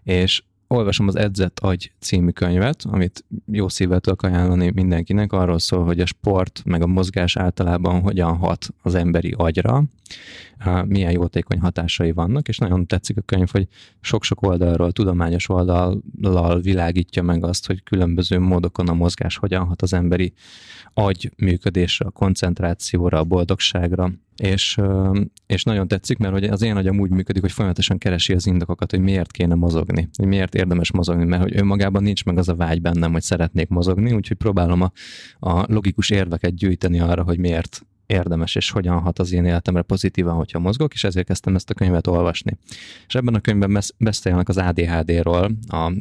és 0.04 0.44
olvasom 0.72 1.08
az 1.08 1.16
Edzett 1.16 1.60
Agy 1.60 1.92
című 2.00 2.30
könyvet, 2.30 2.84
amit 2.88 3.26
jó 3.52 3.70
szívvel 3.70 4.00
tudok 4.00 4.24
ajánlani 4.24 4.72
mindenkinek, 4.74 5.34
arról 5.34 5.60
szól, 5.60 5.86
hogy 5.86 6.00
a 6.00 6.06
sport 6.06 6.62
meg 6.66 6.82
a 6.82 6.88
mozgás 6.88 7.38
általában 7.38 8.02
hogyan 8.02 8.38
hat 8.38 8.68
az 8.82 8.96
emberi 8.96 9.34
agyra, 9.38 9.84
milyen 10.86 11.12
jótékony 11.12 11.60
hatásai 11.60 12.12
vannak, 12.12 12.48
és 12.48 12.58
nagyon 12.58 12.88
tetszik 12.88 13.18
a 13.18 13.22
könyv, 13.22 13.50
hogy 13.52 13.68
sok-sok 14.02 14.42
oldalról, 14.42 14.92
tudományos 14.92 15.50
oldallal 15.50 16.60
világítja 16.62 17.24
meg 17.24 17.44
azt, 17.46 17.68
hogy 17.68 17.84
különböző 17.84 18.40
módokon 18.40 18.88
a 18.88 18.94
mozgás 18.94 19.38
hogyan 19.38 19.66
hat 19.66 19.82
az 19.82 19.94
emberi 19.94 20.34
agy 20.94 21.32
működésre, 21.38 22.06
a 22.06 22.12
koncentrációra, 22.12 23.20
a 23.20 23.24
boldogságra, 23.24 24.12
és, 24.42 24.78
és 25.48 25.64
nagyon 25.64 25.88
tetszik, 25.88 26.18
mert 26.18 26.34
hogy 26.34 26.44
az 26.44 26.62
én 26.62 26.76
agyam 26.76 27.00
úgy 27.00 27.10
működik, 27.10 27.42
hogy 27.42 27.52
folyamatosan 27.52 27.98
keresi 27.98 28.34
az 28.34 28.48
indokokat, 28.48 28.92
hogy 28.92 29.00
miért 29.00 29.32
kéne 29.32 29.56
mozogni, 29.56 30.10
hogy 30.18 30.28
miért 30.28 30.56
érdemes 30.56 30.92
mozogni, 30.92 31.26
mert 31.26 31.42
hogy 31.42 31.58
önmagában 31.58 32.04
nincs 32.04 32.26
meg 32.26 32.38
az 32.38 32.50
a 32.50 32.56
vágy 32.56 32.82
bennem, 32.82 33.12
hogy 33.12 33.22
szeretnék 33.22 33.68
mozogni, 33.68 34.14
úgyhogy 34.14 34.38
próbálom 34.38 34.82
a, 34.82 34.92
a 35.40 35.66
logikus 35.74 36.10
érveket 36.10 36.56
gyűjteni 36.56 37.00
arra, 37.00 37.24
hogy 37.24 37.40
miért 37.40 37.86
érdemes, 38.06 38.56
és 38.56 38.72
hogyan 38.72 39.00
hat 39.00 39.20
az 39.20 39.32
én 39.32 39.46
életemre 39.46 39.82
pozitívan, 39.82 40.36
hogyha 40.36 40.60
mozgok, 40.60 40.94
és 40.94 41.04
ezért 41.04 41.28
kezdtem 41.28 41.56
ezt 41.56 41.70
a 41.70 41.74
könyvet 41.74 42.08
olvasni. 42.08 42.58
És 43.08 43.16
ebben 43.16 43.34
a 43.34 43.40
könyvben 43.40 43.82
beszélnek 43.98 44.50
az 44.50 44.58
ADHD-ról, 44.58 45.52
a 45.68 45.92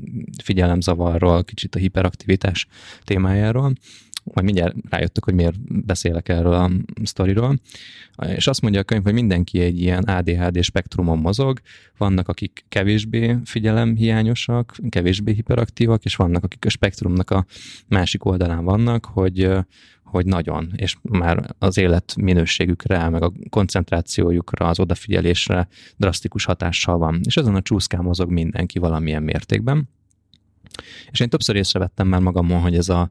figyelemzavarról, 0.43 1.45
kicsit 1.45 1.75
a 1.75 1.79
hiperaktivitás 1.79 2.67
témájáról, 3.05 3.73
majd 4.25 4.45
mindjárt 4.45 4.75
rájöttök, 4.91 5.25
hogy 5.25 5.35
miért 5.35 5.85
beszélek 5.87 6.29
erről 6.29 6.53
a 6.53 6.71
sztoriról. 7.03 7.59
És 8.27 8.47
azt 8.47 8.61
mondja 8.61 8.81
a 8.81 8.85
könyv, 8.85 9.03
hogy 9.03 9.13
mindenki 9.13 9.61
egy 9.61 9.81
ilyen 9.81 10.03
ADHD 10.03 10.63
spektrumon 10.63 11.19
mozog, 11.19 11.61
vannak, 11.99 12.29
akik 12.29 12.65
kevésbé 12.69 13.37
figyelemhiányosak, 13.45 14.77
kevésbé 14.89 15.33
hiperaktívak, 15.33 16.05
és 16.05 16.17
vannak, 16.17 16.45
akik 16.45 16.65
a 16.65 16.69
spektrumnak 16.69 17.31
a 17.31 17.47
másik 17.89 18.25
oldalán 18.25 18.65
vannak, 18.65 19.05
hogy 19.05 19.49
hogy 20.11 20.27
nagyon, 20.27 20.73
és 20.77 20.97
már 21.03 21.55
az 21.59 21.79
élet 21.79 22.17
minőségükre, 22.17 23.09
meg 23.09 23.23
a 23.23 23.33
koncentrációjukra, 23.51 24.69
az 24.69 24.81
odafigyelésre 24.81 25.69
drasztikus 25.97 26.45
hatással 26.45 26.99
van. 26.99 27.21
És 27.25 27.37
ezen 27.37 27.55
a 27.55 27.63
csúszkán 27.63 28.03
mozog 28.03 28.31
mindenki 28.31 28.79
valamilyen 28.79 29.23
mértékben. 29.23 29.89
És 31.11 31.21
én 31.21 31.29
többször 31.29 31.57
észrevettem 31.57 32.09
már 32.09 32.21
magamon, 32.21 32.61
hogy 32.61 32.77
ez 32.77 32.89
a 32.89 33.11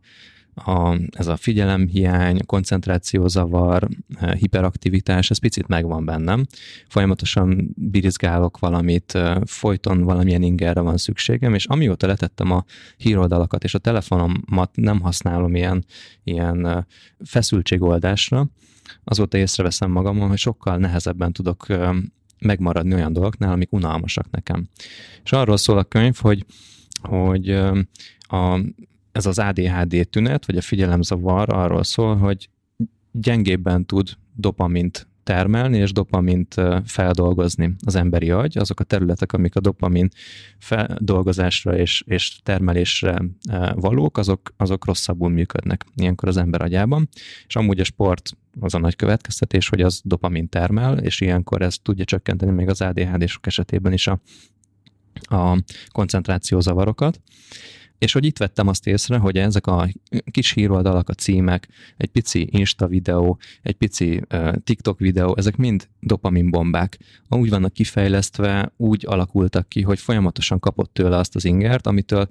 a, 0.55 0.97
ez 1.09 1.27
a 1.27 1.35
figyelemhiány, 1.35 2.45
koncentrációzavar, 2.45 3.87
eh, 4.19 4.33
hiperaktivitás, 4.33 5.29
ez 5.29 5.37
picit 5.37 5.67
megvan 5.67 6.05
bennem. 6.05 6.45
Folyamatosan 6.87 7.73
birizgálok 7.75 8.59
valamit, 8.59 9.15
eh, 9.15 9.35
folyton 9.45 10.03
valamilyen 10.03 10.41
ingerre 10.41 10.81
van 10.81 10.97
szükségem, 10.97 11.53
és 11.53 11.65
amióta 11.65 12.07
letettem 12.07 12.51
a 12.51 12.65
híroldalakat, 12.97 13.63
és 13.63 13.73
a 13.73 13.79
telefonomat 13.79 14.69
nem 14.73 15.01
használom 15.01 15.55
ilyen, 15.55 15.85
ilyen 16.23 16.67
eh, 16.67 16.83
feszültségoldásra, 17.23 18.47
azóta 19.03 19.37
észreveszem 19.37 19.91
magamon, 19.91 20.27
hogy 20.27 20.37
sokkal 20.37 20.77
nehezebben 20.77 21.33
tudok 21.33 21.65
megmaradni 22.39 22.93
olyan 22.93 23.13
dolgoknál, 23.13 23.51
amik 23.51 23.71
unalmasak 23.71 24.29
nekem. 24.31 24.67
És 25.23 25.31
arról 25.31 25.57
szól 25.57 25.77
a 25.77 25.83
könyv, 25.83 26.15
hogy, 26.15 26.45
hogy 27.01 27.49
a 28.21 28.59
ez 29.19 29.25
az 29.25 29.39
ADHD 29.39 30.07
tünet, 30.09 30.45
vagy 30.45 30.57
a 30.57 30.61
figyelemzavar 30.61 31.53
arról 31.53 31.83
szól, 31.83 32.15
hogy 32.17 32.49
gyengébben 33.11 33.85
tud 33.85 34.09
dopamint 34.35 35.07
termelni 35.23 35.77
és 35.77 35.91
dopamint 35.91 36.55
feldolgozni 36.85 37.75
az 37.85 37.95
emberi 37.95 38.31
agy. 38.31 38.57
Azok 38.57 38.79
a 38.79 38.83
területek, 38.83 39.33
amik 39.33 39.55
a 39.55 39.59
dopamin 39.59 40.09
feldolgozásra 40.57 41.77
és, 41.77 42.03
és 42.05 42.39
termelésre 42.43 43.21
valók, 43.73 44.17
azok, 44.17 44.53
azok 44.57 44.85
rosszabbul 44.85 45.29
működnek 45.29 45.85
ilyenkor 45.95 46.27
az 46.27 46.37
ember 46.37 46.61
agyában. 46.61 47.09
És 47.47 47.55
amúgy 47.55 47.79
a 47.79 47.83
sport 47.83 48.31
az 48.59 48.73
a 48.73 48.79
nagy 48.79 48.95
következtetés, 48.95 49.69
hogy 49.69 49.81
az 49.81 50.01
dopamin 50.03 50.49
termel, 50.49 50.97
és 50.97 51.21
ilyenkor 51.21 51.61
ez 51.61 51.75
tudja 51.81 52.05
csökkenteni 52.05 52.51
még 52.51 52.69
az 52.69 52.81
ADHD-sok 52.81 53.47
esetében 53.47 53.93
is 53.93 54.07
a, 54.07 54.19
a 55.35 55.57
koncentrációzavarokat. 55.91 57.21
És 57.99 58.13
hogy 58.13 58.25
itt 58.25 58.37
vettem 58.37 58.67
azt 58.67 58.87
észre, 58.87 59.17
hogy 59.17 59.37
ezek 59.37 59.67
a 59.67 59.87
kis 60.31 60.51
híroldalak, 60.51 61.09
a 61.09 61.13
címek, 61.13 61.67
egy 61.97 62.09
pici 62.09 62.47
Insta 62.51 62.87
videó, 62.87 63.39
egy 63.61 63.75
pici 63.75 64.21
uh, 64.33 64.55
TikTok 64.63 64.99
videó, 64.99 65.35
ezek 65.37 65.55
mind 65.55 65.87
dopaminbombák. 65.99 66.97
Úgy 67.29 67.49
vannak 67.49 67.73
kifejlesztve, 67.73 68.73
úgy 68.77 69.05
alakultak 69.07 69.69
ki, 69.69 69.81
hogy 69.81 69.99
folyamatosan 69.99 70.59
kapott 70.59 70.93
tőle 70.93 71.17
azt 71.17 71.35
az 71.35 71.45
ingert, 71.45 71.87
amitől 71.87 72.29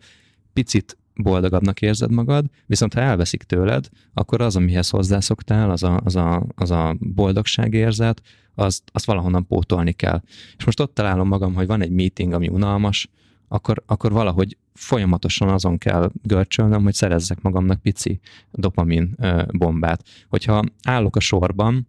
picit 0.52 0.96
boldogabbnak 1.14 1.82
érzed 1.82 2.10
magad, 2.10 2.44
viszont 2.66 2.94
ha 2.94 3.00
elveszik 3.00 3.42
tőled, 3.42 3.88
akkor 4.14 4.40
az, 4.40 4.56
amihez 4.56 4.88
hozzászoktál, 4.88 5.70
az 5.70 5.82
a, 5.82 6.00
az 6.04 6.16
a, 6.16 6.46
az 6.54 6.70
a 6.70 6.96
boldogságérzet, 7.00 8.22
azt, 8.54 8.82
azt 8.92 9.04
valahonnan 9.04 9.46
pótolni 9.46 9.92
kell. 9.92 10.22
És 10.56 10.64
most 10.64 10.80
ott 10.80 10.94
találom 10.94 11.28
magam, 11.28 11.54
hogy 11.54 11.66
van 11.66 11.82
egy 11.82 11.90
meeting, 11.90 12.32
ami 12.32 12.48
unalmas, 12.48 13.08
akkor, 13.48 13.82
akkor 13.86 14.12
valahogy 14.12 14.56
folyamatosan 14.74 15.48
azon 15.48 15.78
kell 15.78 16.10
görcsölnöm, 16.22 16.82
hogy 16.82 16.94
szerezzek 16.94 17.40
magamnak 17.42 17.82
pici 17.82 18.20
dopamin 18.50 19.16
bombát. 19.50 20.02
Hogyha 20.28 20.64
állok 20.82 21.16
a 21.16 21.20
sorban, 21.20 21.88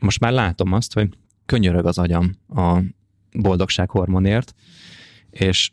most 0.00 0.20
már 0.20 0.32
látom 0.32 0.72
azt, 0.72 0.94
hogy 0.94 1.18
könyörög 1.46 1.86
az 1.86 1.98
agyam 1.98 2.34
a 2.48 2.78
boldogság 3.32 3.90
hormonért, 3.90 4.54
és 5.30 5.70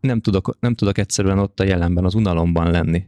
nem 0.00 0.20
tudok, 0.20 0.56
nem 0.60 0.74
tudok 0.74 0.98
egyszerűen 0.98 1.38
ott 1.38 1.60
a 1.60 1.64
jelenben, 1.64 2.04
az 2.04 2.14
unalomban 2.14 2.70
lenni. 2.70 3.06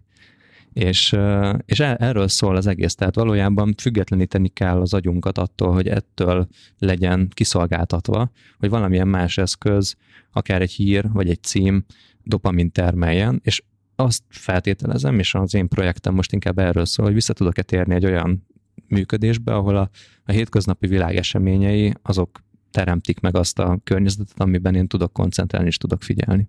És, 0.79 1.17
és 1.65 1.81
erről 1.81 2.29
szól 2.29 2.57
az 2.57 2.67
egész, 2.67 2.95
tehát 2.95 3.15
valójában 3.15 3.75
függetleníteni 3.79 4.49
kell 4.49 4.81
az 4.81 4.95
agyunkat 4.95 5.39
attól, 5.39 5.73
hogy 5.73 5.89
ettől 5.89 6.49
legyen 6.79 7.29
kiszolgáltatva, 7.35 8.31
hogy 8.59 8.69
valamilyen 8.69 9.09
más 9.09 9.39
eszköz, 9.39 9.97
akár 10.33 10.63
egy 10.63 10.73
hír 10.73 11.13
vagy 11.13 11.31
egy 11.31 11.43
cím 11.43 11.85
dopamin 12.23 12.73
termeljen, 12.73 13.41
és 13.45 13.63
azt 13.97 14.23
feltételezem, 14.29 15.19
és 15.19 15.35
az 15.35 15.55
én 15.55 15.69
projektem 15.69 16.15
most 16.15 16.33
inkább 16.33 16.59
erről 16.59 16.85
szól, 16.85 17.07
hogy 17.07 17.15
vissza 17.15 17.33
tudok-e 17.33 17.63
térni 17.63 17.95
egy 17.95 18.07
olyan 18.07 18.47
működésbe, 18.89 19.55
ahol 19.55 19.77
a, 19.77 19.91
a 20.25 20.33
hétköznapi 20.33 20.87
világ 20.87 21.17
eseményei 21.17 21.93
azok 22.03 22.43
teremtik 22.71 23.21
meg 23.21 23.37
azt 23.37 23.59
a 23.59 23.81
környezetet, 23.85 24.33
amiben 24.37 24.75
én 24.75 24.89
tudok 24.89 25.13
koncentrálni 25.13 25.69
és 25.69 25.77
tudok 25.77 26.03
figyelni. 26.03 26.49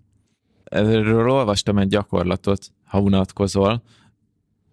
Erről 0.64 1.30
olvastam 1.30 1.78
egy 1.78 1.88
gyakorlatot, 1.88 2.72
ha 2.84 3.00
unatkozol, 3.00 3.82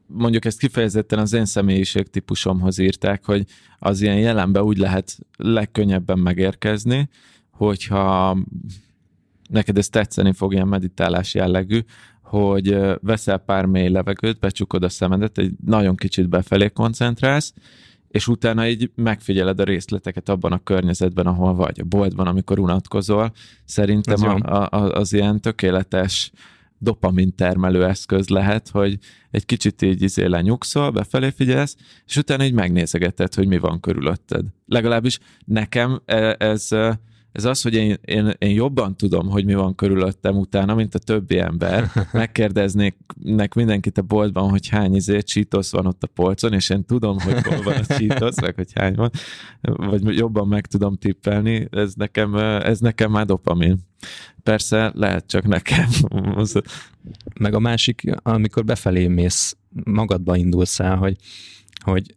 mondjuk 0.08 0.46
ezt 0.46 0.60
kifejezetten 0.60 1.20
az 1.20 1.34
én 1.34 1.46
személyiség 1.46 2.08
típusomhoz 2.10 2.78
írták, 2.78 3.26
hogy 3.26 3.46
az 3.80 4.02
ilyen 4.02 4.20
jelenbe 4.20 4.64
úgy 4.64 4.78
lehet 4.78 5.18
legkönnyebben 5.38 6.20
megérkezni, 6.20 7.10
hogyha 7.52 8.38
neked 9.50 9.78
ez 9.78 9.90
tetszeni 9.90 10.34
fog 10.34 10.54
ilyen 10.54 10.68
meditálás 10.68 11.34
jellegű, 11.34 11.80
hogy 12.22 12.78
veszel 13.02 13.38
pár 13.38 13.66
mély 13.66 13.90
levegőt, 13.90 14.40
becsukod 14.40 14.84
a 14.84 14.90
szemedet, 14.90 15.38
egy 15.38 15.52
nagyon 15.66 15.96
kicsit 15.96 16.30
befelé 16.30 16.70
koncentrálsz, 16.70 17.54
és 18.08 18.28
utána 18.28 18.68
így 18.68 18.92
megfigyeled 18.96 19.60
a 19.60 19.64
részleteket 19.64 20.30
abban 20.30 20.52
a 20.52 20.64
környezetben, 20.64 21.26
ahol 21.26 21.56
vagy, 21.56 21.80
a 21.80 21.84
boltban, 21.84 22.28
amikor 22.28 22.60
unatkozol. 22.60 23.32
Szerintem 23.66 24.24
a, 24.24 24.68
a, 24.70 24.92
az 24.92 25.14
ilyen 25.14 25.42
tökéletes 25.42 26.32
dopamin 26.80 27.36
termelő 27.36 27.86
eszköz 27.86 28.28
lehet, 28.28 28.70
hogy 28.70 28.98
egy 29.32 29.46
kicsit 29.46 29.82
így 29.82 30.02
izé 30.02 30.26
lenyugszol, 30.26 30.92
befelé 30.92 31.30
figyelsz, 31.30 31.76
és 32.06 32.18
utána 32.18 32.44
így 32.44 32.54
megnézegeted, 32.54 33.34
hogy 33.34 33.48
mi 33.48 33.58
van 33.58 33.80
körülötted. 33.80 34.46
Legalábbis 34.66 35.20
nekem 35.46 36.02
e, 36.06 36.36
ez 36.40 36.70
ez 37.32 37.46
az, 37.46 37.62
hogy 37.62 37.74
én, 37.74 37.98
én, 38.06 38.34
én 38.38 38.50
jobban 38.50 38.96
tudom, 38.96 39.30
hogy 39.30 39.46
mi 39.46 39.54
van 39.54 39.76
körülöttem 39.76 40.38
utána, 40.38 40.76
mint 40.76 40.96
a 40.96 41.00
többi 41.00 41.40
ember. 41.40 41.92
Megkérdeznék 42.12 42.96
nek 43.22 43.54
mindenkit 43.54 43.98
a 43.98 44.02
boltban, 44.02 44.50
hogy 44.50 44.68
hány 44.68 44.96
izé 44.96 45.20
csítosz 45.20 45.72
van 45.72 45.86
ott 45.86 46.04
a 46.04 46.08
polcon, 46.08 46.54
és 46.54 46.70
én 46.70 46.86
tudom, 46.86 47.20
hogy 47.20 47.42
hol 47.42 47.62
van 47.62 47.76
a 47.76 47.86
csítosz, 47.98 48.42
meg 48.42 48.56
hogy 48.56 48.72
hány 48.74 48.96
van, 48.96 49.12
vagy 49.62 50.18
jobban 50.18 50.48
meg 50.48 50.66
tudom 50.66 50.98
tippelni, 50.98 51.68
ez 51.72 51.94
nekem, 51.94 52.36
ez 52.36 52.80
nekem 52.80 53.12
már 53.12 53.26
dopamin. 53.26 53.78
Persze 54.44 54.92
lehet 54.96 55.28
csak 55.28 55.48
nekem. 55.48 55.90
meg 57.40 57.54
a 57.54 57.60
másik, 57.60 58.04
amikor 58.24 58.66
befelé 58.66 59.08
mész, 59.08 59.58
magadba 59.84 60.36
indulsz 60.36 60.80
el, 60.80 60.96
hogy, 60.96 61.16
hogy 61.84 62.17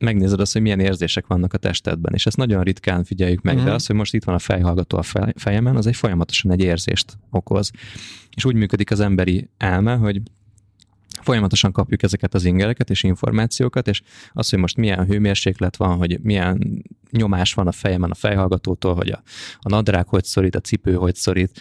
megnézed 0.00 0.40
azt, 0.40 0.52
hogy 0.52 0.62
milyen 0.62 0.80
érzések 0.80 1.26
vannak 1.26 1.52
a 1.52 1.58
testedben, 1.58 2.14
és 2.14 2.26
ezt 2.26 2.36
nagyon 2.36 2.62
ritkán 2.62 3.04
figyeljük 3.04 3.42
meg, 3.42 3.54
uh-huh. 3.54 3.64
de 3.64 3.70
mhm. 3.70 3.80
az, 3.80 3.86
hogy 3.86 3.96
most 3.96 4.14
itt 4.14 4.24
van 4.24 4.34
a 4.34 4.38
fejhallgató 4.38 4.98
a 4.98 5.32
fejemen, 5.36 5.76
az 5.76 5.86
egy 5.86 5.96
folyamatosan 5.96 6.50
egy 6.50 6.60
érzést 6.60 7.18
okoz. 7.30 7.70
És 8.36 8.44
úgy 8.44 8.54
működik 8.54 8.90
az 8.90 9.00
emberi 9.00 9.50
elme, 9.56 9.94
hogy 9.94 10.20
folyamatosan 11.20 11.72
kapjuk 11.72 12.02
ezeket 12.02 12.34
az 12.34 12.44
ingereket 12.44 12.90
és 12.90 13.02
információkat, 13.02 13.88
és 13.88 14.02
az, 14.32 14.50
hogy 14.50 14.58
most 14.58 14.76
milyen 14.76 15.06
hőmérséklet 15.06 15.76
van, 15.76 15.96
hogy 15.96 16.20
milyen 16.22 16.84
nyomás 17.10 17.54
van 17.54 17.66
a 17.66 17.72
fejemen 17.72 18.10
a 18.10 18.14
fejhallgatótól, 18.14 18.94
hogy 18.94 19.10
a, 19.10 19.22
a 19.58 19.68
nadrág 19.68 20.08
hogy 20.08 20.24
szorít, 20.24 20.56
a 20.56 20.60
cipő 20.60 20.94
hogy 20.94 21.14
szorít, 21.14 21.60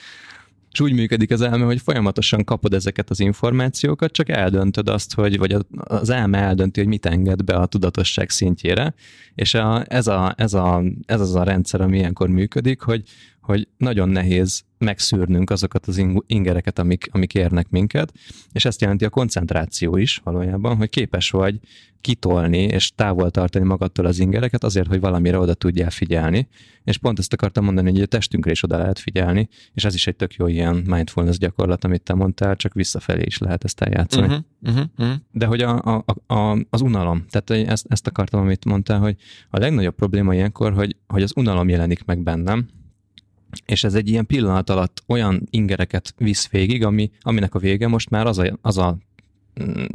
és 0.80 0.86
úgy 0.86 0.94
működik 0.94 1.32
az 1.32 1.42
elme, 1.42 1.66
hogy 1.66 1.82
folyamatosan 1.82 2.44
kapod 2.44 2.74
ezeket 2.74 3.10
az 3.10 3.20
információkat, 3.20 4.12
csak 4.12 4.30
eldöntöd 4.30 4.90
azt, 4.90 5.14
hogy, 5.14 5.38
vagy 5.38 5.56
az 5.72 6.10
elme 6.10 6.38
eldönti, 6.38 6.80
hogy 6.80 6.90
mit 6.90 7.06
enged 7.06 7.44
be 7.44 7.54
a 7.54 7.66
tudatosság 7.66 8.30
szintjére, 8.30 8.94
és 9.36 9.54
a, 9.54 9.84
ez, 9.88 10.08
a, 10.08 10.34
ez, 10.38 10.54
a, 10.54 10.84
ez 11.06 11.22
az 11.22 11.36
a 11.36 11.44
rendszer, 11.44 11.82
ami 11.82 11.98
ilyenkor 11.98 12.30
működik, 12.30 12.82
hogy, 12.82 13.04
hogy 13.50 13.68
nagyon 13.78 14.10
nehéz 14.10 14.64
megszűrnünk 14.78 15.50
azokat 15.50 15.86
az 15.86 16.06
ingereket, 16.28 16.80
amik, 16.80 17.08
amik 17.12 17.34
érnek 17.34 17.70
minket, 17.70 18.14
és 18.52 18.66
ezt 18.66 18.82
jelenti 18.82 19.06
a 19.06 19.10
koncentráció 19.10 19.98
is 19.98 20.22
valójában, 20.24 20.76
hogy 20.76 20.90
képes 20.90 21.30
vagy 21.30 21.60
kitolni 22.02 22.58
és 22.58 22.92
távol 22.96 23.32
tartani 23.32 23.66
magadtól 23.66 24.06
az 24.06 24.20
ingereket 24.20 24.64
azért, 24.64 24.88
hogy 24.88 25.00
valamire 25.00 25.40
oda 25.40 25.54
tudjál 25.54 25.90
figyelni. 25.90 26.48
És 26.84 26.98
pont 26.98 27.20
ezt 27.20 27.34
akartam 27.34 27.64
mondani, 27.64 27.92
hogy 27.92 28.02
a 28.02 28.06
testünkre 28.06 28.52
is 28.52 28.64
oda 28.64 28.78
lehet 28.78 29.00
figyelni, 29.00 29.50
és 29.74 29.86
ez 29.86 29.94
is 29.94 30.08
egy 30.08 30.16
tök 30.16 30.34
jó 30.34 30.48
ilyen 30.48 30.76
mindfulness 30.76 31.38
gyakorlat, 31.38 31.84
amit 31.84 32.02
te 32.02 32.14
mondtál, 32.14 32.56
csak 32.56 32.74
visszafelé 32.74 33.24
is 33.26 33.38
lehet 33.38 33.64
ezt 33.64 33.82
eljátszani. 33.82 34.26
Uh-huh, 34.26 34.44
uh-huh, 34.62 34.86
uh-huh. 34.98 35.16
De 35.32 35.46
hogy 35.46 35.62
a, 35.62 36.04
a, 36.06 36.34
a, 36.34 36.66
az 36.70 36.82
unalom, 36.82 37.26
tehát 37.30 37.70
ezt, 37.70 37.86
ezt 37.90 38.08
akartam, 38.08 38.42
amit 38.42 38.66
mondtál, 38.66 39.00
hogy 39.00 39.16
a 39.50 39.60
legnagyobb 39.60 39.96
probléma 39.96 40.34
ilyenkor, 40.34 40.74
hogy, 40.74 40.96
hogy 41.08 41.24
az 41.24 41.34
unalom 41.36 41.70
jelenik 41.70 42.06
meg 42.06 42.24
bennem, 42.24 42.68
és 43.66 43.84
ez 43.84 43.94
egy 43.94 44.10
ilyen 44.10 44.26
pillanat 44.26 44.70
alatt 44.70 45.04
olyan 45.08 45.48
ingereket 45.50 46.14
visz 46.18 46.50
végig, 46.50 46.84
ami, 46.84 47.12
aminek 47.22 47.56
a 47.56 47.60
vége 47.60 47.88
most 47.88 48.10
már 48.10 48.26
az 48.26 48.38
a, 48.38 48.58
az 48.62 48.78
a 48.78 48.98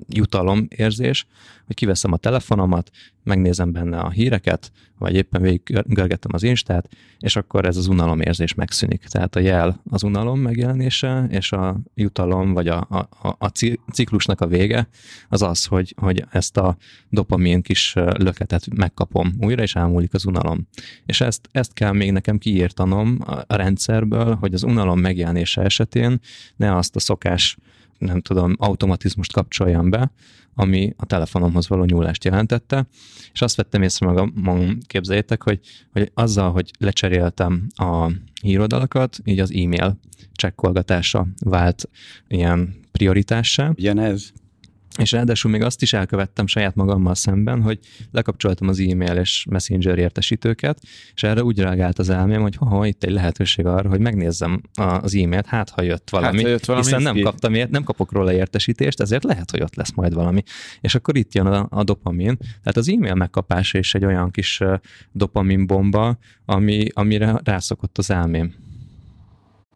jutalom 0.09 0.67
érzés, 0.69 1.27
hogy 1.67 1.75
kiveszem 1.75 2.13
a 2.13 2.17
telefonomat, 2.17 2.91
megnézem 3.23 3.73
benne 3.73 3.99
a 3.99 4.11
híreket, 4.11 4.73
vagy 4.99 5.15
éppen 5.15 5.43
végiggörgetem 5.43 6.31
az 6.35 6.43
Instát, 6.43 6.89
és 7.19 7.37
akkor 7.37 7.65
ez 7.67 7.77
az 7.77 7.87
unalom 7.87 8.21
érzés 8.21 8.55
megszűnik. 8.55 9.05
Tehát 9.05 9.37
a 9.37 9.41
jel 9.41 9.81
az 9.91 10.03
unalom 10.03 10.41
megjelenése, 10.41 11.27
és 11.31 11.53
a 11.53 11.81
jutalom, 11.95 12.53
vagy 12.53 12.69
a, 12.69 12.81
a, 12.89 13.37
a 13.39 13.49
ciklusnak 13.93 14.41
a 14.41 14.47
vége 14.47 14.89
az 15.29 15.43
az, 15.43 15.65
hogy, 15.65 15.95
hogy 15.97 16.25
ezt 16.31 16.57
a 16.57 16.77
dopamin 17.09 17.63
kis 17.63 17.93
löketet 17.95 18.75
megkapom 18.75 19.35
újra, 19.39 19.63
és 19.63 19.75
elmúlik 19.75 20.15
az 20.15 20.27
unalom. 20.27 20.69
És 21.07 21.21
ezt, 21.21 21.49
ezt 21.53 21.73
kell 21.73 21.93
még 21.93 22.13
nekem 22.13 22.39
kiírtanom 22.39 23.19
a 23.47 23.57
rendszerből, 23.57 24.35
hogy 24.35 24.55
az 24.55 24.63
unalom 24.63 25.01
megjelenése 25.01 25.63
esetén 25.63 26.21
ne 26.57 26.77
azt 26.77 26.97
a 26.97 27.01
szokás 27.01 27.57
nem 27.99 28.21
tudom, 28.21 28.55
automatizmust 28.59 29.33
kapcsoljam 29.33 29.91
be, 29.91 30.11
ami 30.55 30.95
a 30.97 31.07
telefonomhoz 31.07 31.69
való 31.69 31.85
nyúlást 31.85 32.25
jelentette, 32.25 32.87
és 33.33 33.43
azt 33.43 33.57
vettem 33.57 33.83
észre 33.83 34.07
magam, 34.07 34.79
képzeljétek, 34.87 35.43
hogy, 35.43 35.61
hogy 35.93 36.11
azzal, 36.15 36.53
hogy 36.53 36.71
lecseréltem 36.79 37.67
a 37.75 38.11
hírodalakat, 38.43 39.19
így 39.25 39.41
az 39.41 39.53
e-mail 39.53 39.99
csekkolgatása 40.33 41.27
vált 41.39 41.89
ilyen 42.29 42.75
prioritássá. 42.93 43.69
Ugyanez. 43.69 44.33
És 44.99 45.13
ráadásul 45.13 45.51
még 45.51 45.63
azt 45.63 45.83
is 45.83 45.93
elkövettem 45.93 46.47
saját 46.47 46.75
magammal 46.75 47.15
szemben, 47.15 47.63
hogy 47.63 47.79
lekapcsoltam 48.11 48.69
az 48.69 48.81
e-mail 48.81 49.17
és 49.17 49.47
messenger 49.51 49.99
értesítőket, 49.99 50.79
és 51.15 51.23
erre 51.23 51.43
úgy 51.43 51.59
reagált 51.59 51.99
az 51.99 52.09
elmém, 52.09 52.43
hogy 52.43 52.57
ha 52.57 52.87
itt 52.87 53.05
egy 53.05 53.13
lehetőség 53.13 53.67
arra, 53.67 53.89
hogy 53.89 54.01
megnézzem 54.01 54.61
az 54.75 55.15
e-mailt, 55.15 55.47
hát 55.47 55.71
ha 55.71 55.83
jött 55.83 56.11
valami, 56.11 56.37
hát, 56.37 56.45
ha 56.45 56.49
jött 56.49 56.65
valami 56.65 56.85
hiszen 56.85 57.03
nem, 57.03 57.21
kaptam, 57.21 57.55
ért, 57.55 57.71
nem 57.71 57.83
kapok 57.83 58.13
róla 58.13 58.33
értesítést, 58.33 59.01
ezért 59.01 59.25
lehet, 59.25 59.51
hogy 59.51 59.63
ott 59.63 59.75
lesz 59.75 59.93
majd 59.93 60.15
valami. 60.15 60.43
És 60.81 60.95
akkor 60.95 61.17
itt 61.17 61.35
jön 61.35 61.47
a, 61.47 61.67
a 61.71 61.85
dopamin. 61.85 62.37
Tehát 62.39 62.77
az 62.77 62.89
e-mail 62.89 63.15
megkapása 63.15 63.79
is 63.79 63.95
egy 63.95 64.05
olyan 64.05 64.31
kis 64.31 64.61
dopamin 65.13 65.67
bomba, 65.67 66.19
ami, 66.45 66.87
amire 66.93 67.41
rászokott 67.45 67.99
az 67.99 68.11
elmém. 68.11 68.55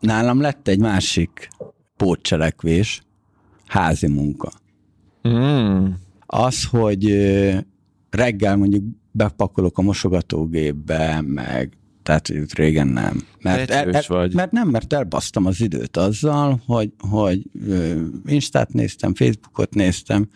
Nálam 0.01 0.41
lett 0.41 0.69
egy 0.69 0.79
másik 0.79 1.49
pótcselekvés, 1.97 3.03
házi 3.66 4.07
munka. 4.07 4.51
Mm. 5.29 5.87
Az, 6.27 6.64
hogy 6.64 7.05
reggel 8.11 8.57
mondjuk 8.57 8.85
bepakolok 9.11 9.79
a 9.79 9.83
mosogatógépbe, 9.83 11.21
meg 11.21 11.79
tehát 12.09 12.33
régen 12.55 12.87
nem. 12.87 13.23
Mert, 13.43 13.71
el, 13.71 13.91
el, 13.91 14.03
vagy. 14.07 14.35
mert 14.35 14.53
nem, 14.53 14.69
mert 14.69 14.93
elbasztam 14.93 15.47
az 15.47 15.61
időt 15.61 15.97
azzal, 15.97 16.62
hogy, 16.66 16.93
hogy 16.99 17.43
Instát 18.27 18.73
néztem, 18.73 19.14
Facebookot 19.14 19.75
néztem, 19.75 20.29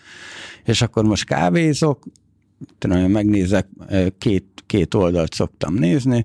és 0.65 0.83
akkor 0.83 1.05
most 1.05 1.25
kávézok, 1.25 2.05
tudom, 2.79 3.11
megnézek, 3.11 3.69
két, 4.19 4.45
két 4.67 4.95
oldalt 4.95 5.35
szoktam 5.35 5.75
nézni, 5.75 6.25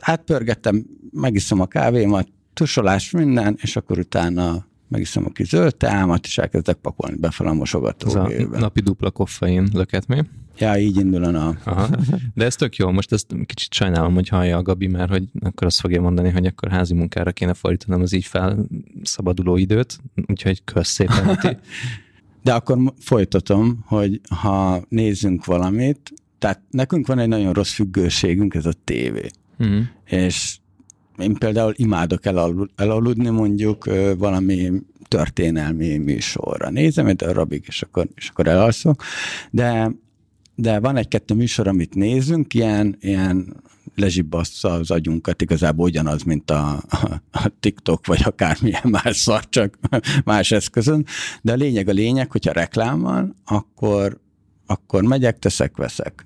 átpörgettem, 0.00 0.86
megiszom 1.12 1.60
a 1.60 1.66
kávémat, 1.66 2.28
tusolás 2.54 3.10
minden, 3.10 3.56
és 3.60 3.76
akkor 3.76 3.98
utána 3.98 4.66
megiszom 4.90 5.24
a 5.26 5.30
kis 5.30 5.48
zöld 5.48 5.76
teámat, 5.76 6.26
és 6.26 6.38
elkezdek 6.38 6.76
pakolni 6.76 7.16
befel 7.16 7.46
a 7.46 7.52
mosogatógébe. 7.52 8.34
Ez 8.34 8.52
a 8.52 8.58
napi 8.58 8.80
dupla 8.80 9.10
koffein 9.10 9.68
löketmé. 9.72 10.22
Ja, 10.58 10.76
így 10.78 10.96
indul 10.96 11.24
a 11.24 11.30
nap. 11.30 11.56
Aha. 11.64 11.88
De 12.34 12.44
ez 12.44 12.56
tök 12.56 12.76
jó, 12.76 12.90
most 12.90 13.12
ezt 13.12 13.34
kicsit 13.46 13.72
sajnálom, 13.72 14.14
hogy 14.14 14.28
hallja 14.28 14.56
a 14.56 14.62
Gabi, 14.62 14.86
mert 14.86 15.10
hogy 15.10 15.24
akkor 15.40 15.66
azt 15.66 15.80
fogja 15.80 16.00
mondani, 16.00 16.30
hogy 16.30 16.46
akkor 16.46 16.70
házi 16.70 16.94
munkára 16.94 17.32
kéne 17.32 17.54
fordítanom 17.54 18.02
az 18.02 18.12
így 18.12 18.24
felszabaduló 18.24 19.56
időt, 19.56 19.98
úgyhogy 20.26 20.64
kösz 20.64 20.88
szépen. 20.88 21.38
De 22.42 22.52
akkor 22.52 22.78
folytatom, 22.98 23.84
hogy 23.86 24.20
ha 24.28 24.84
nézzünk 24.88 25.44
valamit, 25.44 26.12
tehát 26.38 26.60
nekünk 26.70 27.06
van 27.06 27.18
egy 27.18 27.28
nagyon 27.28 27.52
rossz 27.52 27.72
függőségünk, 27.72 28.54
ez 28.54 28.66
a 28.66 28.72
tévé. 28.84 29.26
Mm. 29.64 29.80
És 30.04 30.58
én 31.20 31.34
például 31.34 31.72
imádok 31.76 32.26
elaludni 32.76 33.28
mondjuk 33.28 33.84
valami 34.18 34.70
történelmi 35.08 35.96
műsorra. 35.96 36.70
Nézem 36.70 37.06
egy 37.06 37.16
darabig, 37.16 37.64
és 37.66 37.82
akkor, 37.82 38.08
és 38.14 38.28
akkor 38.28 38.46
elalszok, 38.46 39.02
de, 39.50 39.90
de 40.54 40.78
van 40.78 40.96
egy-kettő 40.96 41.34
műsor, 41.34 41.68
amit 41.68 41.94
nézünk, 41.94 42.54
ilyen, 42.54 42.96
ilyen 43.00 43.62
lezsibbassza 43.94 44.72
az 44.72 44.90
agyunkat, 44.90 45.42
igazából 45.42 45.86
ugyanaz, 45.86 46.22
mint 46.22 46.50
a, 46.50 46.82
a, 46.88 47.22
a 47.30 47.50
TikTok, 47.60 48.06
vagy 48.06 48.20
akármilyen 48.24 48.88
más 48.90 49.16
szar, 49.16 49.48
csak 49.48 49.78
más 50.24 50.50
eszközön, 50.50 51.06
de 51.42 51.52
a 51.52 51.56
lényeg 51.56 51.88
a 51.88 51.92
lényeg, 51.92 52.30
hogyha 52.30 52.52
reklám 52.52 53.00
van, 53.00 53.34
akkor, 53.44 54.20
akkor 54.66 55.02
megyek, 55.02 55.38
teszek, 55.38 55.76
veszek 55.76 56.24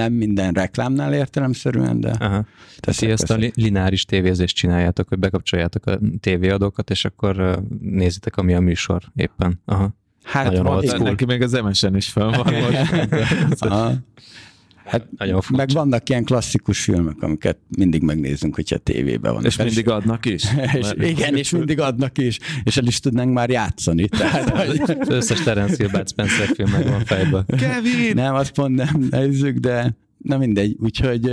nem 0.00 0.12
minden 0.12 0.52
reklámnál 0.52 1.14
értelemszerűen, 1.14 2.00
de... 2.00 2.10
Aha. 2.10 2.44
Tehát 2.80 3.02
ezt 3.02 3.30
a 3.30 3.38
lineáris 3.54 4.04
tévézést 4.04 4.56
csináljátok, 4.56 5.08
hogy 5.08 5.18
bekapcsoljátok 5.18 5.86
a 5.86 5.98
tévéadókat, 6.20 6.90
és 6.90 7.04
akkor 7.04 7.62
nézitek, 7.80 8.36
ami 8.36 8.54
a 8.54 8.60
műsor 8.60 9.02
éppen. 9.14 9.60
Aha. 9.64 9.94
Hát 10.22 10.44
Nagyon 10.44 10.64
van, 10.64 11.02
neki 11.02 11.24
még 11.24 11.42
az 11.42 11.52
MSN 11.52 11.94
is 11.94 12.08
fel 12.08 12.30
van 12.30 12.54
most. 12.60 13.72
Hát 14.90 15.06
Nagyon 15.16 15.42
meg 15.50 15.68
vannak 15.72 16.08
ilyen 16.08 16.24
klasszikus 16.24 16.82
filmek, 16.82 17.22
amiket 17.22 17.58
mindig 17.76 18.02
megnézünk, 18.02 18.54
hogyha 18.54 18.76
tévében 18.76 19.32
van. 19.32 19.44
És 19.44 19.56
mindig 19.56 19.88
adnak 19.88 20.26
is? 20.26 20.44
és, 20.78 20.92
igen, 20.98 21.36
és 21.36 21.50
mindig 21.50 21.80
adnak 21.80 22.18
is, 22.18 22.38
és 22.64 22.76
el 22.76 22.86
is 22.86 23.00
tudnánk 23.00 23.32
már 23.32 23.50
játszani. 23.50 24.08
Tehát, 24.08 24.50
hogy... 24.66 24.80
Az 24.98 25.08
összes 25.08 25.42
Terence 25.42 25.88
Bud 25.88 26.08
Spencer 26.08 26.46
film 26.54 26.70
meg 26.70 26.88
van 26.88 27.04
fejben. 27.04 27.44
Kevin! 27.46 28.14
Nem, 28.14 28.34
azt 28.34 28.50
pont 28.52 28.74
nem 28.74 29.06
nézzük, 29.10 29.56
de 29.56 29.96
na 30.18 30.38
mindegy. 30.38 30.76
Úgyhogy 30.80 31.30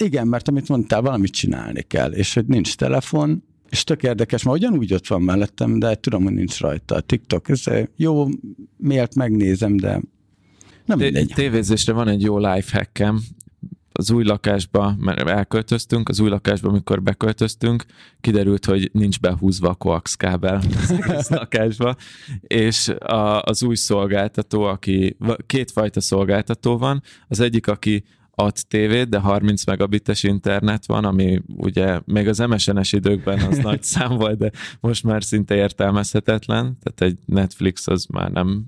igen, 0.00 0.26
mert 0.26 0.48
amit 0.48 0.68
mondtál, 0.68 1.00
valamit 1.02 1.32
csinálni 1.32 1.82
kell, 1.82 2.10
és 2.12 2.34
hogy 2.34 2.46
nincs 2.46 2.76
telefon, 2.76 3.44
és 3.70 3.84
tök 3.84 4.02
érdekes, 4.02 4.42
mert 4.42 4.56
ugyanúgy 4.56 4.94
ott 4.94 5.06
van 5.06 5.22
mellettem, 5.22 5.78
de 5.78 5.94
tudom, 5.94 6.24
hogy 6.24 6.32
nincs 6.32 6.60
rajta 6.60 6.94
a 6.94 7.00
TikTok. 7.00 7.48
Ez 7.48 7.62
jó, 7.96 8.26
miért 8.76 9.14
megnézem, 9.14 9.76
de 9.76 10.00
nem 10.84 10.98
mindegy. 10.98 11.32
Tévézésre 11.34 11.92
van 11.92 12.08
egy 12.08 12.22
jó 12.22 12.38
lifehackem, 12.38 13.20
az 13.96 14.10
új 14.10 14.24
lakásba, 14.24 14.94
mert 14.98 15.28
elköltöztünk, 15.28 16.08
az 16.08 16.20
új 16.20 16.28
lakásba, 16.28 16.68
amikor 16.68 17.02
beköltöztünk, 17.02 17.84
kiderült, 18.20 18.64
hogy 18.64 18.90
nincs 18.92 19.20
behúzva 19.20 19.68
a 19.68 19.74
coax 19.74 20.14
kábel 20.14 20.60
az 20.82 20.90
egész 20.90 21.28
lakásba, 21.28 21.96
és 22.40 22.88
a, 22.88 23.42
az 23.42 23.62
új 23.62 23.74
szolgáltató, 23.74 24.62
aki, 24.62 25.16
kétfajta 25.46 26.00
szolgáltató 26.00 26.78
van, 26.78 27.02
az 27.28 27.40
egyik, 27.40 27.66
aki 27.66 28.04
ad 28.34 28.56
tévét, 28.68 29.08
de 29.08 29.18
30 29.18 29.64
megabites 29.64 30.22
internet 30.22 30.86
van, 30.86 31.04
ami 31.04 31.42
ugye 31.56 32.00
még 32.04 32.28
az 32.28 32.38
MSN-es 32.38 32.92
időkben 32.92 33.40
az 33.40 33.58
nagy 33.68 33.82
szám 33.82 34.16
volt, 34.16 34.38
de 34.38 34.50
most 34.80 35.04
már 35.04 35.24
szinte 35.24 35.54
értelmezhetetlen, 35.54 36.78
tehát 36.82 37.12
egy 37.12 37.18
Netflix 37.26 37.86
az 37.86 38.06
már 38.06 38.30
nem 38.30 38.66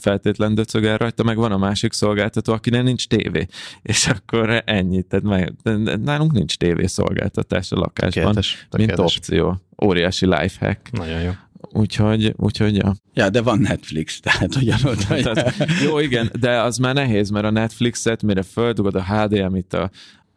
feltétlen 0.00 0.54
döcög 0.54 0.84
el 0.84 0.96
rajta, 0.96 1.22
meg 1.22 1.36
van 1.36 1.52
a 1.52 1.58
másik 1.58 1.92
szolgáltató, 1.92 2.52
akinek 2.52 2.82
nincs 2.82 3.08
tévé, 3.08 3.46
és 3.82 4.06
akkor 4.06 4.62
ennyi, 4.64 5.02
tehát 5.02 5.24
meg, 5.24 5.54
nálunk 6.02 6.32
nincs 6.32 6.56
tévé 6.56 6.86
szolgáltatás 6.86 7.72
a 7.72 7.76
lakásban, 7.76 8.10
tökéletes, 8.12 8.66
tökéletes. 8.70 8.96
mint 8.96 9.16
opció. 9.16 9.60
Óriási 9.84 10.26
lifehack. 10.26 10.90
Nagyon 10.90 11.20
jó. 11.20 11.30
Úgyhogy, 11.60 12.34
úgyhogy 12.36 12.76
ja. 12.76 12.94
Ja, 13.14 13.30
de 13.30 13.42
van 13.42 13.58
Netflix, 13.58 14.20
tehát 14.20 14.56
ugyanott. 14.56 14.98
tehát, 15.22 15.54
jó, 15.84 15.98
igen, 15.98 16.30
de 16.40 16.60
az 16.60 16.76
már 16.76 16.94
nehéz, 16.94 17.30
mert 17.30 17.44
a 17.44 17.50
Netflixet, 17.50 18.22
mire 18.22 18.42
földugod 18.42 18.94
a 18.94 19.04
HDMI-t 19.04 19.74
a 19.74 19.90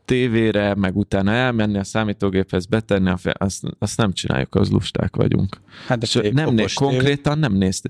tévére, 0.10 0.76
meg 0.76 0.98
utána 0.98 1.32
elmenni 1.32 1.78
a 1.78 1.84
számítógéphez, 1.84 2.66
betenni, 2.66 3.10
a 3.10 3.18
fe, 3.18 3.36
azt, 3.38 3.64
azt 3.80 3.98
nem 3.98 4.14
csináljuk, 4.14 4.56
az 4.56 4.70
lusták 4.70 5.16
vagyunk. 5.16 5.62
Hát 5.88 6.22
de 6.22 6.32
nem 6.32 6.54
néz, 6.54 6.74
konkrétan 6.74 7.40
nem 7.40 7.54
néz. 7.54 7.82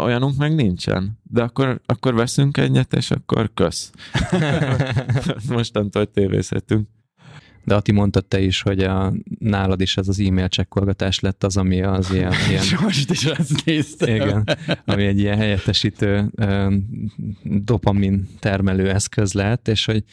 Olyanunk 0.00 0.36
meg 0.36 0.54
nincsen. 0.54 1.18
De 1.22 1.42
akkor, 1.42 1.80
akkor 1.86 2.14
veszünk 2.14 2.56
egyet, 2.56 2.94
és 2.94 3.10
akkor 3.10 3.50
kösz. 3.54 3.90
Mostantól 5.48 6.10
tévézhetünk. 6.10 6.88
De 7.66 7.74
Ati 7.74 7.92
mondtad 7.92 8.24
te 8.24 8.40
is, 8.40 8.62
hogy 8.62 8.80
a, 8.80 9.12
nálad 9.38 9.80
is 9.80 9.96
ez 9.96 10.08
az 10.08 10.20
e-mail 10.20 10.48
csekkolgatás 10.48 11.20
lett 11.20 11.44
az, 11.44 11.56
ami 11.56 11.82
az 11.82 12.12
ilyen... 12.12 12.32
ilyen 12.50 12.64
Most 12.82 13.10
is 13.10 13.24
azt 13.24 13.64
néztem. 13.64 14.14
Igen, 14.14 14.48
ami 14.84 15.04
egy 15.04 15.18
ilyen 15.18 15.36
helyettesítő 15.36 16.30
dopamin 17.42 18.28
termelő 18.38 18.90
eszköz 18.90 19.32
lett, 19.32 19.68
és 19.68 19.84
hogy 19.84 20.04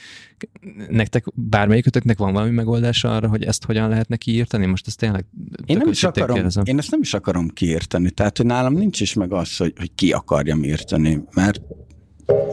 nektek, 0.90 1.26
bármelyikötöknek 1.34 2.18
van 2.18 2.34
valami 2.34 2.52
megoldás 2.52 3.04
arra, 3.04 3.28
hogy 3.28 3.44
ezt 3.44 3.66
hogyan 3.66 3.90
lehetne 3.90 4.16
kiírtani? 4.16 4.66
Most 4.66 4.88
ezt 4.88 4.98
tényleg 4.98 5.26
én 5.66 5.78
nem 5.78 5.90
is 5.90 6.04
akarom, 6.04 6.36
kérdezem. 6.36 6.64
Én 6.66 6.78
ezt 6.78 6.92
nem 6.92 7.02
is 7.02 7.14
akarom 7.14 7.48
kiírtani, 7.50 8.12
tehát 8.12 8.38
hogy 8.38 8.46
nálam 8.46 8.74
nincs 8.74 9.02
is 9.02 9.14
meg 9.14 9.34
az, 9.34 9.58
hogy, 9.58 9.74
hogy 9.78 9.92
ki 9.96 10.12
akarjam 10.12 10.64
írtani, 10.64 11.24
mert 11.34 11.62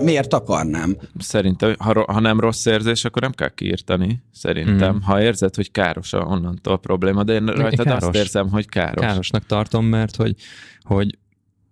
miért 0.01 0.35
akarnám? 0.35 0.97
Szerintem, 1.19 1.75
ha, 1.79 2.05
ha 2.13 2.21
nem 2.21 2.41
rossz 2.41 2.67
érzés, 2.67 3.05
akkor 3.05 3.23
nem 3.23 3.33
kell 3.33 3.49
kiírtani, 3.49 4.23
szerintem. 4.33 4.95
Mm. 4.95 5.01
Ha 5.01 5.23
érzed, 5.23 5.55
hogy 5.55 5.71
káros 5.71 6.13
onnantól 6.13 6.73
a 6.73 6.77
probléma, 6.77 7.23
de 7.23 7.33
én 7.33 7.47
rajtad 7.47 7.87
káros. 7.87 8.03
azt 8.03 8.15
érzem, 8.15 8.49
hogy 8.51 8.69
káros. 8.69 9.05
Károsnak 9.05 9.47
tartom, 9.47 9.87
mert 9.87 10.17
hogy, 10.17 10.35
hogy 10.83 11.19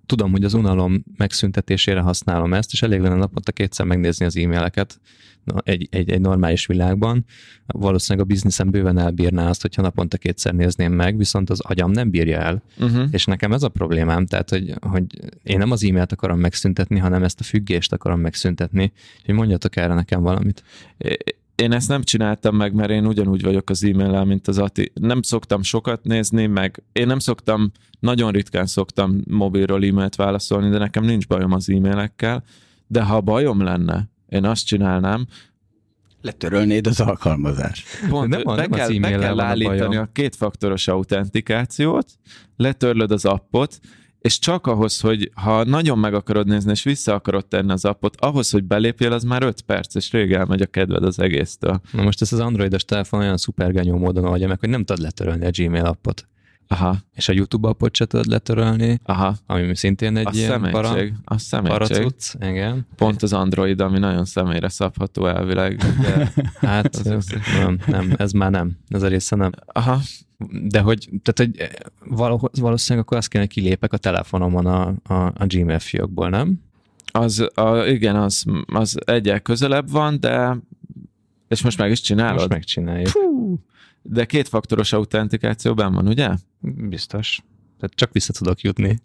tudom, 0.09 0.30
hogy 0.30 0.44
az 0.44 0.54
unalom 0.54 1.04
megszüntetésére 1.16 2.00
használom 2.00 2.54
ezt, 2.54 2.72
és 2.72 2.82
elég 2.82 3.00
lenne 3.00 3.14
naponta 3.14 3.52
kétszer 3.52 3.86
megnézni 3.86 4.24
az 4.24 4.36
e-maileket 4.36 5.00
egy, 5.56 5.88
egy, 5.90 6.11
egy 6.11 6.20
normális 6.20 6.66
világban. 6.66 7.24
Valószínűleg 7.66 8.26
a 8.26 8.28
bizniszem 8.28 8.70
bőven 8.70 8.98
elbírná 8.98 9.48
azt, 9.48 9.62
hogyha 9.62 9.82
naponta 9.82 10.16
kétszer 10.16 10.54
nézném 10.54 10.92
meg, 10.92 11.16
viszont 11.16 11.50
az 11.50 11.61
agyam 11.61 11.90
nem 11.90 12.11
bírja 12.11 12.38
el. 12.38 12.62
Uh-huh. 12.78 13.09
És 13.11 13.24
nekem 13.24 13.52
ez 13.52 13.62
a 13.62 13.68
problémám, 13.68 14.26
tehát, 14.26 14.50
hogy, 14.50 14.74
hogy 14.80 15.04
én 15.42 15.59
nem 15.59 15.70
az 15.70 15.84
e-mailt 15.84 16.12
akarom 16.12 16.38
megszüntetni, 16.38 16.98
hanem 16.98 17.22
ezt 17.22 17.40
a 17.40 17.44
függést 17.44 17.92
akarom 17.92 18.20
megszüntetni. 18.20 18.92
Úgyhogy 19.18 19.34
mondjatok 19.34 19.76
erre 19.76 19.94
nekem 19.94 20.22
valamit 20.22 20.62
én 21.62 21.72
ezt 21.72 21.88
nem 21.88 22.02
csináltam 22.02 22.56
meg, 22.56 22.74
mert 22.74 22.90
én 22.90 23.06
ugyanúgy 23.06 23.42
vagyok 23.42 23.70
az 23.70 23.84
e-mail 23.84 24.24
mint 24.24 24.48
az 24.48 24.59
Ati. 24.59 24.92
Nem 24.94 25.22
szoktam 25.22 25.62
sokat 25.62 26.04
nézni, 26.04 26.46
meg 26.46 26.82
én 26.92 27.06
nem 27.06 27.18
szoktam, 27.18 27.72
nagyon 28.00 28.32
ritkán 28.32 28.66
szoktam 28.66 29.20
mobilról 29.28 29.84
e-mailt 29.84 30.16
válaszolni, 30.16 30.70
de 30.70 30.78
nekem 30.78 31.04
nincs 31.04 31.26
bajom 31.26 31.52
az 31.52 31.70
e-mailekkel, 31.70 32.44
de 32.86 33.02
ha 33.02 33.20
bajom 33.20 33.62
lenne, 33.62 34.09
én 34.28 34.44
azt 34.44 34.66
csinálnám, 34.66 35.26
letörölnéd 36.22 36.86
az 36.86 37.00
alkalmazást. 37.00 37.86
Pont, 38.09 38.28
nem, 38.28 38.42
be, 38.44 38.54
nem 38.54 38.70
kell, 38.70 38.98
be 38.98 39.11
kell 39.11 39.40
állítani 39.40 39.96
a, 39.96 40.00
a 40.00 40.09
kétfaktoros 40.12 40.88
autentikációt, 40.88 42.06
letörlöd 42.56 43.11
az 43.11 43.24
appot, 43.24 43.80
és 44.20 44.38
csak 44.38 44.66
ahhoz, 44.66 45.00
hogy 45.00 45.30
ha 45.34 45.64
nagyon 45.64 45.98
meg 45.98 46.14
akarod 46.14 46.46
nézni, 46.46 46.70
és 46.70 46.82
vissza 46.82 47.14
akarod 47.14 47.46
tenni 47.46 47.72
az 47.72 47.84
appot, 47.84 48.16
ahhoz, 48.20 48.50
hogy 48.50 48.64
belépjél, 48.64 49.12
az 49.12 49.24
már 49.24 49.42
5 49.42 49.60
perc, 49.60 49.94
és 49.94 50.12
rég 50.12 50.32
elmegy 50.32 50.62
a 50.62 50.66
kedved 50.66 51.04
az 51.04 51.18
egésztől. 51.18 51.80
Na 51.92 52.02
most 52.02 52.22
ez 52.22 52.32
az 52.32 52.40
androidos 52.40 52.84
telefon 52.84 53.20
olyan 53.20 53.36
szupergenyó 53.36 53.96
módon 53.96 54.24
oldja 54.24 54.48
meg, 54.48 54.58
hogy 54.60 54.68
nem 54.68 54.84
tudod 54.84 55.02
letörölni 55.02 55.46
a 55.46 55.50
Gmail 55.50 55.84
appot. 55.84 56.28
Aha. 56.70 56.96
És 57.14 57.28
a 57.28 57.32
YouTube 57.32 57.68
appot 57.68 57.94
se 57.94 58.04
tudod 58.04 58.26
letörölni, 58.26 59.00
Aha. 59.04 59.36
ami 59.46 59.76
szintén 59.76 60.16
egy 60.16 60.26
a 60.26 60.30
ilyen 60.32 60.50
személység. 60.50 60.72
para, 60.72 61.00
a 61.24 61.38
személység. 61.38 61.88
paracuc. 61.88 62.34
Igen. 62.40 62.86
Pont 62.96 63.22
az 63.22 63.32
Android, 63.32 63.80
ami 63.80 63.98
nagyon 63.98 64.24
személyre 64.24 64.68
szabható 64.68 65.26
elvileg. 65.26 65.76
De 65.76 66.32
hát 66.68 66.96
az 66.96 67.26
nem, 67.58 67.78
nem, 67.86 68.12
ez 68.16 68.32
már 68.32 68.50
nem. 68.50 68.78
Ez 68.88 69.02
a 69.02 69.08
része 69.08 69.36
nem. 69.36 69.50
Aha. 69.66 70.00
De 70.62 70.80
hogy, 70.80 71.09
tehát, 71.22 71.53
hogy 72.11 72.51
valószínűleg 72.61 73.05
akkor 73.05 73.16
azt 73.16 73.28
kéne, 73.28 73.47
kilépek 73.47 73.93
a 73.93 73.97
telefonomon 73.97 74.66
a, 74.66 74.95
a, 75.03 75.14
a 75.14 75.47
Gmail 75.47 75.78
fiókból, 75.78 76.28
nem? 76.28 76.61
Az, 77.07 77.49
a, 77.55 77.84
igen, 77.84 78.16
az, 78.16 78.45
az 78.66 78.99
egyel 79.05 79.41
közelebb 79.41 79.91
van, 79.91 80.20
de 80.20 80.57
és 81.49 81.62
most 81.62 81.78
meg 81.78 81.91
is 81.91 82.01
csinálod? 82.01 82.36
Most 82.36 82.49
megcsináljuk. 82.49 83.09
Fú, 83.09 83.59
de 84.03 84.24
kétfaktoros 84.24 84.93
autentikációban 84.93 85.93
van, 85.93 86.09
ugye? 86.09 86.30
Biztos. 86.89 87.43
Tehát 87.78 87.97
csak 87.97 88.12
vissza 88.12 88.32
tudok 88.32 88.61
jutni. 88.61 88.99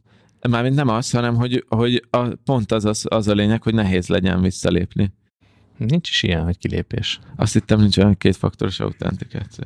Mármint 0.50 0.76
nem 0.76 0.88
az, 0.88 1.12
hanem 1.12 1.36
hogy, 1.36 1.66
hogy 1.68 2.06
a, 2.10 2.28
pont 2.28 2.72
az, 2.72 2.86
az, 2.86 3.06
az 3.10 3.28
a 3.28 3.34
lényeg, 3.34 3.64
hogy 3.64 3.74
nehéz 3.74 4.08
legyen 4.08 4.42
visszalépni. 4.42 5.14
Nincs 5.78 6.10
is 6.10 6.24
ilyen, 6.24 6.44
hogy 6.44 6.58
kilépés. 6.58 7.20
Azt 7.36 7.54
hittem, 7.54 7.80
nincs 7.80 7.98
olyan 7.98 8.18
kétfaktoros 8.18 8.80
autentikáció. 8.80 9.64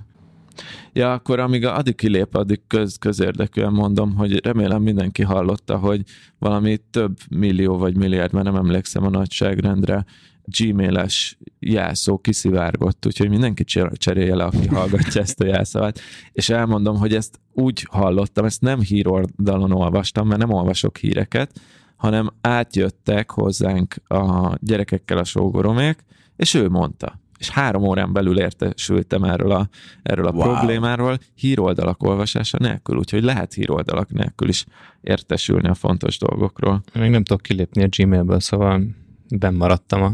Ja, 0.93 1.13
akkor 1.13 1.39
amíg 1.39 1.65
addig 1.65 1.95
kilép, 1.95 2.35
addig 2.35 2.61
köz, 2.67 2.97
közérdekűen 2.97 3.73
mondom, 3.73 4.15
hogy 4.15 4.45
remélem 4.45 4.81
mindenki 4.81 5.23
hallotta, 5.23 5.77
hogy 5.77 6.01
valami 6.39 6.77
több 6.91 7.17
millió 7.29 7.77
vagy 7.77 7.97
milliárd, 7.97 8.33
mert 8.33 8.45
nem 8.45 8.55
emlékszem 8.55 9.03
a 9.03 9.09
nagyságrendre, 9.09 10.05
gmail-es 10.47 11.37
jelszó 11.59 12.17
kiszivárgott, 12.17 13.05
úgyhogy 13.05 13.29
mindenki 13.29 13.63
cserélje 13.93 14.35
le, 14.35 14.43
aki 14.43 14.67
hallgatja 14.67 15.21
ezt 15.21 15.39
a 15.39 15.45
jelszavát. 15.45 15.99
És 16.31 16.49
elmondom, 16.49 16.97
hogy 16.97 17.13
ezt 17.13 17.39
úgy 17.53 17.87
hallottam, 17.91 18.45
ezt 18.45 18.61
nem 18.61 18.79
híroldalon 18.79 19.71
olvastam, 19.71 20.27
mert 20.27 20.39
nem 20.39 20.53
olvasok 20.53 20.97
híreket, 20.97 21.59
hanem 21.95 22.29
átjöttek 22.41 23.31
hozzánk 23.31 23.95
a 24.07 24.55
gyerekekkel 24.61 25.17
a 25.17 25.23
sógoromék, 25.23 26.03
és 26.35 26.53
ő 26.53 26.69
mondta. 26.69 27.19
És 27.37 27.49
három 27.49 27.83
órán 27.83 28.13
belül 28.13 28.39
értesültem 28.39 29.23
erről 29.23 29.51
a, 29.51 29.69
erről 30.03 30.27
a 30.27 30.31
wow. 30.31 30.41
problémáról, 30.41 31.17
híroldalak 31.35 32.03
olvasása 32.03 32.57
nélkül, 32.59 32.97
úgyhogy 32.97 33.23
lehet 33.23 33.53
híroldalak 33.53 34.09
nélkül 34.09 34.49
is 34.49 34.65
értesülni 35.01 35.67
a 35.67 35.73
fontos 35.73 36.17
dolgokról. 36.17 36.83
Még 36.93 37.09
nem 37.09 37.23
tudok 37.23 37.41
kilépni 37.41 37.83
a 37.83 37.87
Gmailből, 37.89 38.39
szóval 38.39 38.83
bennmaradtam 39.29 40.01
a 40.01 40.13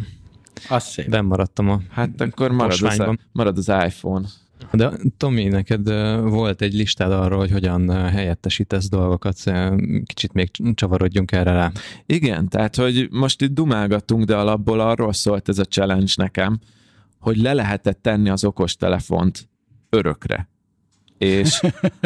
az 0.69 0.83
szép. 0.83 1.21
Maradtam 1.21 1.69
a 1.69 1.81
Hát 1.89 2.21
akkor 2.21 2.51
marad 2.51 2.81
az, 2.81 3.03
marad 3.31 3.57
az 3.57 3.67
iPhone. 3.67 4.27
De 4.71 4.91
Tomi, 5.17 5.43
neked 5.43 5.89
volt 6.21 6.61
egy 6.61 6.73
listád 6.73 7.11
arról, 7.11 7.39
hogy 7.39 7.51
hogyan 7.51 7.89
helyettesítesz 7.89 8.89
dolgokat, 8.89 9.37
kicsit 10.05 10.33
még 10.33 10.51
csavarodjunk 10.73 11.31
erre 11.31 11.51
rá. 11.51 11.71
Igen, 12.05 12.49
tehát, 12.49 12.75
hogy 12.75 13.07
most 13.11 13.41
itt 13.41 13.53
dumálgatunk, 13.53 14.23
de 14.23 14.35
alapból 14.35 14.79
arról 14.79 15.13
szólt 15.13 15.49
ez 15.49 15.59
a 15.59 15.63
challenge 15.63 16.13
nekem, 16.15 16.59
hogy 17.23 17.37
le 17.37 17.53
lehetett 17.53 18.01
tenni 18.01 18.29
az 18.29 18.43
okos 18.43 18.75
telefont 18.75 19.49
örökre. 19.89 20.49
És, 21.17 21.61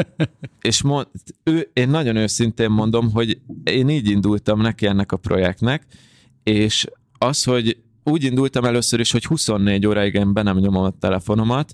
és 0.61 0.81
mond, 0.81 1.07
ő, 1.43 1.69
én 1.73 1.89
nagyon 1.89 2.15
őszintén 2.15 2.69
mondom, 2.69 3.11
hogy 3.11 3.41
én 3.63 3.89
így 3.89 4.09
indultam 4.09 4.61
neki 4.61 4.85
ennek 4.85 5.11
a 5.11 5.17
projektnek, 5.17 5.85
és 6.43 6.87
az, 7.17 7.43
hogy 7.43 7.77
úgy 8.03 8.23
indultam 8.23 8.65
először 8.65 8.99
is, 8.99 9.11
hogy 9.11 9.25
24 9.25 9.87
óráig 9.87 10.13
én 10.13 10.33
be 10.33 10.41
nem 10.41 10.57
nyomom 10.57 10.83
a 10.83 10.97
telefonomat, 10.99 11.73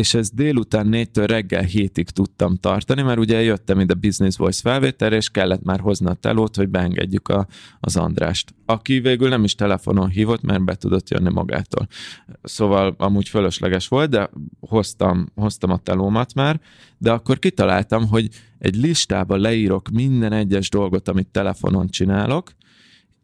és 0.00 0.14
ez 0.14 0.30
délután 0.30 0.88
4-től 0.90 1.24
reggel 1.26 1.62
hétig 1.62 2.10
tudtam 2.10 2.56
tartani, 2.56 3.02
mert 3.02 3.18
ugye 3.18 3.42
jöttem 3.42 3.80
ide 3.80 3.94
Business 3.94 4.36
Voice 4.36 4.60
felvételre, 4.60 5.16
és 5.16 5.28
kellett 5.28 5.62
már 5.62 5.80
hozni 5.80 6.06
a 6.06 6.14
telót, 6.14 6.56
hogy 6.56 6.68
beengedjük 6.68 7.28
a, 7.28 7.46
az 7.80 7.96
Andrást. 7.96 8.54
Aki 8.66 9.00
végül 9.00 9.28
nem 9.28 9.44
is 9.44 9.54
telefonon 9.54 10.08
hívott, 10.08 10.42
mert 10.42 10.64
be 10.64 10.74
tudott 10.74 11.10
jönni 11.10 11.32
magától. 11.32 11.86
Szóval 12.42 12.94
amúgy 12.98 13.28
fölösleges 13.28 13.88
volt, 13.88 14.10
de 14.10 14.30
hoztam, 14.60 15.26
hoztam 15.34 15.70
a 15.70 15.78
telómat 15.78 16.34
már, 16.34 16.60
de 16.98 17.12
akkor 17.12 17.38
kitaláltam, 17.38 18.08
hogy 18.08 18.28
egy 18.58 18.76
listába 18.76 19.36
leírok 19.36 19.88
minden 19.88 20.32
egyes 20.32 20.68
dolgot, 20.68 21.08
amit 21.08 21.28
telefonon 21.28 21.88
csinálok, 21.88 22.52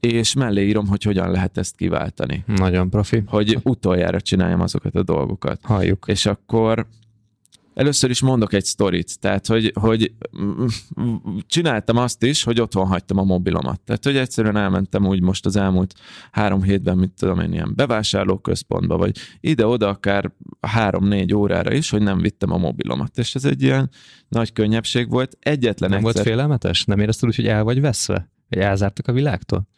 és 0.07 0.35
mellé 0.35 0.67
írom, 0.67 0.87
hogy 0.87 1.03
hogyan 1.03 1.31
lehet 1.31 1.59
ezt 1.59 1.77
kiváltani. 1.77 2.45
Nagyon 2.47 2.91
profi. 2.91 3.23
Hogy 3.27 3.59
utoljára 3.63 4.21
csináljam 4.21 4.61
azokat 4.61 4.95
a 4.95 5.03
dolgokat. 5.03 5.61
Halljuk. 5.63 6.05
És 6.09 6.27
akkor 6.27 6.87
Először 7.75 8.11
is 8.11 8.21
mondok 8.21 8.53
egy 8.53 8.65
sztorit, 8.65 9.21
tehát 9.21 9.47
hogy, 9.47 9.73
hogy 9.75 10.13
csináltam 11.47 11.97
azt 11.97 12.23
is, 12.23 12.43
hogy 12.43 12.61
otthon 12.61 12.87
hagytam 12.87 13.19
a 13.19 13.23
mobilomat. 13.23 13.81
Tehát, 13.81 14.05
hogy 14.05 14.17
egyszerűen 14.17 14.57
elmentem 14.57 15.07
úgy 15.07 15.21
most 15.21 15.47
az 15.47 15.57
elmúlt 15.57 15.95
három 16.31 16.63
hétben, 16.63 16.99
mit 16.99 17.13
tudom 17.19 17.41
én, 17.41 17.53
ilyen 17.53 17.73
bevásárlóközpontba, 17.77 18.97
vagy 18.97 19.19
ide-oda 19.41 19.89
akár 19.89 20.33
három-négy 20.61 21.35
órára 21.35 21.73
is, 21.73 21.91
hogy 21.91 22.03
nem 22.03 22.19
vittem 22.19 22.53
a 22.53 22.57
mobilomat. 22.57 23.19
És 23.19 23.35
ez 23.35 23.45
egy 23.45 23.63
ilyen 23.63 23.91
nagy 24.29 24.53
könnyebbség 24.53 25.11
volt. 25.11 25.37
Egyetlen 25.41 25.91
Nem 25.91 25.99
egyszer... 25.99 26.15
volt 26.15 26.27
félelmetes? 26.27 26.85
Nem 26.85 26.99
érezted 26.99 27.29
úgy, 27.29 27.37
hogy 27.37 27.47
el 27.47 27.65
vagy 27.65 27.81
veszve? 27.81 28.31
Hogy 28.53 28.63
elzártak 28.63 29.09
a 29.09 29.13
világtól? 29.13 29.69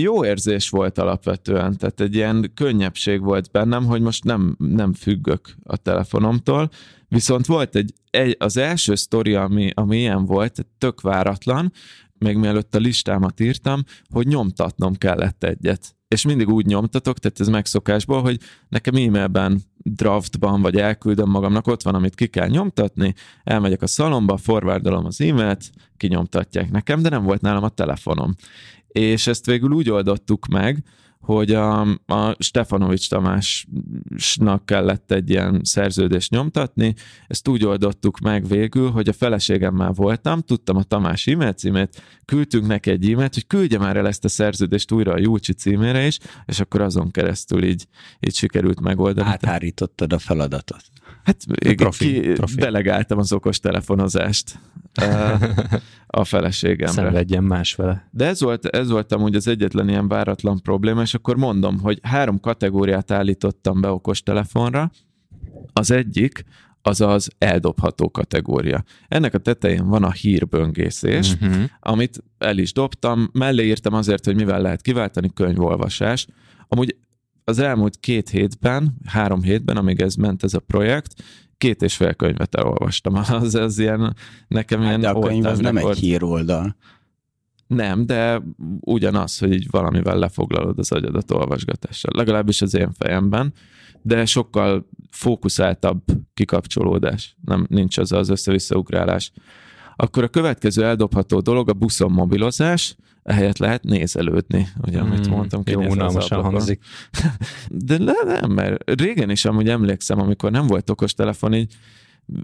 jó 0.00 0.24
érzés 0.24 0.68
volt 0.68 0.98
alapvetően, 0.98 1.76
tehát 1.76 2.00
egy 2.00 2.14
ilyen 2.14 2.50
könnyebbség 2.54 3.20
volt 3.20 3.50
bennem, 3.50 3.84
hogy 3.84 4.00
most 4.00 4.24
nem, 4.24 4.56
nem 4.58 4.92
függök 4.92 5.54
a 5.62 5.76
telefonomtól, 5.76 6.70
viszont 7.08 7.46
volt 7.46 7.76
egy, 7.76 7.92
egy 8.10 8.36
az 8.38 8.56
első 8.56 8.94
sztori, 8.94 9.34
ami, 9.34 9.70
ami 9.74 9.98
ilyen 9.98 10.24
volt, 10.24 10.66
tök 10.78 11.00
váratlan, 11.00 11.72
még 12.18 12.36
mielőtt 12.36 12.74
a 12.74 12.78
listámat 12.78 13.40
írtam, 13.40 13.84
hogy 14.12 14.26
nyomtatnom 14.26 14.94
kellett 14.94 15.44
egyet. 15.44 15.96
És 16.08 16.24
mindig 16.24 16.48
úgy 16.48 16.66
nyomtatok, 16.66 17.18
tehát 17.18 17.40
ez 17.40 17.48
megszokásból, 17.48 18.22
hogy 18.22 18.40
nekem 18.68 18.94
e-mailben, 18.94 19.62
draftban, 19.94 20.62
vagy 20.62 20.76
elküldöm 20.76 21.30
magamnak, 21.30 21.66
ott 21.66 21.82
van, 21.82 21.94
amit 21.94 22.14
ki 22.14 22.26
kell 22.26 22.48
nyomtatni, 22.48 23.14
elmegyek 23.44 23.82
a 23.82 23.86
szalomba, 23.86 24.36
forwardolom 24.36 25.04
az 25.04 25.20
e-mailt, 25.20 25.70
kinyomtatják 25.96 26.70
nekem, 26.70 27.02
de 27.02 27.08
nem 27.08 27.22
volt 27.22 27.40
nálam 27.40 27.64
a 27.64 27.68
telefonom. 27.68 28.34
És 28.88 29.26
ezt 29.26 29.46
végül 29.46 29.70
úgy 29.70 29.90
oldottuk 29.90 30.46
meg, 30.46 30.84
hogy 31.28 31.52
a, 31.52 31.80
a 32.06 32.36
Stefanovics 32.38 33.08
Tamásnak 33.08 34.66
kellett 34.66 35.10
egy 35.10 35.30
ilyen 35.30 35.60
szerződést 35.64 36.30
nyomtatni, 36.30 36.94
ezt 37.26 37.48
úgy 37.48 37.64
oldottuk 37.64 38.18
meg 38.18 38.46
végül, 38.46 38.90
hogy 38.90 39.08
a 39.08 39.12
feleségemmel 39.12 39.92
voltam, 39.92 40.40
tudtam 40.40 40.76
a 40.76 40.82
Tamás 40.82 41.26
e-mail 41.26 41.52
címét, 41.52 42.02
küldtünk 42.24 42.66
neki 42.66 42.90
egy 42.90 43.10
e-mailt, 43.10 43.34
hogy 43.34 43.46
küldje 43.46 43.78
már 43.78 43.96
el 43.96 44.06
ezt 44.06 44.24
a 44.24 44.28
szerződést 44.28 44.92
újra 44.92 45.12
a 45.12 45.18
Júlcsi 45.18 45.52
címére 45.52 46.06
is, 46.06 46.18
és 46.46 46.60
akkor 46.60 46.80
azon 46.80 47.10
keresztül 47.10 47.64
így, 47.64 47.86
így 48.20 48.34
sikerült 48.34 48.80
megoldani. 48.80 49.28
Áthárítottad 49.28 50.12
a 50.12 50.18
feladatot. 50.18 50.82
Hát 51.28 51.44
igen, 51.54 51.76
profi, 51.76 52.20
ki, 52.20 52.32
profi. 52.32 52.54
delegáltam 52.54 53.18
az 53.18 53.32
okos 53.32 53.60
telefonozást 53.60 54.58
a 56.06 56.24
feleségemre. 56.24 56.92
Szenvedjen 56.92 57.44
más 57.44 57.74
vele. 57.74 58.08
De 58.10 58.26
ez 58.26 58.40
volt, 58.40 58.66
ez 58.66 58.90
volt 58.90 59.12
amúgy 59.12 59.34
az 59.34 59.48
egyetlen 59.48 59.88
ilyen 59.88 60.08
váratlan 60.08 60.62
probléma, 60.62 61.02
és 61.02 61.14
akkor 61.14 61.36
mondom, 61.36 61.80
hogy 61.80 61.98
három 62.02 62.40
kategóriát 62.40 63.10
állítottam 63.10 63.80
be 63.80 63.90
okos 63.90 64.22
telefonra. 64.22 64.90
Az 65.72 65.90
egyik, 65.90 66.44
az 66.82 67.00
az 67.00 67.30
eldobható 67.38 68.10
kategória. 68.10 68.84
Ennek 69.08 69.34
a 69.34 69.38
tetején 69.38 69.88
van 69.88 70.04
a 70.04 70.12
hírböngészés, 70.12 71.32
uh-huh. 71.32 71.62
amit 71.80 72.24
el 72.38 72.58
is 72.58 72.72
dobtam, 72.72 73.30
mellé 73.32 73.66
írtam 73.66 73.94
azért, 73.94 74.24
hogy 74.24 74.34
mivel 74.34 74.60
lehet 74.60 74.82
kiváltani 74.82 75.30
könyvolvasás. 75.34 76.26
Amúgy 76.68 76.96
az 77.48 77.58
elmúlt 77.58 77.96
két 78.00 78.28
hétben, 78.28 78.96
három 79.04 79.42
hétben, 79.42 79.76
amíg 79.76 80.00
ez 80.00 80.14
ment 80.14 80.44
ez 80.44 80.54
a 80.54 80.58
projekt, 80.58 81.22
két 81.58 81.82
és 81.82 81.96
fél 81.96 82.14
könyvet 82.14 82.54
elolvastam. 82.54 83.14
Az, 83.28 83.54
az 83.54 83.78
ilyen, 83.78 84.16
nekem 84.48 84.78
hát 84.80 84.88
ilyen... 84.88 85.00
De 85.00 85.08
a 85.08 85.18
könyv 85.18 85.44
az 85.44 85.58
nem 85.58 85.76
egy 85.76 85.98
híroldal. 85.98 86.76
Nem, 87.66 88.06
de 88.06 88.42
ugyanaz, 88.80 89.38
hogy 89.38 89.52
így 89.52 89.66
valamivel 89.70 90.18
lefoglalod 90.18 90.78
az 90.78 90.92
agyadat 90.92 91.30
olvasgatással. 91.30 92.10
Legalábbis 92.14 92.62
az 92.62 92.74
én 92.74 92.92
fejemben, 92.92 93.52
de 94.02 94.24
sokkal 94.24 94.88
fókuszáltabb 95.10 96.02
kikapcsolódás. 96.34 97.36
Nem, 97.44 97.66
nincs 97.68 97.98
az 97.98 98.12
az 98.12 98.28
össze-visszaugrálás. 98.28 99.32
Akkor 99.96 100.22
a 100.22 100.28
következő 100.28 100.84
eldobható 100.84 101.40
dolog 101.40 101.68
a 101.68 101.72
buszon 101.72 102.10
mobilozás, 102.10 102.96
ehelyett 103.28 103.58
lehet 103.58 103.82
nézelődni, 103.82 104.68
ugye, 104.86 105.00
amit 105.00 105.26
hmm, 105.26 105.34
mondtam. 105.34 105.62
Jó, 105.64 105.82
unalmasan 105.82 106.42
hangzik. 106.42 106.84
De 107.68 107.98
le, 107.98 108.12
nem, 108.24 108.50
mert 108.50 108.90
régen 109.00 109.30
is 109.30 109.44
amúgy 109.44 109.68
emlékszem, 109.68 110.20
amikor 110.20 110.50
nem 110.50 110.66
volt 110.66 110.90
okos 110.90 111.14
telefon, 111.14 111.54
így 111.54 111.74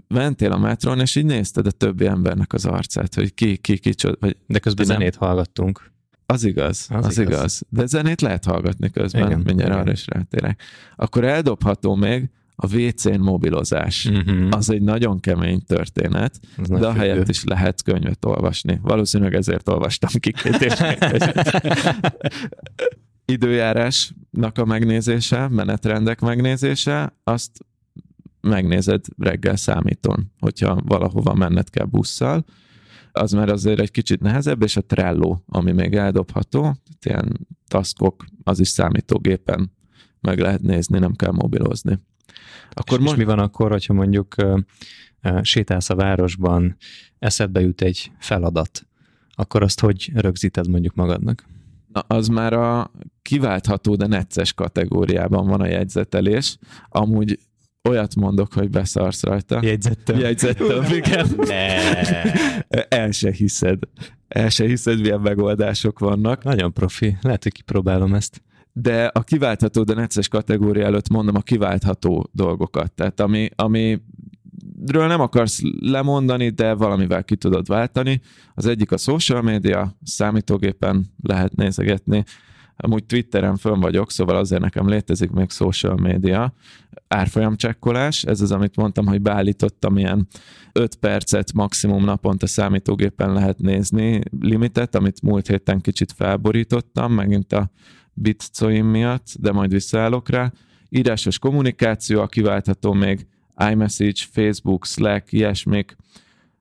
mentél 0.07 0.51
a 0.51 0.57
metron, 0.57 0.99
és 0.99 1.15
így 1.15 1.25
nézted 1.25 1.67
a 1.67 1.71
többi 1.71 2.05
embernek 2.05 2.53
az 2.53 2.65
arcát, 2.65 3.15
hogy 3.15 3.33
ki, 3.33 3.57
ki, 3.57 3.77
ki, 3.77 3.93
vagy 4.19 4.37
De 4.47 4.59
közben 4.59 4.87
nem... 4.87 4.97
zenét 4.97 5.15
hallgattunk. 5.15 5.93
Az 6.25 6.43
igaz, 6.43 6.87
az, 6.89 7.05
az 7.05 7.17
igaz. 7.17 7.37
igaz. 7.37 7.61
De 7.69 7.85
zenét 7.85 8.21
lehet 8.21 8.45
hallgatni 8.45 8.89
közben, 8.89 9.25
igen, 9.25 9.37
mindjárt 9.37 9.71
igen. 9.71 9.81
arra 9.81 9.91
is 9.91 10.05
rátérek. 10.07 10.61
Akkor 10.95 11.23
eldobható 11.23 11.95
még 11.95 12.29
a 12.55 12.75
WC-n 12.75 13.19
mobilozás. 13.19 14.05
Uh-huh. 14.05 14.47
Az 14.51 14.69
egy 14.69 14.81
nagyon 14.81 15.19
kemény 15.19 15.61
történet, 15.65 16.39
Ez 16.57 16.67
de 16.67 16.87
a 16.87 16.93
helyett 16.93 17.29
is 17.29 17.43
lehet 17.43 17.83
könyvet 17.83 18.25
olvasni. 18.25 18.79
Valószínűleg 18.81 19.33
ezért 19.33 19.69
olvastam 19.69 20.09
ki 20.19 20.31
két 20.31 20.61
és 20.61 20.73
Időjárásnak 23.25 24.57
a 24.57 24.65
megnézése, 24.65 25.47
menetrendek 25.47 26.19
megnézése, 26.19 27.17
azt 27.23 27.65
megnézed 28.41 29.05
reggel 29.17 29.55
számítón, 29.55 30.31
hogyha 30.39 30.81
valahova 30.85 31.33
menned 31.33 31.69
kell 31.69 31.85
busszal, 31.85 32.45
az 33.11 33.31
már 33.31 33.49
azért 33.49 33.79
egy 33.79 33.91
kicsit 33.91 34.21
nehezebb, 34.21 34.61
és 34.61 34.77
a 34.77 34.81
Trello, 34.81 35.37
ami 35.47 35.71
még 35.71 35.95
eldobható, 35.95 36.75
ilyen 37.01 37.47
taskok, 37.67 38.25
az 38.43 38.59
is 38.59 38.67
számítógépen 38.67 39.71
meg 40.21 40.39
lehet 40.39 40.61
nézni, 40.61 40.99
nem 40.99 41.13
kell 41.13 41.31
mobilozni. 41.31 41.99
Akkor 42.75 42.97
és, 42.97 43.03
most... 43.03 43.17
és 43.17 43.25
mi 43.25 43.25
van 43.25 43.39
akkor, 43.39 43.71
hogyha 43.71 43.93
mondjuk 43.93 44.35
uh, 44.37 44.59
sétálsz 45.41 45.89
a 45.89 45.95
városban, 45.95 46.77
eszedbe 47.19 47.61
jut 47.61 47.81
egy 47.81 48.11
feladat, 48.19 48.87
akkor 49.35 49.63
azt 49.63 49.79
hogy 49.79 50.11
rögzíted 50.13 50.69
mondjuk 50.69 50.95
magadnak? 50.95 51.45
Na, 51.93 51.99
az 52.07 52.27
már 52.27 52.53
a 52.53 52.91
kiváltható, 53.21 53.95
de 53.95 54.07
necces 54.07 54.53
kategóriában 54.53 55.47
van 55.47 55.61
a 55.61 55.67
jegyzetelés. 55.67 56.57
Amúgy 56.89 57.39
olyat 57.89 58.15
mondok, 58.15 58.53
hogy 58.53 58.69
beszarsz 58.69 59.23
rajta. 59.23 59.59
Jegyzettem. 59.63 60.19
Jegyzettem, 60.19 60.83
igen. 60.97 61.27
El 62.89 63.11
se 63.11 63.31
hiszed. 63.31 63.79
El 64.27 64.49
se 64.49 64.65
hiszed, 64.65 64.99
milyen 64.99 65.19
megoldások 65.19 65.99
vannak. 65.99 66.43
Nagyon 66.43 66.73
profi. 66.73 67.17
Lehet, 67.21 67.43
hogy 67.43 67.51
kipróbálom 67.51 68.13
ezt 68.13 68.41
de 68.77 69.05
a 69.05 69.23
kiváltható, 69.23 69.83
de 69.83 69.93
necces 69.93 70.27
kategória 70.27 70.85
előtt 70.85 71.09
mondom 71.09 71.35
a 71.35 71.41
kiváltható 71.41 72.29
dolgokat. 72.31 72.91
Tehát 72.91 73.19
ami, 73.19 73.49
ami 73.55 74.01
ről 74.85 75.07
nem 75.07 75.21
akarsz 75.21 75.61
lemondani, 75.79 76.49
de 76.49 76.73
valamivel 76.73 77.23
ki 77.23 77.35
tudod 77.35 77.67
váltani. 77.67 78.21
Az 78.53 78.65
egyik 78.65 78.91
a 78.91 78.97
social 78.97 79.41
media, 79.41 79.95
számítógépen 80.03 81.05
lehet 81.23 81.55
nézegetni. 81.55 82.23
Amúgy 82.77 83.05
Twitteren 83.05 83.57
fönn 83.57 83.79
vagyok, 83.79 84.11
szóval 84.11 84.35
azért 84.35 84.61
nekem 84.61 84.87
létezik 84.87 85.29
még 85.29 85.49
social 85.51 85.95
media. 85.95 86.53
Árfolyamcsekkolás, 87.07 88.23
ez 88.23 88.41
az, 88.41 88.51
amit 88.51 88.75
mondtam, 88.75 89.05
hogy 89.05 89.21
beállítottam 89.21 89.97
ilyen 89.97 90.27
5 90.71 90.95
percet 90.95 91.53
maximum 91.53 92.03
naponta 92.03 92.47
számítógépen 92.47 93.33
lehet 93.33 93.59
nézni 93.59 94.21
limitet, 94.39 94.95
amit 94.95 95.21
múlt 95.21 95.47
héten 95.47 95.81
kicsit 95.81 96.11
felborítottam, 96.11 97.13
megint 97.13 97.53
a 97.53 97.69
bitcoin 98.15 98.85
miatt, 98.85 99.27
de 99.39 99.51
majd 99.51 99.71
visszaállok 99.71 100.29
rá. 100.29 100.51
Írásos 100.89 101.39
kommunikáció, 101.39 102.21
a 102.21 102.27
kiváltható 102.27 102.93
még 102.93 103.27
iMessage, 103.71 104.21
Facebook, 104.31 104.85
Slack, 104.85 105.31
ilyesmik, 105.31 105.95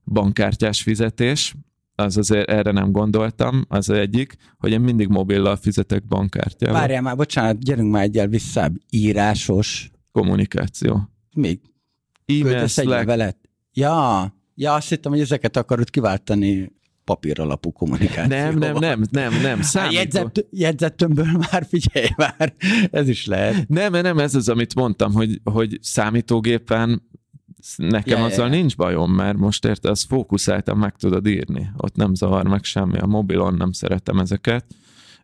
bankkártyás 0.05 0.83
fizetés, 0.83 1.55
az 1.95 2.17
azért 2.17 2.49
erre 2.49 2.71
nem 2.71 2.93
gondoltam, 2.93 3.65
az 3.69 3.91
egyik, 3.91 4.37
hogy 4.59 4.73
én 4.73 4.81
mindig 4.81 5.09
mobillal 5.09 5.57
fizetek 5.57 6.07
bankkártyával. 6.07 6.81
Várjál 6.81 7.03
már, 7.03 7.17
bocsánat, 7.17 7.65
gyerünk 7.65 7.91
már 7.91 8.03
egyel 8.03 8.27
vissza. 8.27 8.71
Írásos. 8.91 9.91
Kommunikáció. 10.13 11.09
Még? 11.35 11.61
E-mail. 12.27 13.05
Veled. 13.05 13.37
Ja, 13.73 14.35
ja, 14.55 14.75
azt 14.75 14.89
hittem, 14.89 15.13
hogy 15.13 15.21
ezeket 15.21 15.57
akarod 15.57 15.91
kiváltani 15.91 16.73
papír 17.05 17.41
alapú 17.41 17.73
kommunikáció. 17.73 18.37
Nem, 18.37 18.59
nem, 18.59 18.77
nem, 18.77 19.03
nem, 19.11 19.41
nem. 19.43 19.63
Számító. 19.63 19.95
Jegyzett, 19.95 20.47
jegyzettömből 20.51 21.33
már 21.51 21.67
figyelj 21.69 22.09
már, 22.17 22.55
ez 22.91 23.09
is 23.09 23.27
lehet. 23.27 23.69
Nem, 23.69 23.93
nem, 23.93 24.19
ez 24.19 24.35
az, 24.35 24.49
amit 24.49 24.75
mondtam, 24.75 25.13
hogy, 25.13 25.41
hogy 25.45 25.79
számítógépen 25.83 27.03
nekem 27.77 28.19
yeah, 28.19 28.31
azzal 28.31 28.47
yeah. 28.47 28.59
nincs 28.59 28.77
bajom, 28.77 29.13
mert 29.13 29.39
most 29.39 29.65
érte, 29.65 29.91
az 29.91 30.03
fókuszáltan 30.03 30.77
meg 30.77 30.97
tudod 30.97 31.27
írni. 31.27 31.71
Ott 31.77 31.97
nem 31.97 32.15
zavar 32.15 32.49
meg 32.49 32.65
semmi. 32.65 32.99
A 32.99 33.07
mobilon 33.07 33.55
nem 33.55 33.73
szeretem 33.73 34.19
ezeket. 34.19 34.67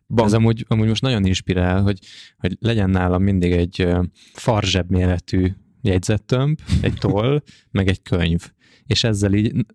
Bank. 0.07 0.27
Ez 0.27 0.33
amúgy, 0.33 0.65
amúgy 0.67 0.87
most 0.87 1.01
nagyon 1.01 1.25
inspirál, 1.25 1.81
hogy, 1.81 1.99
hogy 2.37 2.57
legyen 2.59 2.89
nálam 2.89 3.23
mindig 3.23 3.51
egy 3.51 3.87
farzsebb 4.33 4.89
méretű 4.89 5.51
jegyzettömb, 5.81 6.59
egy 6.81 6.93
toll, 6.93 7.41
meg 7.71 7.87
egy 7.87 8.01
könyv. 8.01 8.51
És 8.85 9.03
ezzel 9.03 9.33
így 9.33 9.65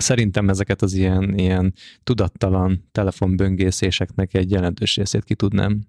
szerintem 0.00 0.48
ezeket 0.48 0.82
az 0.82 0.94
ilyen, 0.94 1.38
ilyen 1.38 1.74
tudattalan 2.04 2.88
telefonböngészéseknek 2.92 4.34
egy 4.34 4.50
jelentős 4.50 4.96
részét 4.96 5.24
ki 5.24 5.34
tudnám 5.34 5.80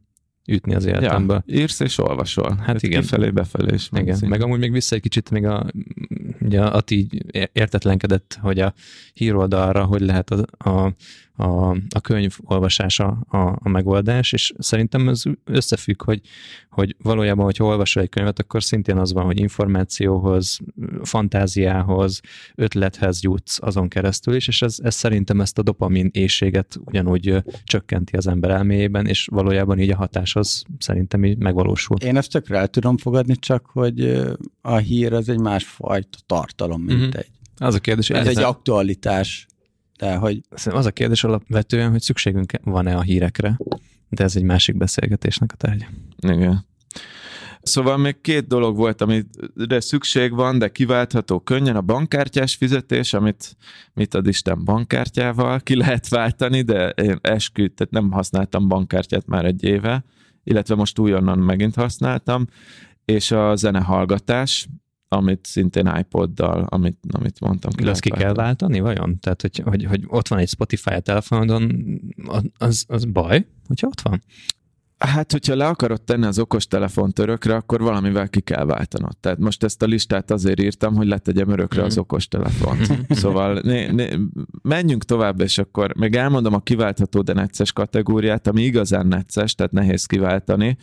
ütni 0.47 0.76
az 0.76 0.86
életembe. 0.86 1.43
Ja, 1.45 1.60
írsz 1.60 1.80
és 1.80 1.97
olvasol. 1.97 2.49
Hát, 2.49 2.66
hát 2.66 2.84
igen. 2.84 3.01
Kifelé, 3.01 3.30
befelé 3.30 3.74
is. 3.74 3.89
Igen, 3.91 4.16
szín. 4.16 4.30
meg 4.30 4.41
amúgy 4.41 4.60
még 4.60 4.72
vissza 4.72 4.95
egy 4.95 5.01
kicsit 5.01 5.30
még 5.30 5.45
a, 5.45 5.66
ugye 6.41 6.62
Ati 6.62 7.07
értetlenkedett, 7.51 8.38
hogy 8.41 8.60
a 8.60 8.74
híroldalra 9.14 9.84
hogy 9.84 10.01
lehet 10.01 10.30
a, 10.30 10.70
a 10.70 10.93
a, 11.40 11.70
a 11.70 12.00
könyv 12.02 12.38
olvasása 12.44 13.08
a, 13.28 13.38
a 13.38 13.70
megoldás, 13.70 14.34
és 14.34 14.54
szerintem 14.58 15.10
ez 15.10 15.24
összefügg, 15.44 16.04
hogy, 16.04 16.22
hogy 16.70 16.96
valójában, 17.02 17.46
hogyha 17.46 17.66
olvasol 17.66 18.04
egy 18.04 18.10
könyvet, 18.10 18.40
akkor 18.40 18.64
szintén 18.64 18.98
az 18.98 19.14
van, 19.14 19.26
hogy 19.26 19.40
információhoz, 19.40 20.60
fantáziához, 21.04 22.20
ötlethez 22.56 23.22
jutsz 23.22 23.58
azon 23.62 23.88
keresztül 23.88 24.36
is, 24.36 24.48
és 24.48 24.62
ez, 24.62 24.78
ez 24.84 24.96
szerintem 24.96 25.42
ezt 25.42 25.58
a 25.58 25.62
dopamin 25.62 26.10
éjséget 26.14 26.80
ugyanúgy 26.86 27.44
csökkenti 27.64 28.16
az 28.16 28.28
ember 28.28 28.50
elméjében, 28.50 29.06
és 29.06 29.28
valójában 29.32 29.80
így 29.80 29.90
a 29.90 29.96
hatás 29.96 30.36
az 30.36 30.64
szerintem 30.80 31.26
így 31.26 31.38
megvalósul. 31.38 31.98
Én 31.98 32.18
ezt 32.18 32.32
tökre 32.32 32.58
el 32.58 32.68
tudom 32.68 32.98
fogadni, 32.98 33.36
csak 33.36 33.66
hogy 33.66 34.22
a 34.62 34.76
hír 34.76 35.14
az 35.14 35.30
egy 35.30 35.40
másfajta 35.40 36.18
tartalom, 36.26 36.82
mint 36.82 37.00
uh-huh. 37.00 37.16
egy. 37.16 37.32
Az 37.58 37.76
a 37.76 37.80
kérdés. 37.80 38.10
Ez 38.10 38.28
egy 38.28 38.44
aktualitás 38.44 39.49
de 40.00 40.16
hogy... 40.16 40.41
Az 40.66 40.86
a 40.86 40.91
kérdés 40.91 41.24
alapvetően, 41.24 41.91
hogy 41.91 42.02
szükségünk 42.02 42.52
van-e 42.64 42.95
a 42.95 43.02
hírekre, 43.02 43.58
de 44.10 44.24
ez 44.24 44.36
egy 44.36 44.43
másik 44.43 44.78
beszélgetésnek 44.78 45.52
a 45.52 45.56
tárgya. 45.56 45.86
Igen. 46.18 46.68
Szóval 47.62 47.97
még 47.97 48.22
két 48.22 48.47
dolog 48.47 48.76
volt, 48.76 49.02
amire 49.02 49.80
szükség 49.80 50.34
van, 50.34 50.58
de 50.58 50.70
kiváltható 50.70 51.39
könnyen. 51.39 51.76
A 51.76 51.82
bankkártyás 51.82 52.56
fizetés, 52.56 53.14
amit 53.14 53.58
mit 53.93 54.14
ad 54.14 54.28
Isten 54.28 54.64
bankkártyával, 54.64 55.60
ki 55.60 55.76
lehet 55.76 56.08
váltani, 56.08 56.62
de 56.62 56.89
én 56.89 57.18
eskü, 57.22 57.68
tehát 57.68 57.93
nem 57.93 58.12
használtam 58.12 58.68
bankkártyát 58.68 59.26
már 59.26 59.45
egy 59.45 59.64
éve, 59.64 60.04
illetve 60.43 60.76
most 60.76 61.00
újonnan 61.00 61.39
megint 61.39 61.76
használtam, 61.76 62.45
és 63.06 63.32
a 63.32 63.56
zenehallgatás, 63.56 64.68
amit 65.10 65.45
szintén 65.45 65.95
iPoddal, 65.99 66.66
amit, 66.70 66.97
amit 67.12 67.39
mondtam. 67.39 67.72
Ki 67.72 67.88
azt 67.88 68.01
ki 68.01 68.10
kell 68.10 68.34
váltani, 68.34 68.80
vajon? 68.80 69.20
Tehát, 69.20 69.41
hogy, 69.41 69.62
hogy, 69.66 69.86
hogy 69.86 70.03
ott 70.07 70.28
van 70.28 70.39
egy 70.39 70.49
Spotify 70.49 70.93
a 70.93 70.99
telefonodon, 70.99 71.72
az, 72.57 72.86
az 72.88 73.05
baj, 73.05 73.45
hogyha 73.68 73.88
ott 73.88 74.01
van? 74.01 74.24
Hát, 74.97 75.32
hogyha 75.32 75.55
le 75.55 75.68
akarod 75.68 76.01
tenni 76.01 76.26
az 76.26 76.39
okostelefont 76.39 77.20
örökre, 77.20 77.55
akkor 77.55 77.82
valamivel 77.82 78.30
ki 78.30 78.41
kell 78.41 78.66
váltanod. 78.66 79.18
Tehát 79.18 79.38
most 79.38 79.64
ezt 79.64 79.82
a 79.82 79.86
listát 79.86 80.32
azért 80.32 80.62
írtam, 80.62 80.95
hogy 80.95 81.07
letegyem 81.07 81.49
örökre 81.49 81.84
az 81.84 81.93
mhm. 81.93 82.01
okostelefont. 82.01 82.88
szóval 83.10 83.60
né, 83.64 83.91
né, 83.91 84.10
menjünk 84.62 85.03
tovább, 85.03 85.41
és 85.41 85.57
akkor 85.57 85.95
még 85.95 86.16
elmondom 86.16 86.53
a 86.53 86.60
kiváltható, 86.60 87.22
de 87.22 87.34
necces 87.34 87.72
kategóriát, 87.72 88.47
ami 88.47 88.62
igazán 88.62 89.07
necces, 89.07 89.55
tehát 89.55 89.72
nehéz 89.72 90.05
kiváltani, 90.05 90.78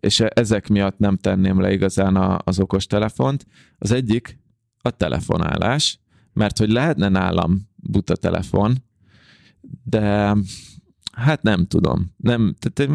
és 0.00 0.20
ezek 0.20 0.68
miatt 0.68 0.98
nem 0.98 1.16
tenném 1.16 1.60
le 1.60 1.72
igazán 1.72 2.16
a, 2.16 2.38
az 2.44 2.60
okos 2.60 2.86
telefont. 2.86 3.46
Az 3.78 3.90
egyik 3.90 4.38
a 4.78 4.90
telefonálás, 4.90 6.00
mert 6.32 6.58
hogy 6.58 6.70
lehetne 6.70 7.08
nálam 7.08 7.68
buta 7.76 8.16
telefon, 8.16 8.84
de 9.84 10.36
hát 11.12 11.42
nem 11.42 11.66
tudom. 11.66 12.14
Nem, 12.16 12.54
tehát 12.58 12.92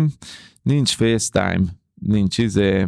nincs 0.61 0.95
FaceTime, 0.95 1.63
nincs 2.05 2.37
izé, 2.37 2.87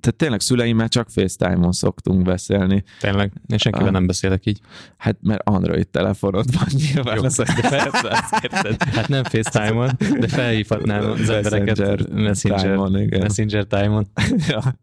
tehát 0.00 0.16
tényleg 0.16 0.40
szüleimmel 0.40 0.88
csak 0.88 1.10
FaceTime-on 1.10 1.72
szoktunk 1.72 2.22
beszélni. 2.22 2.84
Tényleg? 3.00 3.32
Én 3.46 3.58
senkivel 3.58 3.86
uh, 3.86 3.92
nem 3.92 4.06
beszélek 4.06 4.46
így. 4.46 4.60
Hát 4.96 5.16
mert 5.22 5.48
Android 5.48 5.88
telefonod 5.88 6.54
van 6.54 6.66
nyilván. 6.92 7.16
Jó, 7.16 7.22
az, 7.22 7.36
de 7.36 7.68
persze, 7.68 8.76
Hát 8.96 9.08
nem 9.08 9.24
FaceTime-on, 9.24 9.90
de 10.20 10.28
felhívhatnám 10.28 11.10
az 11.10 11.28
embereket 11.28 12.08
Messenger, 12.12 12.60
time-on, 12.60 13.00
igen. 13.00 13.20
Messenger 13.20 13.64
time-on. 13.64 14.06
ja. 14.48 14.78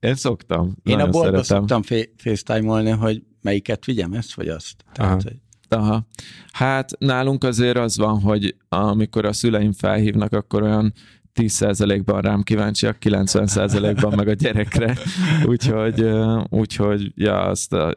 Én 0.00 0.14
szoktam. 0.14 0.76
Én 0.82 0.98
a 0.98 1.08
boltban 1.08 1.42
szoktam 1.42 1.82
FaceTime-olni, 2.16 2.90
hogy 2.90 3.22
melyiket 3.42 3.84
vigyem, 3.84 4.12
ezt 4.12 4.34
vagy 4.34 4.48
azt. 4.48 4.84
Tehát, 4.92 5.10
Aha. 5.10 5.20
hogy 5.22 5.36
Aha. 5.68 6.06
Hát 6.52 6.98
nálunk 6.98 7.44
azért 7.44 7.76
az 7.76 7.96
van, 7.96 8.20
hogy 8.20 8.56
amikor 8.68 9.24
a 9.24 9.32
szüleim 9.32 9.72
felhívnak, 9.72 10.32
akkor 10.32 10.62
olyan 10.62 10.92
10%-ban 11.38 12.20
rám 12.20 12.42
kíváncsiak, 12.42 12.96
90%-ban 13.00 14.14
meg 14.16 14.28
a 14.28 14.32
gyerekre, 14.32 14.96
úgyhogy, 15.44 16.10
úgyhogy 16.48 17.12
ja, 17.14 17.40
azt 17.40 17.72
a, 17.72 17.94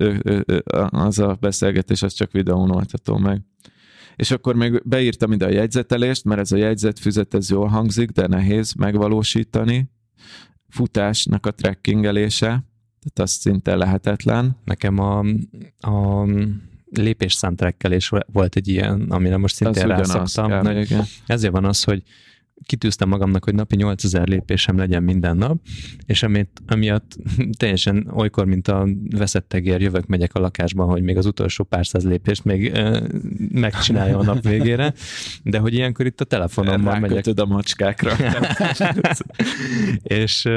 az 0.90 1.20
a 1.20 1.38
beszélgetés 1.40 2.02
az 2.02 2.14
csak 2.14 2.32
videón 2.32 2.72
oldható 2.72 3.18
meg. 3.18 3.42
És 4.16 4.32
akkor 4.32 4.56
még 4.56 4.82
beírtam 4.86 5.32
ide 5.32 5.46
a 5.46 5.50
jegyzetelést, 5.50 6.24
mert 6.24 6.40
ez 6.40 6.52
a 6.52 6.58
jegyzetfüzet 6.58 7.34
ez 7.34 7.50
jól 7.50 7.68
hangzik, 7.68 8.10
de 8.10 8.28
nehéz 8.28 8.74
megvalósítani. 8.74 9.90
Futásnak 10.70 11.46
a 11.46 11.52
trekkingelése, 11.52 12.48
tehát 12.48 13.20
az 13.20 13.32
szinte 13.32 13.76
lehetetlen. 13.76 14.58
Nekem 14.66 15.00
a, 15.00 15.20
a 15.80 16.26
lépésszám 16.92 17.56
trekkelés 17.56 18.12
volt 18.32 18.56
egy 18.56 18.68
ilyen, 18.68 19.02
amire 19.10 19.38
most 19.38 19.56
szintén 19.56 19.88
rászoktam. 19.88 20.68
Ezért 21.26 21.54
van 21.54 21.66
az, 21.66 21.84
hogy 21.84 22.04
kitűztem 22.66 23.10
magamnak, 23.10 23.44
hogy 23.44 23.56
napi 23.56 23.76
8000 23.76 24.28
lépésem 24.28 24.78
legyen 24.78 25.04
minden 25.04 25.38
nap, 25.38 25.58
és 26.06 26.24
amit, 26.24 26.62
amiatt 26.68 27.18
teljesen 27.60 28.12
olykor, 28.14 28.46
mint 28.46 28.68
a 28.68 28.88
veszett 29.10 29.48
tegér, 29.48 29.82
jövök, 29.82 30.06
megyek 30.06 30.34
a 30.34 30.40
lakásban, 30.40 30.88
hogy 30.88 31.02
még 31.02 31.18
az 31.18 31.26
utolsó 31.26 31.64
pár 31.64 31.88
száz 31.88 32.06
lépést 32.06 32.44
még 32.44 32.66
e, 32.66 33.02
megcsinálja 33.52 34.18
a 34.18 34.24
nap 34.24 34.44
végére, 34.44 34.94
de 35.44 35.60
hogy 35.60 35.74
ilyenkor 35.74 36.06
itt 36.06 36.22
a 36.22 36.26
telefonomban 36.26 37.00
megyek. 37.00 37.26
a 37.36 37.46
macskákra. 37.46 38.16
és, 40.04 40.50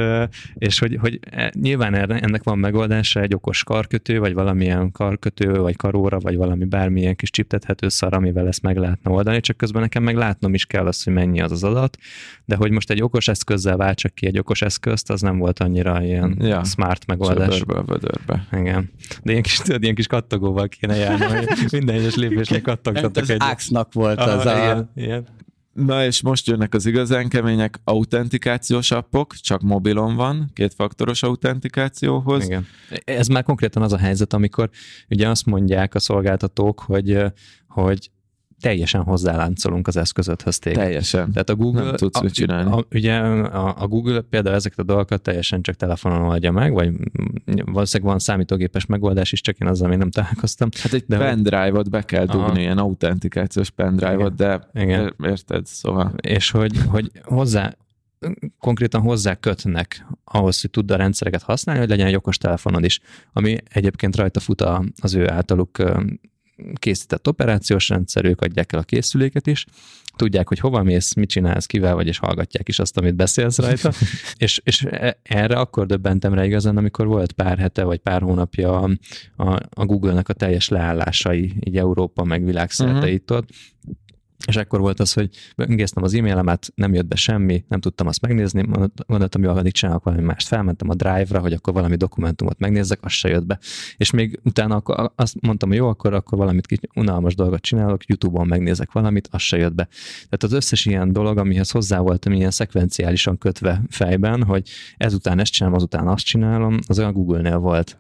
és 0.55 0.79
hogy, 0.79 0.97
hogy 1.01 1.19
e, 1.31 1.53
nyilván 1.61 1.95
ennek 1.95 2.43
van 2.43 2.59
megoldása, 2.59 3.21
egy 3.21 3.35
okos 3.35 3.65
karkötő, 3.65 4.19
vagy 4.19 4.35
valamilyen 4.35 4.93
karkötő, 4.93 5.53
vagy 5.53 5.77
karóra, 5.77 6.19
vagy 6.19 6.37
valami 6.37 6.65
bármilyen 6.65 7.17
kis 7.17 7.31
csiptethető 7.31 7.89
szar, 7.89 8.15
amivel 8.15 8.47
ezt 8.47 8.63
meg 8.63 8.77
lehetne 8.77 9.11
oldani, 9.11 9.41
csak 9.41 9.57
közben 9.57 9.83
nekem 9.83 10.03
meg 10.03 10.17
látnom 10.17 10.55
is 10.55 10.67
kell 10.67 10.87
azt, 10.87 11.05
hogy 11.05 11.13
mennyi 11.13 11.41
az 11.41 11.53
az 11.53 11.65
adat, 11.65 11.94
de 12.45 12.57
hogy 12.57 12.71
most 12.71 12.91
egy 12.91 13.03
okos 13.03 13.29
eszközzel 13.29 13.77
váltsak 13.77 14.15
ki 14.15 14.27
egy 14.27 14.39
okos 14.39 14.63
eszközt, 14.63 15.11
az 15.11 15.21
nem 15.21 15.39
volt 15.39 15.59
annyira 15.59 16.03
ilyen 16.03 16.37
ja, 16.41 16.65
smart 16.65 17.07
megoldás. 17.07 17.57
Söbörből, 17.57 17.85
vödörbe. 17.85 18.47
Igen. 18.53 18.91
De 19.23 19.31
ilyen 19.31 19.43
kis, 19.43 19.57
tudod, 19.57 19.83
ilyen 19.83 19.95
kis 19.95 20.07
kattogóval 20.07 20.69
kéne 20.69 20.97
járni, 20.97 21.25
hogy 21.25 21.49
minden 21.71 21.95
egyes 21.95 22.15
lépésnek 22.15 22.63
kattogtatok 22.63 23.29
egy... 23.29 23.37
Áxnak 23.41 23.93
volt 23.93 24.19
Aha, 24.19 24.31
az 24.31 24.47
a... 24.47 24.57
Igen, 24.57 24.91
igen. 24.95 25.27
Na 25.75 26.05
és 26.05 26.23
most 26.23 26.47
jönnek 26.47 26.75
az 26.75 26.87
igazán 26.87 27.29
kemények 27.29 27.81
autentikációs 27.85 28.91
appok, 28.91 29.35
csak 29.35 29.61
mobilon 29.61 30.17
van, 30.17 30.51
kétfaktoros 30.53 31.23
autentikációhoz. 31.23 32.45
Igen. 32.45 32.67
Ez 33.05 33.27
már 33.27 33.43
konkrétan 33.43 33.83
az 33.83 33.93
a 33.93 33.99
helyzet, 33.99 34.33
amikor 34.33 34.71
ugye 35.09 35.29
azt 35.29 35.47
mondják 35.47 35.95
a 35.95 35.99
szolgáltatók, 35.99 36.81
hogy, 36.81 37.19
hogy 37.69 38.11
teljesen 38.65 39.03
hozzáláncolunk 39.03 39.87
az 39.87 39.97
eszközöthöz 39.97 40.59
téged. 40.59 40.79
Teljesen. 40.79 41.33
Tehát 41.33 41.51
a 41.51 41.55
Google, 41.55 41.83
nem 41.83 41.95
tudsz 41.95 42.19
a, 42.19 42.23
mit 42.23 42.33
csinálni. 42.33 42.71
A, 42.71 42.85
ugye 42.95 43.15
a, 43.17 43.83
a 43.83 43.87
Google 43.87 44.21
például 44.21 44.55
ezeket 44.55 44.79
a 44.79 44.83
dolgokat 44.83 45.23
teljesen 45.23 45.63
csak 45.63 45.75
telefonon 45.75 46.23
oldja 46.23 46.51
meg, 46.51 46.73
vagy 46.73 46.93
valószínűleg 47.65 48.11
van 48.11 48.19
számítógépes 48.19 48.87
megoldás 48.87 49.33
is, 49.33 49.41
csak 49.41 49.59
én 49.59 49.69
azzal 49.69 49.89
még 49.89 49.99
nem 49.99 50.11
találkoztam. 50.11 50.69
Hát 50.83 50.93
egy 50.93 51.05
de 51.07 51.19
pendrive-ot 51.19 51.91
be 51.91 52.03
kell 52.03 52.25
dugni, 52.25 52.45
Aha. 52.45 52.59
ilyen 52.59 52.79
autentikációs 52.79 53.71
pendrive-ot, 53.71 54.35
de 54.35 54.69
Igen. 54.75 55.15
érted, 55.23 55.67
szóval. 55.67 56.13
És 56.21 56.51
hogy, 56.51 56.77
hogy 56.89 57.11
hozzá, 57.23 57.77
konkrétan 58.59 59.01
hozzá 59.01 59.35
kötnek 59.35 60.07
ahhoz, 60.25 60.61
hogy 60.61 60.71
tudd 60.71 60.93
a 60.93 60.97
rendszereket 60.97 61.43
használni, 61.43 61.81
hogy 61.81 61.91
legyen 61.91 62.07
egy 62.07 62.17
okos 62.17 62.39
telefonod 62.39 62.85
is, 62.85 63.01
ami 63.33 63.57
egyébként 63.71 64.17
rajta 64.17 64.41
fut 64.41 64.65
az 65.01 65.15
ő 65.15 65.29
általuk 65.29 65.79
készített 66.75 67.29
operációs 67.29 67.89
rendszer, 67.89 68.25
ők 68.25 68.41
adják 68.41 68.73
el 68.73 68.79
a 68.79 68.83
készüléket 68.83 69.47
is, 69.47 69.65
tudják, 70.17 70.49
hogy 70.49 70.59
hova 70.59 70.83
mész, 70.83 71.15
mit 71.15 71.29
csinálsz, 71.29 71.67
kivel 71.67 71.95
vagy, 71.95 72.07
és 72.07 72.19
hallgatják 72.19 72.69
is 72.69 72.79
azt, 72.79 72.99
amit 72.99 73.15
beszélsz 73.15 73.59
rajta. 73.59 73.93
és, 74.37 74.61
és 74.65 74.83
e, 74.91 75.19
erre 75.23 75.57
akkor 75.57 75.87
döbbentem 75.87 76.35
rá 76.35 76.45
igazán, 76.45 76.77
amikor 76.77 77.07
volt 77.07 77.33
pár 77.33 77.59
hete, 77.59 77.85
vagy 77.85 77.99
pár 77.99 78.23
hónapja 78.23 78.81
a, 78.81 78.91
a, 79.37 79.61
a 79.71 79.85
Google-nek 79.85 80.29
a 80.29 80.33
teljes 80.33 80.69
leállásai, 80.69 81.53
így 81.61 81.77
Európa, 81.77 82.25
meg 82.25 82.45
világszerte 82.45 82.95
uh-huh. 82.95 83.13
itt 83.13 83.33
ott, 83.33 83.49
és 84.47 84.57
akkor 84.57 84.81
volt 84.81 85.01
az, 85.01 85.13
hogy 85.13 85.29
böngésztem 85.57 86.03
az 86.03 86.15
e-mailemet, 86.15 86.73
nem 86.75 86.95
jött 86.95 87.07
be 87.07 87.17
semmi, 87.17 87.65
nem 87.69 87.81
tudtam 87.81 88.07
azt 88.07 88.21
megnézni, 88.21 88.63
gondoltam, 89.07 89.43
hogy 89.43 89.59
addig 89.59 89.73
csinálok 89.73 90.05
valami 90.05 90.23
mást. 90.23 90.47
Felmentem 90.47 90.89
a 90.89 90.95
Drive-ra, 90.95 91.39
hogy 91.39 91.53
akkor 91.53 91.73
valami 91.73 91.97
dokumentumot 91.97 92.59
megnézzek, 92.59 92.99
az 93.03 93.13
se 93.13 93.29
jött 93.29 93.47
be. 93.47 93.59
És 93.97 94.11
még 94.11 94.41
utána 94.45 94.75
akkor 94.77 95.13
azt 95.17 95.41
mondtam, 95.41 95.69
hogy 95.69 95.79
jó, 95.79 95.89
akkor, 95.89 96.15
akkor 96.15 96.39
valamit 96.39 96.67
kicsi, 96.67 96.89
unalmas 96.95 97.35
dolgot 97.35 97.61
csinálok, 97.61 98.05
YouTube-on 98.05 98.47
megnézek 98.47 98.93
valamit, 98.93 99.29
az 99.31 99.41
se 99.41 99.57
jött 99.57 99.75
be. 99.75 99.89
Tehát 100.15 100.43
az 100.43 100.53
összes 100.53 100.87
ilyen 100.87 101.13
dolog, 101.13 101.39
amihez 101.39 101.71
hozzá 101.71 101.99
voltam 101.99 102.33
ilyen 102.33 102.51
szekvenciálisan 102.51 103.39
kötve 103.39 103.83
fejben, 103.89 104.43
hogy 104.43 104.69
ezután 104.97 105.39
ezt 105.39 105.53
csinálom, 105.53 105.77
azután 105.77 106.09
azt 106.09 106.25
csinálom, 106.25 106.79
az 106.87 106.99
olyan 106.99 107.13
Google-nél 107.13 107.59
volt 107.59 107.99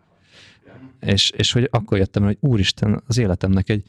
és, 1.04 1.30
és 1.30 1.52
hogy 1.52 1.68
akkor 1.70 1.98
jöttem, 1.98 2.22
hogy 2.22 2.36
úristen, 2.40 3.02
az 3.06 3.18
életemnek 3.18 3.68
egy 3.68 3.84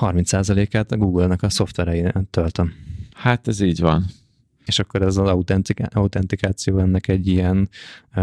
30%-át 0.00 0.92
a 0.92 0.96
Google-nak 0.96 1.42
a 1.42 1.50
szoftverein 1.50 2.12
töltöm. 2.30 2.72
Hát 3.14 3.48
ez 3.48 3.60
így 3.60 3.80
van. 3.80 4.04
És 4.64 4.78
akkor 4.78 5.02
ez 5.02 5.16
az 5.16 5.28
autentikáció 5.92 6.78
ennek 6.78 7.08
egy 7.08 7.26
ilyen 7.26 7.68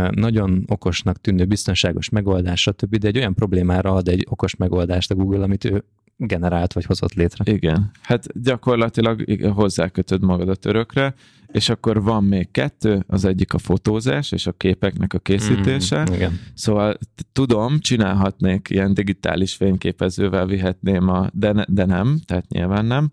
nagyon 0.09 0.63
okosnak 0.67 1.21
tűnő 1.21 1.45
biztonságos 1.45 2.09
megoldás, 2.09 2.61
stb., 2.61 2.95
de 2.95 3.07
egy 3.07 3.17
olyan 3.17 3.33
problémára 3.33 3.93
ad 3.93 4.07
egy 4.07 4.25
okos 4.29 4.55
megoldást 4.55 5.11
a 5.11 5.15
Google, 5.15 5.43
amit 5.43 5.63
ő 5.63 5.83
generált 6.27 6.73
vagy 6.73 6.85
hozott 6.85 7.13
létre. 7.13 7.53
Igen, 7.53 7.91
hát 8.01 8.41
gyakorlatilag 8.41 9.43
hozzákötöd 9.53 10.23
magadat 10.23 10.65
örökre, 10.65 11.13
és 11.53 11.69
akkor 11.69 12.03
van 12.03 12.23
még 12.23 12.51
kettő, 12.51 13.03
az 13.07 13.25
egyik 13.25 13.53
a 13.53 13.57
fotózás 13.57 14.31
és 14.31 14.47
a 14.47 14.51
képeknek 14.51 15.13
a 15.13 15.19
készítése. 15.19 16.01
Mm, 16.01 16.13
igen. 16.13 16.39
Szóval 16.53 16.97
tudom, 17.31 17.79
csinálhatnék 17.79 18.69
ilyen 18.69 18.93
digitális 18.93 19.53
fényképezővel 19.55 20.45
vihetném 20.45 21.09
a, 21.09 21.29
de, 21.33 21.51
ne, 21.51 21.63
de 21.67 21.85
nem, 21.85 22.19
tehát 22.25 22.47
nyilván 22.49 22.85
nem. 22.85 23.09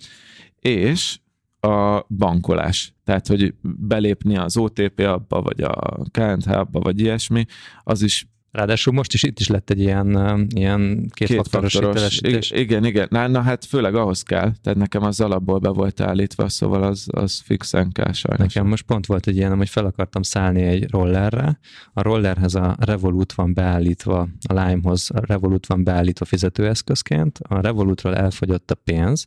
És 0.61 1.19
a 1.61 2.05
bankolás. 2.09 2.95
Tehát, 3.05 3.27
hogy 3.27 3.55
belépni 3.63 4.37
az 4.37 4.57
OTP 4.57 5.01
abba, 5.01 5.43
vagy 5.43 5.61
a 5.63 6.05
KNH 6.11 6.51
abba, 6.51 6.81
vagy 6.81 7.01
ilyesmi, 7.01 7.45
az 7.83 8.03
is 8.03 8.29
Ráadásul 8.51 8.93
most 8.93 9.15
is 9.15 9.23
itt 9.23 9.41
is 9.41 9.49
lett 9.49 9.71
egy 9.71 9.81
ilyen, 9.81 10.47
ilyen 10.55 11.11
kétfaktoros 11.11 11.73
hitelesítés. 11.73 12.51
Igen, 12.51 12.85
igen. 12.85 13.07
Na, 13.11 13.27
na, 13.27 13.41
hát 13.41 13.65
főleg 13.65 13.95
ahhoz 13.95 14.23
kell. 14.23 14.53
Tehát 14.63 14.79
nekem 14.79 15.03
az 15.03 15.21
alapból 15.21 15.59
be 15.59 15.69
volt 15.69 16.01
állítva, 16.01 16.49
szóval 16.49 16.83
az, 16.83 17.07
az 17.11 17.41
fixen 17.45 17.93
kell 17.93 18.13
sajnos. 18.13 18.55
Nekem 18.55 18.67
most 18.67 18.85
pont 18.85 19.07
volt 19.07 19.27
egy 19.27 19.37
ilyen, 19.37 19.57
hogy 19.57 19.69
fel 19.69 19.85
akartam 19.85 20.23
szállni 20.23 20.63
egy 20.63 20.91
rollerre. 20.91 21.59
A 21.93 22.03
rollerhez 22.03 22.55
a 22.55 22.77
Revolut 22.79 23.33
van 23.33 23.55
beállítva, 23.55 24.29
a 24.49 24.53
Limehoz 24.53 25.11
a 25.15 25.21
Revolut 25.27 25.67
van 25.67 25.85
beállítva 25.85 26.25
fizetőeszközként. 26.25 27.39
A 27.43 27.61
Revolutról 27.61 28.17
elfogyott 28.17 28.71
a 28.71 28.75
pénz, 28.75 29.27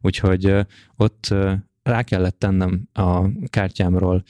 úgyhogy 0.00 0.54
ott 0.96 1.34
rá 1.82 2.02
kellett 2.02 2.38
tennem 2.38 2.88
a 2.92 3.26
kártyámról 3.46 4.22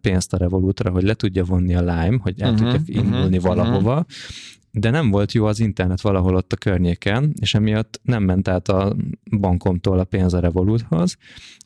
pénzt 0.00 0.32
a 0.32 0.36
Revolutra, 0.36 0.90
hogy 0.90 1.02
le 1.02 1.14
tudja 1.14 1.44
vonni 1.44 1.74
a 1.74 1.80
Lime, 1.80 2.18
hogy 2.22 2.40
el 2.40 2.52
uh-huh, 2.52 2.70
tudjak 2.70 2.88
indulni 2.88 3.36
uh-huh, 3.36 3.54
valahova, 3.54 3.92
uh-huh 3.92 4.06
de 4.70 4.90
nem 4.90 5.10
volt 5.10 5.32
jó 5.32 5.44
az 5.44 5.60
internet 5.60 6.00
valahol 6.00 6.34
ott 6.34 6.52
a 6.52 6.56
környéken, 6.56 7.32
és 7.40 7.54
emiatt 7.54 8.00
nem 8.02 8.22
ment 8.22 8.48
át 8.48 8.68
a 8.68 8.96
bankomtól 9.40 9.98
a 9.98 10.04
pénz 10.04 10.34
a 10.34 10.40
Revoluthoz. 10.40 11.16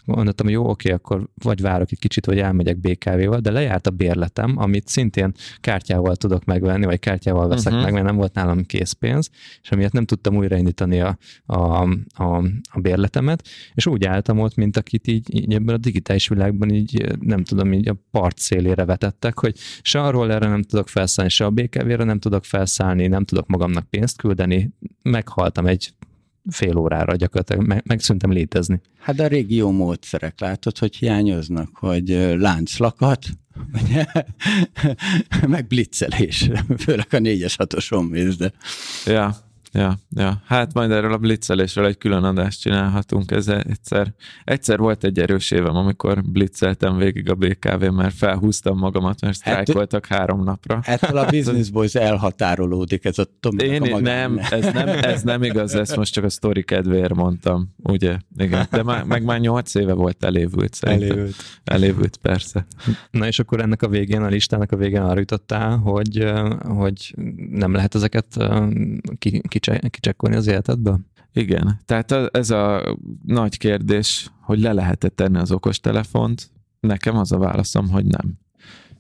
Mondtam, 0.05 0.49
jó, 0.49 0.69
oké, 0.69 0.91
akkor 0.91 1.29
vagy 1.43 1.61
várok 1.61 1.93
egy 1.93 1.99
kicsit, 1.99 2.27
vagy 2.27 2.39
elmegyek 2.39 2.79
BKV-val, 2.79 3.41
de 3.41 3.51
lejárt 3.51 3.87
a 3.87 3.91
bérletem, 3.91 4.55
amit 4.59 4.89
szintén 4.89 5.33
kártyával 5.61 6.17
tudok 6.17 6.45
megvenni, 6.45 6.85
vagy 6.85 6.99
kártyával 6.99 7.49
veszek 7.49 7.73
uh-huh. 7.73 7.83
meg, 7.83 7.93
mert 7.93 8.05
nem 8.05 8.17
volt 8.17 8.35
nálam 8.35 8.63
készpénz, 8.63 9.31
és 9.63 9.71
emiatt 9.71 9.93
nem 9.93 10.05
tudtam 10.05 10.37
újraindítani 10.37 11.01
a, 11.01 11.19
a, 11.47 11.83
a, 12.15 12.37
a 12.71 12.81
bérletemet, 12.81 13.49
és 13.75 13.87
úgy 13.87 14.05
álltam 14.05 14.39
ott, 14.39 14.55
mint 14.55 14.77
akit 14.77 15.07
így, 15.07 15.35
így 15.35 15.55
ebben 15.55 15.75
a 15.75 15.79
digitális 15.79 16.29
világban 16.29 16.71
így, 16.71 17.17
nem 17.21 17.45
tudom, 17.45 17.73
így 17.73 17.89
a 17.89 17.97
part 18.11 18.39
szélére 18.39 18.85
vetettek, 18.85 19.39
hogy 19.39 19.57
se 19.83 20.01
arról 20.01 20.33
erre 20.33 20.49
nem 20.49 20.63
tudok 20.63 20.89
felszállni, 20.89 21.31
se 21.31 21.45
a 21.45 21.51
BKV-re 21.51 22.05
nem 22.05 22.19
tudok 22.19 22.45
felszállni, 22.45 23.07
nem 23.07 23.25
tudok 23.25 23.47
magamnak 23.47 23.91
pénzt 23.91 24.17
küldeni, 24.17 24.71
meghaltam 25.03 25.67
egy 25.67 25.95
fél 26.51 26.77
órára 26.77 27.17
gyakorlatilag, 27.17 27.67
meg, 27.67 27.83
megszűntem 27.87 28.33
létezni. 28.33 28.81
Hát 28.99 29.21
a 29.21 29.27
régi 29.27 29.55
jó 29.55 29.71
módszerek 29.71 30.41
látod, 30.41 30.79
hogy 30.79 30.97
hiányoznak, 30.97 31.77
hogy 31.77 32.09
lánclakat, 32.39 33.27
meg 35.49 35.67
blitzelés, 35.67 36.51
főleg 36.79 37.07
a 37.11 37.19
négyes 37.19 37.57
hatoson 37.57 38.05
mész, 38.05 38.37
de... 38.37 38.53
Ja, 39.07 39.37
Ja, 39.75 39.99
ja, 40.11 40.43
hát 40.47 40.75
majd 40.75 40.91
erről 40.91 41.13
a 41.13 41.19
blitzelésről 41.19 41.87
egy 41.87 41.99
külön 41.99 42.25
adást 42.25 42.61
csinálhatunk. 42.61 43.31
Ez 43.31 43.49
egyszer, 43.49 44.15
egyszer 44.45 44.79
volt 44.79 45.05
egy 45.05 45.19
erős 45.19 45.51
évem, 45.51 45.77
amikor 45.77 46.23
blitzeltem 46.25 46.97
végig 46.97 47.31
a 47.31 47.35
BKV, 47.35 47.85
mert 47.85 48.15
felhúztam 48.15 48.79
magamat, 48.79 49.21
mert 49.21 49.35
sztrájkoltak 49.35 50.07
három 50.07 50.45
napra. 50.45 50.81
Ettől 50.85 51.17
a 51.19 51.27
Business 51.31 51.71
Boys 51.71 51.95
elhatárolódik, 51.95 53.05
ez 53.05 53.19
a 53.19 53.27
Én 53.57 53.83
a 53.83 53.99
nem, 53.99 54.39
ez 54.51 54.73
nem, 54.73 54.89
ez 54.89 55.23
nem 55.23 55.43
igaz, 55.43 55.75
ezt 55.75 55.97
most 55.97 56.13
csak 56.13 56.25
a 56.25 56.31
sztori 56.31 56.63
kedvéért 56.63 57.15
mondtam, 57.15 57.69
ugye? 57.83 58.17
Igen, 58.37 58.67
de 58.71 58.83
már, 58.83 59.05
meg 59.05 59.25
már 59.25 59.41
nyolc 59.41 59.75
éve 59.75 59.93
volt 59.93 60.25
elévült 60.25 60.75
szerintem. 60.75 61.11
Elévült. 61.11 61.35
Elévült, 61.65 62.17
persze. 62.17 62.67
Na 63.11 63.27
és 63.27 63.39
akkor 63.39 63.61
ennek 63.61 63.83
a 63.83 63.89
végén, 63.89 64.23
a 64.23 64.29
listának 64.29 64.73
a 64.73 64.77
végén 64.77 65.01
arra 65.01 65.19
jutottál, 65.19 65.77
hogy, 65.77 66.33
hogy 66.63 67.15
nem 67.51 67.75
lehet 67.75 67.95
ezeket 67.95 68.27
ki, 69.19 69.41
ki 69.49 69.61
kicsekkolni 69.89 70.37
az 70.37 70.47
életedből? 70.47 71.01
Igen, 71.33 71.81
tehát 71.85 72.13
ez 72.13 72.51
a 72.51 72.97
nagy 73.27 73.59
kérdés, 73.59 74.31
hogy 74.41 74.61
le 74.61 74.73
lehet-e 74.73 75.09
tenni 75.09 75.39
az 75.39 75.53
okostelefont, 75.53 76.51
nekem 76.81 77.17
az 77.17 77.33
a 77.33 77.39
válaszom, 77.39 77.91
hogy 77.91 78.05
nem. 78.05 78.39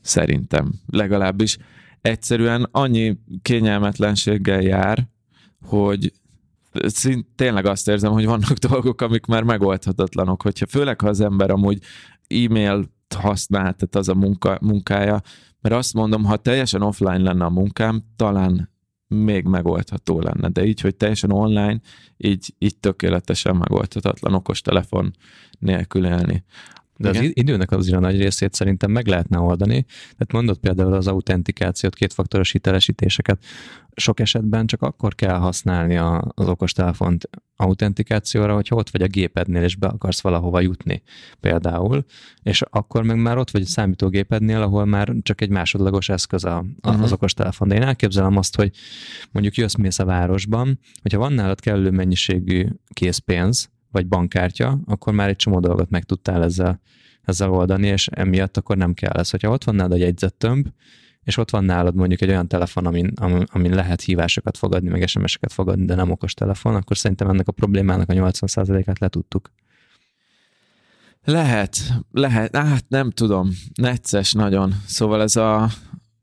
Szerintem. 0.00 0.72
Legalábbis 0.86 1.58
egyszerűen 2.00 2.68
annyi 2.70 3.18
kényelmetlenséggel 3.42 4.60
jár, 4.60 5.08
hogy 5.66 6.12
szint, 6.72 7.26
tényleg 7.36 7.66
azt 7.66 7.88
érzem, 7.88 8.12
hogy 8.12 8.24
vannak 8.24 8.58
dolgok, 8.68 9.00
amik 9.00 9.26
már 9.26 9.42
megoldhatatlanok, 9.42 10.42
hogyha 10.42 10.66
főleg 10.66 11.00
ha 11.00 11.08
az 11.08 11.20
ember 11.20 11.50
amúgy 11.50 11.82
e-mail 12.28 12.84
használ, 13.14 13.74
tehát 13.74 13.94
az 13.94 14.08
a 14.08 14.14
munka, 14.14 14.58
munkája, 14.60 15.20
mert 15.60 15.74
azt 15.74 15.94
mondom, 15.94 16.24
ha 16.24 16.36
teljesen 16.36 16.82
offline 16.82 17.18
lenne 17.18 17.44
a 17.44 17.50
munkám, 17.50 18.02
talán 18.16 18.71
még 19.12 19.44
megoldható 19.44 20.20
lenne, 20.20 20.48
de 20.48 20.64
így, 20.64 20.80
hogy 20.80 20.96
teljesen 20.96 21.30
online, 21.30 21.80
így, 22.16 22.54
így 22.58 22.76
tökéletesen 22.76 23.56
megoldhatatlan 23.56 24.34
okostelefon 24.34 25.14
nélkül 25.58 26.06
élni. 26.06 26.44
De 27.02 27.08
Igen? 27.08 27.24
az 27.24 27.30
időnek 27.34 27.70
az 27.70 27.92
a 27.92 27.98
nagy 27.98 28.18
részét 28.18 28.54
szerintem 28.54 28.90
meg 28.90 29.06
lehetne 29.06 29.38
oldani. 29.38 29.84
Tehát 30.00 30.32
mondott 30.32 30.60
például 30.60 30.92
az 30.92 31.06
autentikációt, 31.06 31.94
kétfaktoros 31.94 32.50
hitelesítéseket. 32.52 33.44
Sok 33.94 34.20
esetben 34.20 34.66
csak 34.66 34.82
akkor 34.82 35.14
kell 35.14 35.38
használni 35.38 35.96
a, 35.96 36.32
az 36.34 36.48
okostelefont 36.48 37.28
autentikációra, 37.56 38.54
hogyha 38.54 38.76
ott 38.76 38.90
vagy 38.90 39.02
a 39.02 39.06
gépednél, 39.06 39.62
és 39.62 39.76
be 39.76 39.86
akarsz 39.86 40.20
valahova 40.20 40.60
jutni 40.60 41.02
például, 41.40 42.04
és 42.42 42.62
akkor 42.70 43.02
meg 43.02 43.16
már 43.16 43.38
ott 43.38 43.50
vagy 43.50 43.62
a 43.62 43.66
számítógépednél, 43.66 44.62
ahol 44.62 44.84
már 44.84 45.12
csak 45.22 45.40
egy 45.40 45.50
másodlagos 45.50 46.08
eszköz 46.08 46.44
a, 46.44 46.56
a, 46.56 46.88
uh-huh. 46.88 47.02
az 47.02 47.12
okostelefon. 47.12 47.68
De 47.68 47.74
én 47.74 47.82
elképzelem 47.82 48.36
azt, 48.36 48.56
hogy 48.56 48.70
mondjuk 49.30 49.56
jössz 49.56 49.74
mész 49.74 49.98
a 49.98 50.04
városban, 50.04 50.78
hogyha 51.02 51.18
van 51.18 51.32
nálad 51.32 51.60
kellő 51.60 51.90
mennyiségű 51.90 52.66
készpénz, 52.92 53.70
vagy 53.92 54.06
bankkártya, 54.06 54.78
akkor 54.86 55.12
már 55.12 55.28
egy 55.28 55.36
csomó 55.36 55.60
dolgot 55.60 55.90
meg 55.90 56.04
tudtál 56.04 56.42
ezzel, 56.42 56.80
ezzel 57.22 57.50
oldani, 57.50 57.86
és 57.86 58.06
emiatt 58.06 58.56
akkor 58.56 58.76
nem 58.76 58.94
kell 58.94 59.12
ez. 59.12 59.30
Hogyha 59.30 59.50
ott 59.50 59.64
van 59.64 59.74
nálad 59.74 59.92
a 59.92 59.96
jegyzettömb, 59.96 60.68
és 61.22 61.36
ott 61.36 61.50
van 61.50 61.64
nálad 61.64 61.94
mondjuk 61.94 62.20
egy 62.20 62.28
olyan 62.28 62.48
telefon, 62.48 62.86
amin, 62.86 63.12
amin 63.46 63.74
lehet 63.74 64.00
hívásokat 64.00 64.56
fogadni, 64.56 64.88
meg 64.88 65.06
SMS-eket 65.06 65.52
fogadni, 65.52 65.84
de 65.84 65.94
nem 65.94 66.10
okos 66.10 66.34
telefon, 66.34 66.74
akkor 66.74 66.96
szerintem 66.96 67.28
ennek 67.28 67.48
a 67.48 67.52
problémának 67.52 68.08
a 68.08 68.12
80%-át 68.12 68.98
letudtuk. 68.98 69.50
Lehet, 71.24 71.76
lehet, 72.10 72.56
hát 72.56 72.84
nem 72.88 73.10
tudom, 73.10 73.50
necces 73.74 74.32
nagyon. 74.32 74.74
Szóval 74.86 75.22
ez 75.22 75.36
a, 75.36 75.68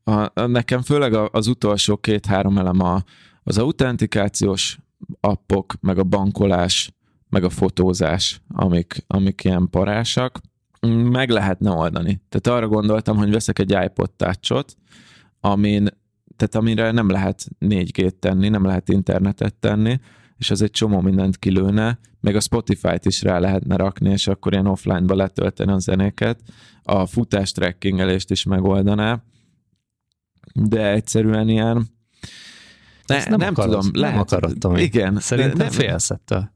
a 0.03 0.45
nekem 0.47 0.82
főleg 0.82 1.13
az 1.13 1.47
utolsó 1.47 1.97
két-három 1.97 2.57
elem 2.57 2.80
a, 2.80 3.03
az 3.43 3.57
autentikációs 3.57 4.80
appok, 5.20 5.74
meg 5.82 5.97
a 5.97 6.03
bankolás, 6.03 6.91
meg 7.30 7.44
a 7.44 7.50
fotózás, 7.50 8.42
amik, 8.48 9.04
amik 9.08 9.44
ilyen 9.44 9.70
parásak, 9.70 10.40
meg 10.88 11.30
lehetne 11.30 11.72
oldani. 11.72 12.22
Tehát 12.30 12.60
arra 12.60 12.68
gondoltam, 12.68 13.18
hogy 13.18 13.32
veszek 13.32 13.60
egy 13.60 13.78
iPod 13.86 14.12
touch 14.12 14.66
amin, 15.40 15.88
tehát 16.36 16.56
amire 16.56 16.92
nem 16.92 17.10
lehet 17.10 17.48
4G-t 17.60 18.20
tenni, 18.20 18.50
nem 18.50 18.66
lehet 18.66 18.90
internetet 18.90 19.56
tenni, 19.56 20.00
és 20.38 20.52
az 20.52 20.62
egy 20.62 20.72
csomó 20.72 21.02
mindent 21.02 21.38
kilőne, 21.38 22.00
meg 22.22 22.36
a 22.36 22.40
Spotify-t 22.40 23.06
is 23.06 23.22
rá 23.22 23.40
lehetne 23.40 23.76
rakni, 23.76 24.10
és 24.10 24.28
akkor 24.28 24.52
ilyen 24.52 24.68
offline-ba 24.68 25.16
letölteni 25.16 25.72
a 25.72 25.80
zenéket, 25.80 26.40
a 26.84 27.06
futás 27.06 27.52
trackingelést 27.52 28.32
is 28.32 28.44
megoldaná, 28.44 29.24
de 30.54 30.92
egyszerűen 30.92 31.50
ilyen 31.50 31.88
ne, 33.06 33.24
nem, 33.26 33.40
nem 33.40 33.50
akarod, 33.50 33.80
tudom, 33.80 34.02
lehet. 34.02 34.16
Nem 34.16 34.22
akarodtam. 34.22 34.76
Igen. 34.76 35.20
Szerintem 35.20 35.70
félsz 35.70 36.10
ettől. 36.10 36.52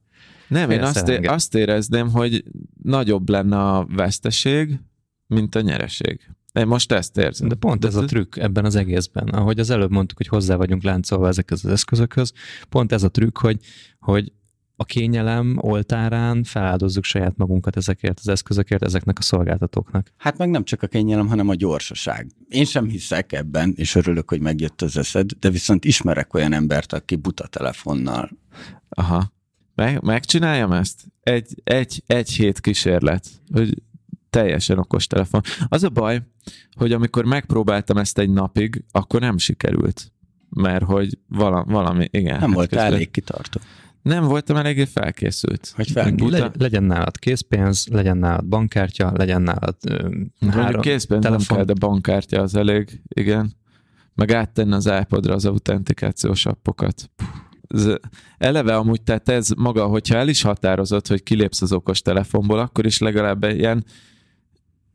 Nem, 0.48 0.70
én 0.70 0.82
azt, 0.82 1.08
é- 1.08 1.28
azt 1.28 1.56
érezném, 1.56 2.10
hogy 2.10 2.44
nagyobb 2.84 3.30
lenne 3.30 3.58
a 3.58 3.88
veszteség, 3.96 4.80
mint 5.28 5.56
a 5.56 5.62
nyereség. 5.62 6.20
Én 6.54 6.68
most 6.68 6.92
ezt 6.92 7.18
érzem. 7.18 7.48
De 7.48 7.56
pont 7.56 7.86
ez 7.86 7.96
a 7.96 8.06
trükk 8.06 8.36
ebben 8.36 8.66
az 8.66 8.76
egészben. 8.76 9.28
Ahogy 9.28 9.60
az 9.60 9.70
előbb 9.70 9.92
mondtuk, 9.92 10.18
hogy 10.18 10.28
hozzá 10.28 10.56
vagyunk 10.56 10.84
láncolva 10.84 11.28
ezekhez 11.28 11.66
az 11.66 11.72
eszközökhöz, 11.72 12.34
pont 12.70 12.92
ez 12.92 13.04
a 13.04 13.10
trükk, 13.10 13.38
hogy, 13.38 13.60
hogy 14.00 14.32
a 14.76 14.86
kényelem 14.86 15.58
oltárán 15.62 16.44
feláldozzuk 16.44 17.04
saját 17.04 17.38
magunkat 17.38 17.76
ezekért 17.78 18.20
az 18.20 18.28
eszközökért, 18.28 18.84
ezeknek 18.84 19.18
a 19.20 19.22
szolgáltatóknak. 19.22 20.12
Hát 20.18 20.38
meg 20.38 20.50
nem 20.50 20.64
csak 20.64 20.84
a 20.84 20.88
kényelem, 20.88 21.28
hanem 21.28 21.50
a 21.50 21.56
gyorsaság. 21.56 22.28
Én 22.48 22.66
sem 22.66 22.88
hiszek 22.88 23.32
ebben, 23.32 23.74
és 23.76 23.96
örülök, 23.96 24.30
hogy 24.30 24.42
megjött 24.42 24.82
az 24.82 24.98
eszed, 24.98 25.32
de 25.32 25.50
viszont 25.50 25.86
ismerek 25.86 26.34
olyan 26.34 26.54
embert, 26.54 26.94
aki 26.94 27.16
buta 27.16 27.48
telefonnal. 27.48 28.30
Aha. 28.90 29.32
Meg, 29.76 30.02
megcsináljam 30.02 30.72
ezt? 30.72 31.04
Egy, 31.22 31.62
egy, 31.64 32.04
egy 32.06 32.30
hét 32.30 32.60
kísérlet, 32.60 33.28
hogy 33.54 33.82
teljesen 34.30 34.78
okos 34.78 35.08
telefon. 35.08 35.42
Az 35.68 35.84
a 35.84 35.90
baj, 35.90 36.22
hogy 36.76 36.92
amikor 36.92 37.26
megpróbáltam 37.26 37.98
ezt 37.98 38.18
egy 38.18 38.30
napig, 38.30 38.84
akkor 38.92 39.20
nem 39.20 39.38
sikerült. 39.38 40.12
Mert 40.50 40.84
hogy 40.84 41.18
valami, 41.28 41.72
valami 41.72 42.08
igen. 42.12 42.40
Nem 42.40 42.50
hát 42.50 42.54
volt 42.54 42.74
elég 42.74 43.12
kitartó. 43.12 43.60
Nem 44.02 44.24
voltam 44.24 44.56
eléggé 44.56 44.86
felkészült. 44.86 45.74
Hogy 45.76 45.92
felkészült. 45.92 46.32
Legy, 46.32 46.52
legyen 46.58 46.84
nálad 46.84 47.20
készpénz, 47.20 47.88
legyen 47.92 48.18
nálad 48.18 48.46
bankkártya, 48.46 49.12
legyen 49.16 49.42
nálad 49.42 49.76
ö, 49.88 50.10
három 50.50 50.82
készpénz 50.82 51.22
telefon. 51.22 51.46
nem 51.48 51.58
kell, 51.58 51.66
de 51.66 51.88
bankkártya 51.88 52.42
az 52.42 52.56
elég, 52.56 53.02
igen. 53.08 53.56
Meg 54.16 54.32
áttenni 54.32 54.74
az 54.74 54.92
iPodra 55.02 55.34
az 55.34 55.46
autentikációs 55.46 56.46
appokat. 56.46 57.10
Ez, 57.74 57.88
eleve 58.38 58.76
amúgy, 58.76 59.02
tehát 59.02 59.30
ez 59.30 59.50
maga, 59.50 59.86
hogyha 59.86 60.16
el 60.16 60.28
is 60.28 60.42
határozott, 60.42 61.08
hogy 61.08 61.24
kilépsz 61.24 61.62
az 61.62 61.74
okos 61.74 62.02
telefonból, 62.02 62.60
akkor 62.60 62.86
is 62.86 63.00
legalább 63.00 63.44
ilyen, 63.44 63.86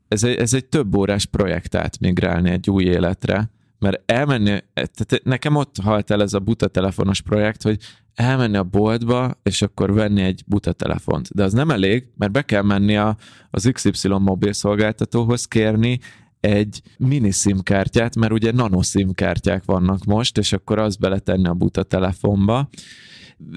ez 0.07 0.23
egy, 0.23 0.35
ez 0.35 0.53
egy 0.53 0.65
több 0.65 0.95
órás 0.95 1.25
projekt 1.25 1.75
átmigrálni 1.75 2.49
egy 2.49 2.69
új 2.69 2.83
életre, 2.83 3.51
mert 3.79 4.11
elmenni, 4.11 4.59
tehát 4.73 5.21
nekem 5.23 5.55
ott 5.55 5.75
halt 5.83 6.11
el 6.11 6.21
ez 6.21 6.33
a 6.33 6.39
buta 6.39 6.67
telefonos 6.67 7.21
projekt, 7.21 7.63
hogy 7.63 7.79
elmenni 8.13 8.57
a 8.57 8.63
boltba, 8.63 9.39
és 9.43 9.61
akkor 9.61 9.93
venni 9.93 10.21
egy 10.21 10.43
buta 10.47 10.71
telefont. 10.71 11.33
De 11.33 11.43
az 11.43 11.53
nem 11.53 11.71
elég, 11.71 12.07
mert 12.17 12.31
be 12.31 12.41
kell 12.41 12.61
menni 12.61 12.97
a, 12.97 13.17
az 13.49 13.69
XY 13.73 14.07
mobil 14.07 14.53
szolgáltatóhoz 14.53 15.45
kérni 15.45 15.99
egy 16.39 16.81
mini 16.97 17.31
SIM 17.31 17.61
kártyát, 17.61 18.15
mert 18.15 18.31
ugye 18.31 18.51
nano 18.51 18.81
SIM 18.81 19.13
kártyák 19.13 19.65
vannak 19.65 20.05
most, 20.05 20.37
és 20.37 20.53
akkor 20.53 20.79
azt 20.79 20.99
beletenni 20.99 21.47
a 21.47 21.53
buta 21.53 21.83
telefonba, 21.83 22.69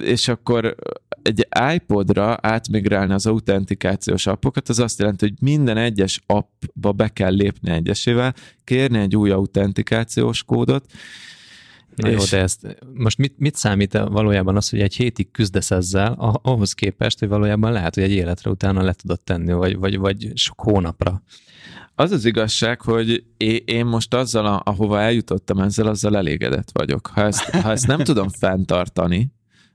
és 0.01 0.29
akkor 0.29 0.75
egy 1.23 1.49
iPodra 1.75 2.39
átmigrálni 2.41 3.13
az 3.13 3.27
autentikációs 3.27 4.27
appokat, 4.27 4.69
az 4.69 4.79
azt 4.79 4.99
jelenti, 4.99 5.29
hogy 5.29 5.37
minden 5.41 5.77
egyes 5.77 6.21
appba 6.27 6.93
be 6.93 7.09
kell 7.09 7.35
lépni 7.35 7.71
egyesével, 7.71 8.35
kérni 8.65 8.99
egy 8.99 9.17
új 9.17 9.31
autentikációs 9.31 10.43
kódot, 10.43 10.93
Na 11.97 12.09
és... 12.09 12.15
jó, 12.15 12.25
de 12.39 12.43
ezt 12.43 12.77
most 12.95 13.19
mit, 13.19 13.39
mit 13.39 13.55
számít 13.55 13.93
valójában 13.93 14.57
az, 14.57 14.69
hogy 14.69 14.81
egy 14.81 14.95
hétig 14.95 15.31
küzdesz 15.31 15.71
ezzel, 15.71 16.13
ahhoz 16.43 16.73
képest, 16.73 17.19
hogy 17.19 17.29
valójában 17.29 17.73
lehet, 17.73 17.95
hogy 17.95 18.05
egy 18.05 18.13
életre 18.13 18.51
utána 18.51 18.83
le 18.83 18.93
tudod 18.93 19.21
tenni, 19.21 19.53
vagy, 19.53 19.77
vagy, 19.77 19.99
vagy 19.99 20.31
sok 20.35 20.61
hónapra. 20.61 21.23
Az 21.95 22.11
az 22.11 22.25
igazság, 22.25 22.81
hogy 22.81 23.25
én 23.65 23.87
most 23.87 24.15
azzal, 24.15 24.63
ahova 24.65 25.01
eljutottam 25.01 25.59
ezzel, 25.59 25.87
azzal 25.87 26.17
elégedett 26.17 26.71
vagyok. 26.73 27.07
Ha 27.07 27.23
ezt, 27.23 27.45
ha 27.51 27.71
ezt 27.71 27.87
nem 27.87 27.99
tudom 27.99 28.29
fenntartani, 28.41 29.33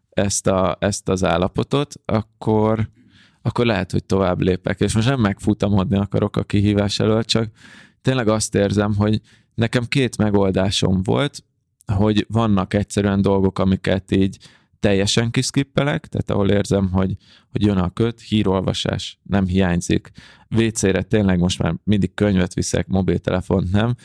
ezt, 0.10 0.48
a, 0.48 0.78
ezt 0.80 1.10
az 1.10 1.24
állapotot, 1.24 1.94
akkor, 2.06 2.90
akkor 3.42 3.66
lehet, 3.66 3.92
hogy 3.92 4.04
tovább 4.04 4.42
lépek. 4.42 4.80
És 4.80 4.94
most 4.94 5.08
nem 5.08 5.20
megfutamodni 5.20 5.98
akarok 5.98 6.36
a 6.36 6.44
kihívás 6.44 7.00
elől, 7.00 7.24
csak 7.24 7.50
tényleg 8.02 8.28
azt 8.28 8.56
érzem, 8.56 8.96
hogy 8.96 9.22
nekem 9.54 9.86
két 9.86 10.18
megoldásom 10.18 11.04
volt, 11.04 11.44
hogy 11.94 12.26
vannak 12.30 12.74
egyszerűen 12.74 13.22
dolgok, 13.22 13.60
amiket 13.60 14.12
így 14.12 14.38
teljesen 14.80 15.32
kiszkippelek, 15.32 16.08
tehát 16.08 16.30
ahol 16.30 16.50
érzem, 16.50 16.92
hogy, 16.92 17.16
hogy 17.52 17.66
jön 17.66 17.78
a 17.78 17.90
köt, 17.90 18.22
hírolvasás 18.22 19.20
nem 19.24 19.46
hiányzik. 19.46 20.12
WC-re 20.56 21.02
tényleg 21.02 21.40
most 21.40 21.60
már 21.60 21.76
mindig 21.84 22.14
könyvet 22.14 22.54
viszek, 22.54 22.88
mobiltelefont 22.88 23.72
nem, 23.72 23.96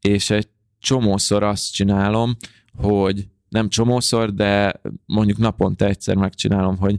és 0.00 0.30
egy 0.30 0.48
csomószor 0.78 1.42
azt 1.42 1.72
csinálom, 1.72 2.36
hogy 2.76 3.28
nem 3.48 3.68
csomószor, 3.68 4.34
de 4.34 4.80
mondjuk 5.06 5.38
naponta 5.38 5.86
egyszer 5.86 6.16
megcsinálom, 6.16 6.76
hogy 6.76 6.98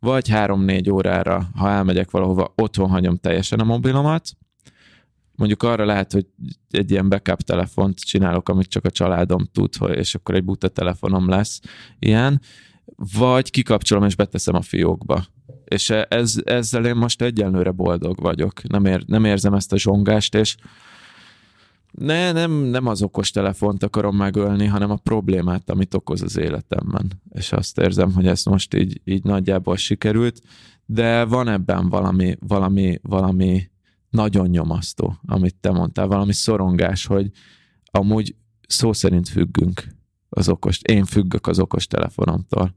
vagy 0.00 0.28
három-négy 0.28 0.90
órára, 0.90 1.48
ha 1.54 1.70
elmegyek 1.70 2.10
valahova, 2.10 2.52
otthon 2.56 2.88
hagyom 2.88 3.16
teljesen 3.16 3.60
a 3.60 3.64
mobilomat, 3.64 4.30
mondjuk 5.38 5.62
arra 5.62 5.84
lehet, 5.84 6.12
hogy 6.12 6.26
egy 6.70 6.90
ilyen 6.90 7.08
backup 7.08 7.40
telefont 7.40 7.98
csinálok, 8.00 8.48
amit 8.48 8.68
csak 8.68 8.84
a 8.84 8.90
családom 8.90 9.44
tud, 9.52 9.74
és 9.88 10.14
akkor 10.14 10.34
egy 10.34 10.44
buta 10.44 10.68
telefonom 10.68 11.28
lesz 11.28 11.60
ilyen, 11.98 12.40
vagy 13.18 13.50
kikapcsolom 13.50 14.04
és 14.04 14.14
beteszem 14.14 14.54
a 14.54 14.60
fiókba. 14.60 15.24
És 15.64 15.90
ez, 15.90 16.34
ezzel 16.44 16.86
én 16.86 16.96
most 16.96 17.22
egyenlőre 17.22 17.70
boldog 17.70 18.20
vagyok. 18.20 18.68
Nem, 18.68 18.84
ér, 18.84 19.04
nem 19.06 19.24
érzem 19.24 19.54
ezt 19.54 19.72
a 19.72 19.78
zsongást, 19.78 20.34
és 20.34 20.56
ne, 21.90 22.32
nem, 22.32 22.52
nem 22.52 22.86
az 22.86 23.02
okos 23.02 23.30
telefont 23.30 23.82
akarom 23.82 24.16
megölni, 24.16 24.66
hanem 24.66 24.90
a 24.90 24.96
problémát, 24.96 25.70
amit 25.70 25.94
okoz 25.94 26.22
az 26.22 26.36
életemben. 26.36 27.12
És 27.32 27.52
azt 27.52 27.78
érzem, 27.78 28.12
hogy 28.12 28.26
ez 28.26 28.44
most 28.44 28.74
így, 28.74 29.00
így 29.04 29.22
nagyjából 29.24 29.76
sikerült, 29.76 30.40
de 30.86 31.24
van 31.24 31.48
ebben 31.48 31.88
valami, 31.88 32.36
valami, 32.40 32.98
valami 33.02 33.70
nagyon 34.10 34.48
nyomasztó, 34.48 35.18
amit 35.26 35.56
te 35.60 35.70
mondtál, 35.70 36.06
valami 36.06 36.32
szorongás, 36.32 37.06
hogy 37.06 37.30
amúgy 37.84 38.34
szó 38.66 38.92
szerint 38.92 39.28
függünk 39.28 39.86
az 40.28 40.48
okos, 40.48 40.80
én 40.82 41.04
függök 41.04 41.46
az 41.46 41.58
okos 41.58 41.86
telefonomtól. 41.86 42.74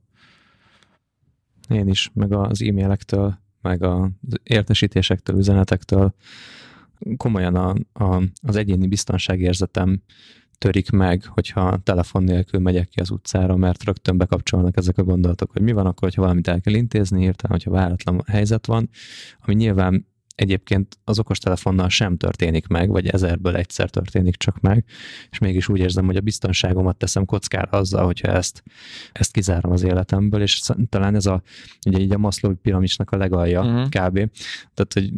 Én 1.70 1.88
is, 1.88 2.12
meg 2.14 2.32
az 2.34 2.62
e-mailektől, 2.62 3.40
meg 3.62 3.84
az 3.84 4.10
értesítésektől, 4.44 5.38
üzenetektől, 5.38 6.14
komolyan 7.18 7.56
a, 7.56 7.76
a, 7.94 8.24
az 8.42 8.56
egyéni 8.56 8.88
biztonságérzetem 8.88 10.02
törik 10.58 10.90
meg, 10.90 11.26
hogyha 11.26 11.78
telefon 11.84 12.24
nélkül 12.24 12.60
megyek 12.60 12.88
ki 12.88 13.00
az 13.00 13.10
utcára, 13.10 13.56
mert 13.56 13.84
rögtön 13.84 14.18
bekapcsolnak 14.18 14.78
ezek 14.78 14.98
a 14.98 15.04
gondolatok, 15.04 15.52
hogy 15.52 15.62
mi 15.62 15.72
van 15.72 15.86
akkor, 15.86 16.02
hogyha 16.02 16.22
valamit 16.22 16.48
el 16.48 16.62
kell 16.62 16.74
intézni, 16.74 17.22
hirtelen, 17.22 17.58
hogyha 17.58 17.72
váratlan 17.72 18.24
helyzet 18.28 18.66
van, 18.66 18.90
ami 19.40 19.56
nyilván 19.56 20.08
egyébként 20.42 20.98
az 21.04 21.20
okostelefonnal 21.20 21.90
sem 21.90 22.18
történik 22.18 22.68
meg, 22.68 22.90
vagy 22.90 23.08
ezerből 23.08 23.56
egyszer 23.56 23.90
történik 23.90 24.36
csak 24.36 24.60
meg, 24.60 24.86
és 25.30 25.38
mégis 25.38 25.70
úgy 25.70 25.80
érzem, 25.80 26.06
hogy 26.06 26.16
a 26.16 26.22
biztonságomat 26.22 26.98
teszem 26.98 27.26
kockára 27.26 27.78
azzal, 27.78 28.06
hogyha 28.06 28.32
ezt, 28.32 28.64
ezt 29.12 29.32
kizárom 29.32 29.72
az 29.72 29.84
életemből, 29.84 30.42
és 30.42 30.62
talán 30.90 31.16
ez 31.16 31.26
a, 31.26 31.42
ugye 31.86 32.00
így 32.00 32.12
a 32.12 32.18
Maslow 32.18 32.56
piramisnak 32.56 33.12
a 33.12 33.18
legalja 33.18 33.62
uh-huh. 33.62 33.84
kb. 33.84 34.16
Tehát, 34.74 34.94
hogy 34.94 35.12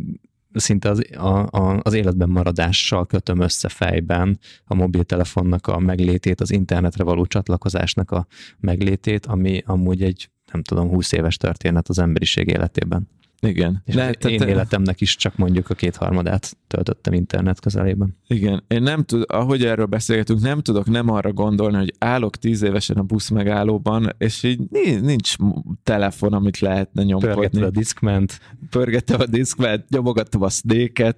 szinte 0.54 0.90
az, 0.90 1.02
a, 1.16 1.48
a, 1.50 1.80
az 1.84 1.94
életben 1.94 2.30
maradással 2.30 3.06
kötöm 3.06 3.40
össze 3.40 3.70
fejben 3.70 4.40
a 4.66 4.76
mobiltelefonnak 4.76 5.68
a 5.68 5.80
meglétét, 5.80 6.42
az 6.42 6.52
internetre 6.52 7.04
való 7.04 7.26
csatlakozásnak 7.26 8.12
a 8.12 8.28
meglétét, 8.60 9.26
ami 9.26 9.64
amúgy 9.66 10.04
egy, 10.04 10.30
nem 10.52 10.64
tudom, 10.64 10.90
20 10.90 11.12
éves 11.12 11.38
történet 11.38 11.90
az 11.90 12.00
emberiség 12.00 12.48
életében. 12.48 13.08
Igen. 13.48 13.82
És 13.86 13.94
Le, 13.94 14.12
én 14.12 14.38
te... 14.38 14.48
életemnek 14.48 15.02
is 15.02 15.16
csak 15.16 15.36
mondjuk 15.36 15.70
a 15.70 15.74
kétharmadát 15.74 16.58
töltöttem 16.68 17.14
internet 17.14 17.60
közelében. 17.60 18.18
Igen. 18.28 18.64
Én 18.68 18.82
nem 18.82 19.04
tud, 19.04 19.24
ahogy 19.28 19.66
erről 19.66 19.86
beszélgetünk, 19.86 20.42
nem 20.42 20.62
tudok 20.62 20.86
nem 20.86 21.10
arra 21.10 21.34
gondolni, 21.34 21.78
hogy 21.78 21.94
állok 21.98 22.36
tíz 22.36 22.62
évesen 22.62 22.98
a 22.98 23.04
busz 23.04 23.30
megállóban, 23.30 24.16
és 24.18 24.44
így 24.44 24.60
nincs 25.02 25.36
telefon, 25.84 26.34
amit 26.34 26.60
lehetne 26.60 27.04
nyomkodni. 27.04 27.34
Pörgettem 27.36 27.64
a 27.64 27.70
diszkment. 27.70 28.40
Pörgettem 28.70 29.20
a 29.20 29.26
diszkment, 29.26 29.90
nyomogattam 29.90 30.42
a 30.42 30.50
snake 30.50 31.14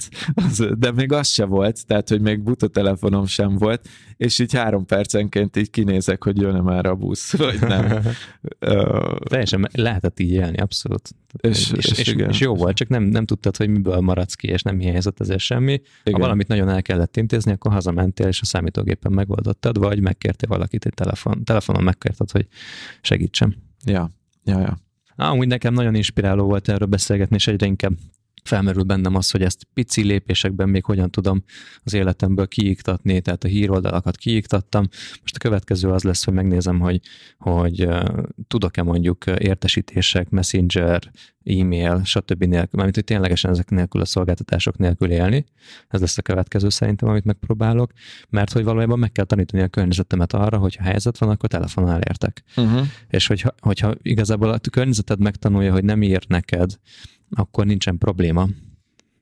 de 0.77 0.91
még 0.91 1.11
az 1.11 1.27
se 1.27 1.45
volt, 1.45 1.85
tehát, 1.87 2.09
hogy 2.09 2.21
még 2.21 2.43
buta 2.43 2.67
telefonom 2.67 3.25
sem 3.25 3.57
volt, 3.57 3.87
és 4.17 4.39
így 4.39 4.53
három 4.53 4.85
percenként 4.85 5.55
így 5.55 5.69
kinézek, 5.69 6.23
hogy 6.23 6.41
jön-e 6.41 6.61
már 6.61 6.85
a 6.85 6.95
busz, 6.95 7.37
vagy 7.37 7.59
nem. 7.59 8.01
Teljesen 9.29 9.69
lehetett 9.71 10.19
így 10.19 10.31
élni, 10.31 10.57
abszolút. 10.57 11.09
És, 11.37 11.71
és, 11.71 11.85
és, 11.85 11.97
és, 11.99 12.15
és 12.27 12.39
jó 12.39 12.55
volt, 12.55 12.75
csak 12.75 12.87
nem, 12.87 13.03
nem 13.03 13.25
tudtad, 13.25 13.57
hogy 13.57 13.69
miből 13.69 13.99
maradsz 13.99 14.33
ki, 14.33 14.47
és 14.47 14.61
nem 14.61 14.79
hiányzott 14.79 15.19
ezért 15.19 15.39
semmi. 15.39 15.73
Igen. 15.73 16.13
Ha 16.13 16.19
valamit 16.19 16.47
nagyon 16.47 16.69
el 16.69 16.81
kellett 16.81 17.17
intézni, 17.17 17.51
akkor 17.51 17.71
hazamentél, 17.71 18.27
és 18.27 18.41
a 18.41 18.45
számítógépen 18.45 19.11
megoldottad, 19.11 19.77
vagy 19.77 19.99
megkértél 19.99 20.49
valakit 20.49 20.85
egy 20.85 20.93
telefon, 20.93 21.43
telefonon 21.43 21.83
megkérted, 21.83 22.31
hogy 22.31 22.47
segítsem. 23.01 23.55
Ja, 23.85 24.09
ja, 24.43 24.59
ja. 24.59 24.77
Ah, 25.15 25.37
úgy 25.37 25.47
nekem 25.47 25.73
nagyon 25.73 25.95
inspiráló 25.95 26.45
volt 26.45 26.69
erről 26.69 26.87
beszélgetni, 26.87 27.35
és 27.35 27.47
egyre 27.47 27.65
inkább 27.65 27.93
felmerül 28.47 28.83
bennem 28.83 29.15
az, 29.15 29.31
hogy 29.31 29.41
ezt 29.41 29.67
pici 29.73 30.03
lépésekben 30.03 30.69
még 30.69 30.85
hogyan 30.85 31.11
tudom 31.11 31.43
az 31.83 31.93
életemből 31.93 32.47
kiiktatni, 32.47 33.21
tehát 33.21 33.43
a 33.43 33.47
híroldalakat 33.47 34.17
kiiktattam. 34.17 34.87
Most 35.21 35.35
a 35.35 35.39
következő 35.39 35.89
az 35.89 36.03
lesz, 36.03 36.23
hogy 36.23 36.33
megnézem, 36.33 36.79
hogy, 36.79 36.99
hogy 37.37 37.87
tudok-e 38.47 38.83
mondjuk 38.83 39.25
értesítések, 39.25 40.29
messenger, 40.29 41.11
e-mail, 41.43 42.01
stb. 42.03 42.43
nélkül, 42.43 42.69
mármint, 42.71 42.95
hogy 42.95 43.03
ténylegesen 43.03 43.51
ezek 43.51 43.69
nélkül 43.69 44.01
a 44.01 44.05
szolgáltatások 44.05 44.77
nélkül 44.77 45.11
élni. 45.11 45.45
Ez 45.87 45.99
lesz 45.99 46.17
a 46.17 46.21
következő 46.21 46.69
szerintem, 46.69 47.09
amit 47.09 47.25
megpróbálok, 47.25 47.91
mert 48.29 48.51
hogy 48.51 48.63
valójában 48.63 48.99
meg 48.99 49.11
kell 49.11 49.25
tanítani 49.25 49.63
a 49.63 49.67
környezetemet 49.67 50.33
arra, 50.33 50.57
hogy 50.57 50.75
ha 50.75 50.83
helyzet 50.83 51.17
van, 51.17 51.29
akkor 51.29 51.49
telefonon 51.49 51.89
elértek. 51.89 52.43
Uh-huh. 52.55 52.87
És 53.07 53.27
hogyha, 53.27 53.55
hogyha 53.59 53.93
igazából 54.01 54.49
a 54.49 54.59
környezeted 54.71 55.19
megtanulja, 55.19 55.71
hogy 55.71 55.83
nem 55.83 56.03
ír 56.03 56.23
neked, 56.27 56.71
akkor 57.35 57.65
nincsen 57.65 57.97
probléma. 57.97 58.47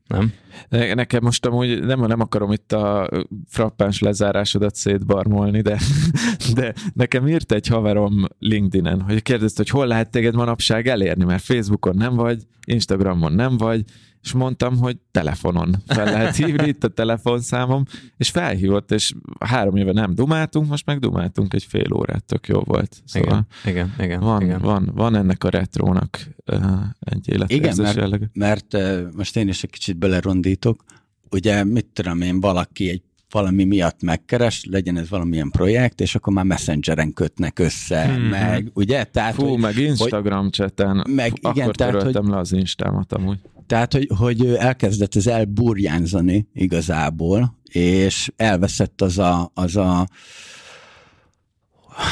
Nem? 0.07 0.33
Nekem 0.69 1.23
most 1.23 1.45
amúgy 1.45 1.83
nem, 1.83 2.05
nem 2.05 2.19
akarom 2.19 2.51
itt 2.51 2.71
a 2.71 3.09
frappáns 3.47 3.99
lezárásodat 3.99 4.75
szétbarmolni, 4.75 5.61
de, 5.61 5.79
de 6.55 6.73
nekem 6.93 7.27
írt 7.27 7.51
egy 7.51 7.67
haverom 7.67 8.25
LinkedIn-en, 8.39 9.01
hogy 9.01 9.21
kérdezte, 9.21 9.61
hogy 9.61 9.69
hol 9.69 9.87
lehet 9.87 10.11
téged 10.11 10.35
manapság 10.35 10.87
elérni, 10.87 11.23
mert 11.23 11.43
Facebookon 11.43 11.95
nem 11.95 12.15
vagy, 12.15 12.43
Instagramon 12.65 13.33
nem 13.33 13.57
vagy, 13.57 13.83
és 14.21 14.33
mondtam, 14.33 14.77
hogy 14.77 14.97
telefonon 15.13 15.75
fel 15.87 16.05
lehet 16.05 16.35
hívni, 16.35 16.67
itt 16.67 16.83
a 16.83 16.87
telefonszámom, 16.87 17.85
és 18.17 18.29
felhívott, 18.29 18.91
és 18.91 19.13
három 19.39 19.75
éve 19.75 19.91
nem 19.91 20.15
dumáltunk, 20.15 20.69
most 20.69 20.85
meg 20.85 20.99
dumáltunk 20.99 21.53
egy 21.53 21.63
fél 21.63 21.93
órát, 21.93 22.23
tök 22.23 22.47
jó 22.47 22.59
volt. 22.59 23.01
Szóval 23.05 23.47
igen, 23.65 23.93
igen, 23.95 24.05
igen, 24.05 24.19
van, 24.19 24.41
igen. 24.41 24.59
Van, 24.59 24.91
van 24.93 25.15
ennek 25.15 25.43
a 25.43 25.49
retrónak 25.49 26.27
uh, 26.45 26.63
egy 26.99 27.29
életérzés 27.29 27.57
Igen, 27.57 27.75
mert, 27.77 27.95
jellegű. 27.95 28.25
mert 28.33 28.73
uh, 28.73 29.07
most 29.15 29.37
én 29.37 29.47
is 29.47 29.63
egy 29.63 29.69
kicsit 29.69 29.97
belerondítok, 29.97 30.83
ugye 31.31 31.63
mit 31.63 31.85
tudom 31.85 32.21
én, 32.21 32.39
valaki 32.39 32.89
egy 32.89 33.03
valami 33.33 33.63
miatt 33.63 34.01
megkeres, 34.01 34.65
legyen 34.69 34.97
ez 34.97 35.09
valamilyen 35.09 35.49
projekt, 35.49 36.01
és 36.01 36.15
akkor 36.15 36.33
már 36.33 36.45
messengeren 36.45 37.13
kötnek 37.13 37.59
össze, 37.59 38.05
hmm. 38.05 38.23
meg, 38.23 38.71
ugye? 38.73 39.03
Tehát, 39.03 39.33
Fú, 39.33 39.45
hogy, 39.45 39.59
meg 39.59 39.77
Instagram 39.77 40.41
hogy, 40.41 40.51
cseten, 40.51 41.05
meg, 41.09 41.33
igen, 41.37 41.61
akkor 41.61 41.75
tehát, 41.75 42.01
hogy, 42.01 42.13
le 42.13 42.37
az 42.37 42.51
Instámat 42.51 43.13
amúgy. 43.13 43.39
Tehát, 43.67 43.93
hogy, 43.93 44.09
hogy 44.17 44.45
elkezdett 44.45 45.15
ez 45.15 45.27
elburjánzani 45.27 46.47
igazából, 46.53 47.57
és 47.71 48.31
elveszett 48.35 49.01
az 49.01 49.17
a, 49.17 49.51
az 49.53 49.75
a 49.75 50.07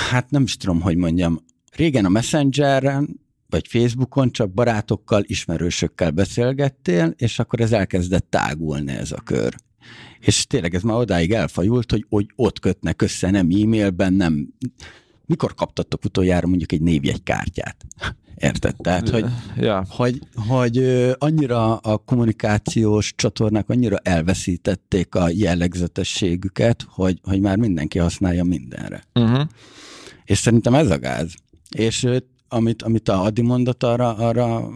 hát 0.10 0.30
nem 0.30 0.44
is 0.44 0.58
tudom, 0.58 0.82
hogy 0.82 0.96
mondjam, 0.96 1.40
régen 1.76 2.06
a 2.06 2.10
Messengeren 2.10 3.20
vagy 3.50 3.68
Facebookon 3.68 4.32
csak 4.32 4.54
barátokkal, 4.54 5.24
ismerősökkel 5.26 6.12
beszélgettél, 6.12 7.14
és 7.18 7.40
akkor 7.40 7.62
ez 7.62 7.72
elkezdett 7.72 8.30
tágulni 8.30 8.92
ez 8.92 9.12
a 9.12 9.22
kör. 9.22 9.56
És 10.20 10.48
tényleg 10.48 10.76
ez 10.76 10.82
már 10.82 10.98
odáig 10.98 11.32
elfajult, 11.32 11.92
hogy, 11.92 12.06
hogy 12.10 12.26
ott 12.36 12.60
kötnek 12.60 13.02
össze, 13.02 13.30
nem 13.30 13.50
e-mailben, 13.62 14.14
nem... 14.14 14.54
Mikor 15.26 15.54
kaptatok 15.54 16.06
utoljára 16.06 16.48
mondjuk 16.48 16.72
egy 16.72 16.82
névjegykártyát? 16.82 17.86
Érted? 18.36 18.76
Tehát, 18.76 19.10
hogy, 19.10 19.26
ja. 19.58 19.86
hogy, 19.90 20.20
hogy 20.48 20.78
annyira 21.18 21.78
a 21.78 21.98
kommunikációs 21.98 23.14
csatornák 23.16 23.70
annyira 23.70 23.98
elveszítették 23.98 25.16
a 25.16 25.30
jellegzetességüket, 25.30 26.86
hogy, 26.90 27.20
hogy 27.24 27.40
már 27.40 27.58
mindenki 27.58 28.00
használja 28.00 28.44
mindenre. 28.44 29.04
Uh-huh. 29.14 29.48
És 30.26 30.38
szerintem 30.38 30.74
ez 30.74 30.90
a 30.90 31.00
gáz. 31.00 31.34
És 31.70 32.08
amit, 32.48 32.82
amit 32.82 33.10
a 33.10 33.24
Adi 33.24 33.42
mondott 33.42 33.84
arra, 33.84 34.16
arra, 34.16 34.70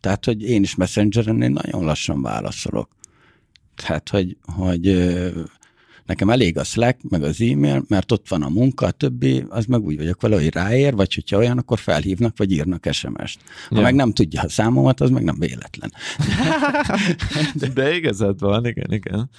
tehát, 0.00 0.24
hogy 0.24 0.42
én 0.42 0.62
is 0.62 0.74
Messengeren 0.74 1.42
én 1.42 1.50
nagyon 1.50 1.84
lassan 1.84 2.22
válaszolok. 2.22 2.88
Tehát, 3.76 4.08
hogy, 4.08 4.36
hogy 4.42 5.14
nekem 6.06 6.30
elég 6.30 6.58
a 6.58 6.64
Slack, 6.64 6.98
meg 7.08 7.22
az 7.22 7.40
e-mail, 7.40 7.84
mert 7.88 8.12
ott 8.12 8.28
van 8.28 8.42
a 8.42 8.48
munka, 8.48 8.86
a 8.86 8.90
többi, 8.90 9.44
az 9.48 9.64
meg 9.64 9.82
úgy 9.82 9.96
vagyok 9.96 10.20
vele, 10.20 10.36
hogy 10.36 10.54
ráér, 10.54 10.94
vagy 10.94 11.14
hogyha 11.14 11.36
olyan, 11.36 11.58
akkor 11.58 11.78
felhívnak, 11.78 12.36
vagy 12.36 12.52
írnak 12.52 12.88
SMS-t. 12.90 13.40
Ha 13.68 13.76
ja. 13.76 13.82
meg 13.82 13.94
nem 13.94 14.12
tudja 14.12 14.42
a 14.42 14.48
számomat, 14.48 15.00
az 15.00 15.10
meg 15.10 15.24
nem 15.24 15.38
véletlen. 15.38 15.92
De, 17.54 17.68
De 17.74 17.96
igazad 17.96 18.40
van, 18.40 18.66
igen, 18.66 18.92
igen. 18.92 19.30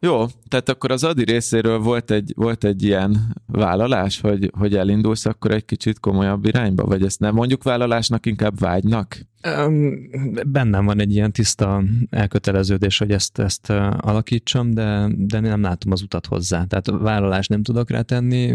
Jó, 0.00 0.26
tehát 0.48 0.68
akkor 0.68 0.90
az 0.90 1.04
Adi 1.04 1.24
részéről 1.24 1.78
volt 1.78 2.10
egy, 2.10 2.32
volt 2.36 2.64
egy 2.64 2.82
ilyen 2.82 3.36
vállalás, 3.46 4.20
hogy, 4.20 4.50
hogy 4.58 4.76
elindulsz 4.76 5.26
akkor 5.26 5.50
egy 5.50 5.64
kicsit 5.64 6.00
komolyabb 6.00 6.44
irányba, 6.44 6.84
vagy 6.84 7.02
ezt 7.02 7.20
nem 7.20 7.34
mondjuk 7.34 7.62
vállalásnak, 7.62 8.26
inkább 8.26 8.58
vágynak? 8.58 9.27
Bennem 10.46 10.84
van 10.84 11.00
egy 11.00 11.12
ilyen 11.12 11.32
tiszta 11.32 11.82
elköteleződés, 12.10 12.98
hogy 12.98 13.10
ezt, 13.10 13.38
ezt 13.38 13.70
alakítsam, 13.98 14.70
de, 14.70 15.08
de 15.16 15.40
nem 15.40 15.62
látom 15.62 15.92
az 15.92 16.02
utat 16.02 16.26
hozzá. 16.26 16.64
Tehát 16.64 16.90
vállalást 17.02 17.48
nem 17.48 17.62
tudok 17.62 17.90
rá 17.90 18.00
tenni, 18.00 18.54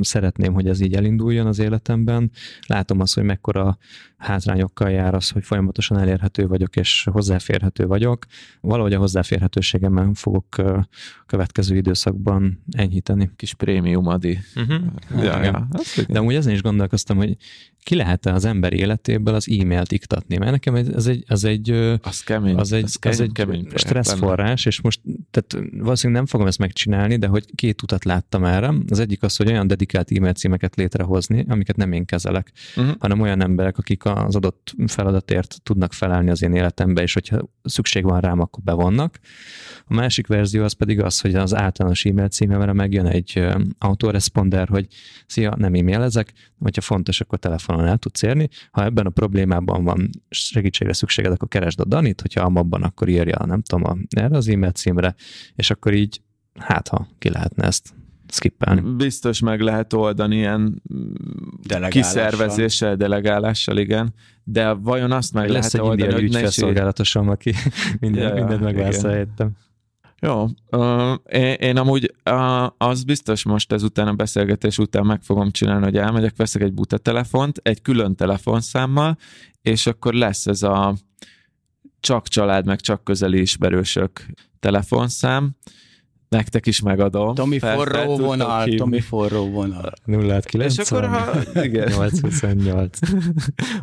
szeretném, 0.00 0.52
hogy 0.52 0.68
ez 0.68 0.80
így 0.80 0.94
elinduljon 0.94 1.46
az 1.46 1.58
életemben. 1.58 2.30
Látom 2.66 3.00
azt, 3.00 3.14
hogy 3.14 3.24
mekkora 3.24 3.78
hátrányokkal 4.20 4.90
jár 4.90 5.14
az, 5.14 5.30
hogy 5.30 5.44
folyamatosan 5.44 5.98
elérhető 5.98 6.46
vagyok 6.46 6.76
és 6.76 7.08
hozzáférhető 7.12 7.86
vagyok. 7.86 8.26
Valahogy 8.60 8.92
a 8.92 8.98
hozzáférhetőségemmel 8.98 10.10
fogok 10.14 10.56
következő 11.26 11.76
időszakban 11.76 12.62
enyhíteni. 12.70 13.30
Kis 13.36 13.54
prémium 13.54 14.06
adi. 14.06 14.38
Uh-huh. 14.56 15.24
Ja, 15.24 15.42
ja. 15.42 15.68
De 16.08 16.18
amúgy 16.18 16.34
ezen 16.34 16.52
is 16.52 16.62
gondolkoztam, 16.62 17.16
hogy 17.16 17.36
ki 17.82 17.94
lehet-e 17.94 18.32
az 18.32 18.44
ember 18.44 18.72
életéből 18.72 19.34
az 19.34 19.48
e-mailt 19.60 19.92
iktatni? 19.92 20.36
Mert 20.36 20.50
nekem 20.50 20.74
ez 20.74 21.06
egy, 21.06 21.24
az 21.28 21.44
egy, 21.44 21.70
az 22.02 22.20
kemény, 22.20 22.54
az 22.54 22.72
egy, 22.72 22.84
az 22.84 22.98
az 23.00 23.20
egy 23.20 23.32
kemény 23.32 23.68
stresszforrás, 23.74 24.66
és 24.66 24.80
most 24.80 25.00
tehát 25.30 25.68
valószínűleg 25.72 26.22
nem 26.22 26.30
fogom 26.30 26.46
ezt 26.46 26.58
megcsinálni, 26.58 27.16
de 27.16 27.26
hogy 27.26 27.44
két 27.54 27.82
utat 27.82 28.04
láttam 28.04 28.44
erre. 28.44 28.72
Az 28.88 28.98
egyik 28.98 29.22
az, 29.22 29.36
hogy 29.36 29.48
olyan 29.48 29.66
dedikált 29.66 30.10
e-mail 30.10 30.32
címeket 30.32 30.76
létrehozni, 30.76 31.44
amiket 31.48 31.76
nem 31.76 31.92
én 31.92 32.04
kezelek, 32.04 32.52
uh-huh. 32.76 32.94
hanem 32.98 33.20
olyan 33.20 33.42
emberek, 33.42 33.78
akik 33.78 34.04
az 34.12 34.36
adott 34.36 34.74
feladatért 34.86 35.62
tudnak 35.62 35.92
felelni 35.92 36.30
az 36.30 36.42
én 36.42 36.54
életembe, 36.54 37.02
és 37.02 37.12
hogyha 37.12 37.48
szükség 37.62 38.04
van 38.04 38.20
rám, 38.20 38.40
akkor 38.40 38.62
bevonnak. 38.62 39.18
A 39.84 39.94
másik 39.94 40.26
verzió 40.26 40.62
az 40.62 40.72
pedig 40.72 41.00
az, 41.00 41.20
hogy 41.20 41.34
az 41.34 41.54
általános 41.54 42.04
e-mail 42.04 42.28
címemre 42.28 42.72
megjön 42.72 43.06
egy 43.06 43.46
autoresponder, 43.78 44.68
hogy 44.68 44.86
szia, 45.26 45.54
nem 45.56 45.74
e-mailezek, 45.74 46.32
hogyha 46.58 46.80
fontos, 46.80 47.20
akkor 47.20 47.38
telefonon 47.38 47.86
el 47.86 47.98
tudsz 47.98 48.22
érni. 48.22 48.48
Ha 48.70 48.84
ebben 48.84 49.06
a 49.06 49.10
problémában 49.10 49.84
van 49.84 50.10
segítségre 50.28 50.92
szükséged, 50.92 51.32
akkor 51.32 51.48
keresd 51.48 51.80
a 51.80 51.84
Danit, 51.84 52.20
hogyha 52.20 52.44
abban, 52.44 52.82
akkor 52.82 53.08
írja, 53.08 53.46
nem 53.46 53.62
tudom, 53.62 53.84
a, 53.90 53.96
erre 54.16 54.36
az 54.36 54.48
e-mail 54.48 54.72
címre, 54.72 55.14
és 55.54 55.70
akkor 55.70 55.94
így, 55.94 56.22
hát 56.58 56.88
ha 56.88 57.08
ki 57.18 57.30
lehetne 57.30 57.66
ezt 57.66 57.94
skippelni. 58.32 58.80
Biztos 58.96 59.40
meg 59.40 59.60
lehet 59.60 59.92
oldani 59.92 60.36
ilyen 60.36 60.82
kiszervezéssel, 61.88 62.96
delegálással, 62.96 63.78
igen. 63.78 64.14
De 64.44 64.72
vajon 64.72 65.12
azt 65.12 65.32
meg 65.32 65.48
Lesz 65.48 65.72
lehet 65.72 65.74
egy 65.74 65.80
oldani, 65.80 66.12
hogy 66.12 66.22
ügyfélszolgálatosom, 66.22 67.28
aki 67.28 67.54
minden, 68.00 68.36
ja, 68.36 68.46
mindent 68.46 69.02
helyettem. 69.02 69.50
Jó, 70.22 70.46
uh, 70.70 71.14
én, 71.28 71.52
én 71.52 71.76
amúgy 71.76 72.14
uh, 72.30 72.66
az 72.76 73.04
biztos 73.04 73.44
most 73.44 73.72
ezután 73.72 74.08
a 74.08 74.12
beszélgetés 74.12 74.78
után 74.78 75.06
meg 75.06 75.22
fogom 75.22 75.50
csinálni, 75.50 75.84
hogy 75.84 75.96
elmegyek, 75.96 76.36
veszek 76.36 76.62
egy 76.62 76.72
buta 76.72 76.98
telefont, 76.98 77.60
egy 77.62 77.82
külön 77.82 78.14
telefonszámmal, 78.14 79.16
és 79.62 79.86
akkor 79.86 80.14
lesz 80.14 80.46
ez 80.46 80.62
a 80.62 80.94
csak 82.00 82.28
család, 82.28 82.66
meg 82.66 82.80
csak 82.80 83.04
közeli 83.04 83.40
ismerősök 83.40 84.26
telefonszám, 84.60 85.56
nektek 86.30 86.66
is 86.66 86.80
megadom. 86.80 87.34
Tomi 87.34 87.58
forró 87.58 88.16
vonal, 88.16 88.68
Tomi 88.74 89.00
forró 89.00 89.50
vonal. 89.50 89.92
090. 90.04 90.60
És 90.60 90.78
akkor 90.78 91.06
ha, 91.06 91.62
igen. 91.62 91.88
828. 91.88 92.98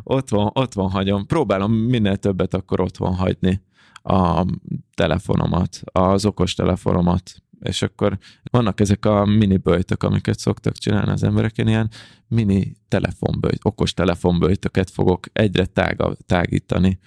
otthon, 0.03 0.51
otthon 0.53 0.89
hagyom. 0.89 1.25
Próbálom 1.25 1.73
minél 1.73 2.17
többet 2.17 2.53
akkor 2.53 2.81
otthon 2.81 3.15
hagyni 3.15 3.61
a 4.03 4.45
telefonomat, 4.93 5.79
az 5.83 6.25
okos 6.25 6.53
telefonomat, 6.53 7.35
és 7.59 7.81
akkor 7.81 8.17
vannak 8.51 8.79
ezek 8.79 9.05
a 9.05 9.25
mini 9.25 9.57
böjtök, 9.57 10.03
amiket 10.03 10.39
szoktak 10.39 10.77
csinálni 10.77 11.11
az 11.11 11.23
emberek, 11.23 11.57
én 11.57 11.67
ilyen 11.67 11.89
mini 12.27 12.77
telefonböjt, 12.87 13.59
okos 13.61 13.93
telefonböjtöket 13.93 14.89
fogok 14.89 15.25
egyre 15.33 15.65
tága, 15.65 16.15
tágítani. 16.25 16.99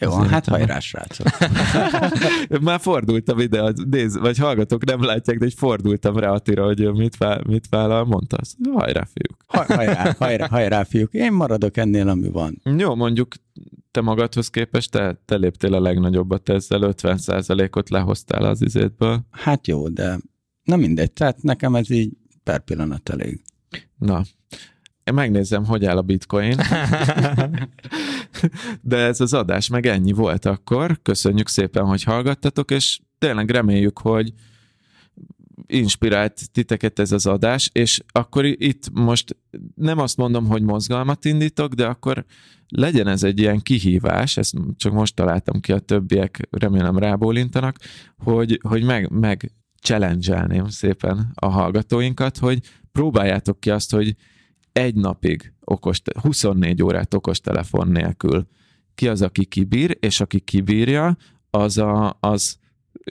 Jó, 0.00 0.10
Azért 0.10 0.30
hát 0.30 0.46
hajrá, 0.46 0.78
srácok. 0.78 1.26
Már 2.60 2.80
fordultam 2.80 3.38
ide, 3.38 3.72
nézd, 3.90 4.20
vagy 4.20 4.38
hallgatók 4.38 4.84
nem 4.84 5.02
látják, 5.02 5.38
de 5.38 5.44
egy 5.44 5.54
fordultam 5.54 6.16
rá 6.16 6.30
Attira, 6.30 6.64
hogy 6.64 6.92
mit, 6.92 7.16
vál, 7.16 7.42
mit 7.46 7.66
vállal, 7.70 8.04
mondta 8.04 8.36
azt. 8.36 8.56
Hajrá, 8.72 9.04
fiúk. 9.04 9.68
hajrá, 9.76 10.14
hajrá, 10.18 10.48
hajrá, 10.48 10.82
fiúk. 10.84 11.12
Én 11.12 11.32
maradok 11.32 11.76
ennél, 11.76 12.08
ami 12.08 12.28
van. 12.28 12.60
Jó, 12.76 12.94
mondjuk 12.94 13.34
te 13.90 14.00
magadhoz 14.00 14.50
képest 14.50 14.90
te, 14.90 15.20
te 15.24 15.36
léptél 15.36 15.74
a 15.74 15.80
legnagyobbat 15.80 16.48
ezzel, 16.48 16.80
50%-ot 16.82 17.90
lehoztál 17.90 18.44
az 18.44 18.62
izétből. 18.62 19.20
Hát 19.30 19.66
jó, 19.66 19.88
de 19.88 20.18
nem 20.62 20.80
mindegy, 20.80 21.12
tehát 21.12 21.42
nekem 21.42 21.74
ez 21.74 21.90
így 21.90 22.12
per 22.42 22.60
pillanat 22.60 23.08
elég. 23.08 23.40
Na, 23.98 24.22
én 25.08 25.14
megnézem, 25.14 25.64
hogy 25.64 25.84
áll 25.84 25.96
a 25.96 26.02
bitcoin. 26.02 26.56
De 28.80 28.96
ez 28.96 29.20
az 29.20 29.34
adás 29.34 29.68
meg 29.68 29.86
ennyi 29.86 30.12
volt 30.12 30.44
akkor. 30.44 30.98
Köszönjük 31.02 31.48
szépen, 31.48 31.84
hogy 31.84 32.02
hallgattatok, 32.02 32.70
és 32.70 32.98
tényleg 33.18 33.50
reméljük, 33.50 33.98
hogy 33.98 34.32
inspirált 35.66 36.50
titeket 36.52 36.98
ez 36.98 37.12
az 37.12 37.26
adás, 37.26 37.70
és 37.72 38.00
akkor 38.12 38.44
itt 38.44 38.90
most 38.92 39.36
nem 39.74 39.98
azt 39.98 40.16
mondom, 40.16 40.46
hogy 40.46 40.62
mozgalmat 40.62 41.24
indítok, 41.24 41.74
de 41.74 41.86
akkor 41.86 42.24
legyen 42.68 43.06
ez 43.06 43.22
egy 43.22 43.38
ilyen 43.38 43.60
kihívás, 43.60 44.36
ezt 44.36 44.54
csak 44.76 44.92
most 44.92 45.14
találtam 45.14 45.60
ki, 45.60 45.72
a 45.72 45.78
többiek 45.78 46.48
remélem 46.50 46.98
rábólintanak, 46.98 47.76
hogy, 48.16 48.60
hogy 48.62 48.82
meg, 48.82 49.10
meg 49.10 49.52
challenge 49.82 50.64
szépen 50.68 51.30
a 51.34 51.48
hallgatóinkat, 51.48 52.38
hogy 52.38 52.60
próbáljátok 52.92 53.60
ki 53.60 53.70
azt, 53.70 53.90
hogy 53.90 54.16
egy 54.78 54.94
napig 54.94 55.52
okos, 55.60 56.00
24 56.22 56.82
órát 56.82 57.14
okostelefon 57.14 57.88
nélkül 57.88 58.46
ki 58.94 59.08
az, 59.08 59.22
aki 59.22 59.44
kibír, 59.44 59.96
és 60.00 60.20
aki 60.20 60.40
kibírja, 60.40 61.16
az, 61.50 61.78
a, 61.78 62.16
az 62.20 62.58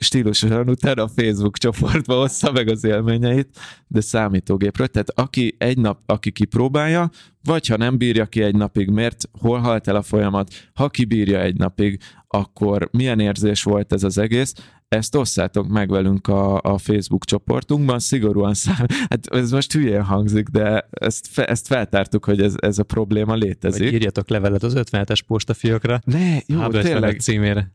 stílusosan 0.00 0.68
utána 0.68 1.02
a 1.02 1.08
Facebook 1.08 1.58
csoportba 1.58 2.14
hozza 2.14 2.52
meg 2.52 2.68
az 2.68 2.84
élményeit, 2.84 3.58
de 3.86 4.00
számítógépről. 4.00 4.86
Tehát 4.86 5.10
aki 5.10 5.54
egy 5.58 5.78
nap, 5.78 6.00
aki 6.06 6.30
kipróbálja, 6.30 7.10
vagy 7.42 7.66
ha 7.66 7.76
nem 7.76 7.98
bírja 7.98 8.26
ki 8.26 8.42
egy 8.42 8.54
napig, 8.54 8.88
miért, 8.88 9.28
hol 9.40 9.58
halt 9.58 9.88
el 9.88 9.96
a 9.96 10.02
folyamat, 10.02 10.70
ha 10.74 10.88
kibírja 10.88 11.40
egy 11.40 11.56
napig, 11.56 12.00
akkor 12.26 12.88
milyen 12.92 13.20
érzés 13.20 13.62
volt 13.62 13.92
ez 13.92 14.02
az 14.02 14.18
egész, 14.18 14.54
ezt 14.88 15.14
osszátok 15.14 15.68
meg 15.68 15.90
velünk 15.90 16.28
a, 16.28 16.60
a 16.60 16.78
Facebook 16.78 17.24
csoportunkban, 17.24 17.98
szigorúan 17.98 18.54
szám, 18.54 18.86
hát 19.10 19.26
ez 19.26 19.50
most 19.50 19.72
hülyén 19.72 20.02
hangzik, 20.02 20.48
de 20.48 20.88
ezt, 20.90 21.26
fe, 21.30 21.46
ezt 21.46 21.66
feltártuk, 21.66 22.24
hogy 22.24 22.42
ez, 22.42 22.54
ez 22.56 22.78
a 22.78 22.82
probléma 22.82 23.34
létezik. 23.34 23.82
Vagy 23.82 23.92
írjatok 23.92 24.28
levelet 24.28 24.62
az 24.62 24.72
57-es 24.76 25.20
postafiókra. 25.26 26.00
Ne, 26.04 26.36
jó, 26.46 26.68
tényleg. 26.68 27.20
címére. 27.20 27.72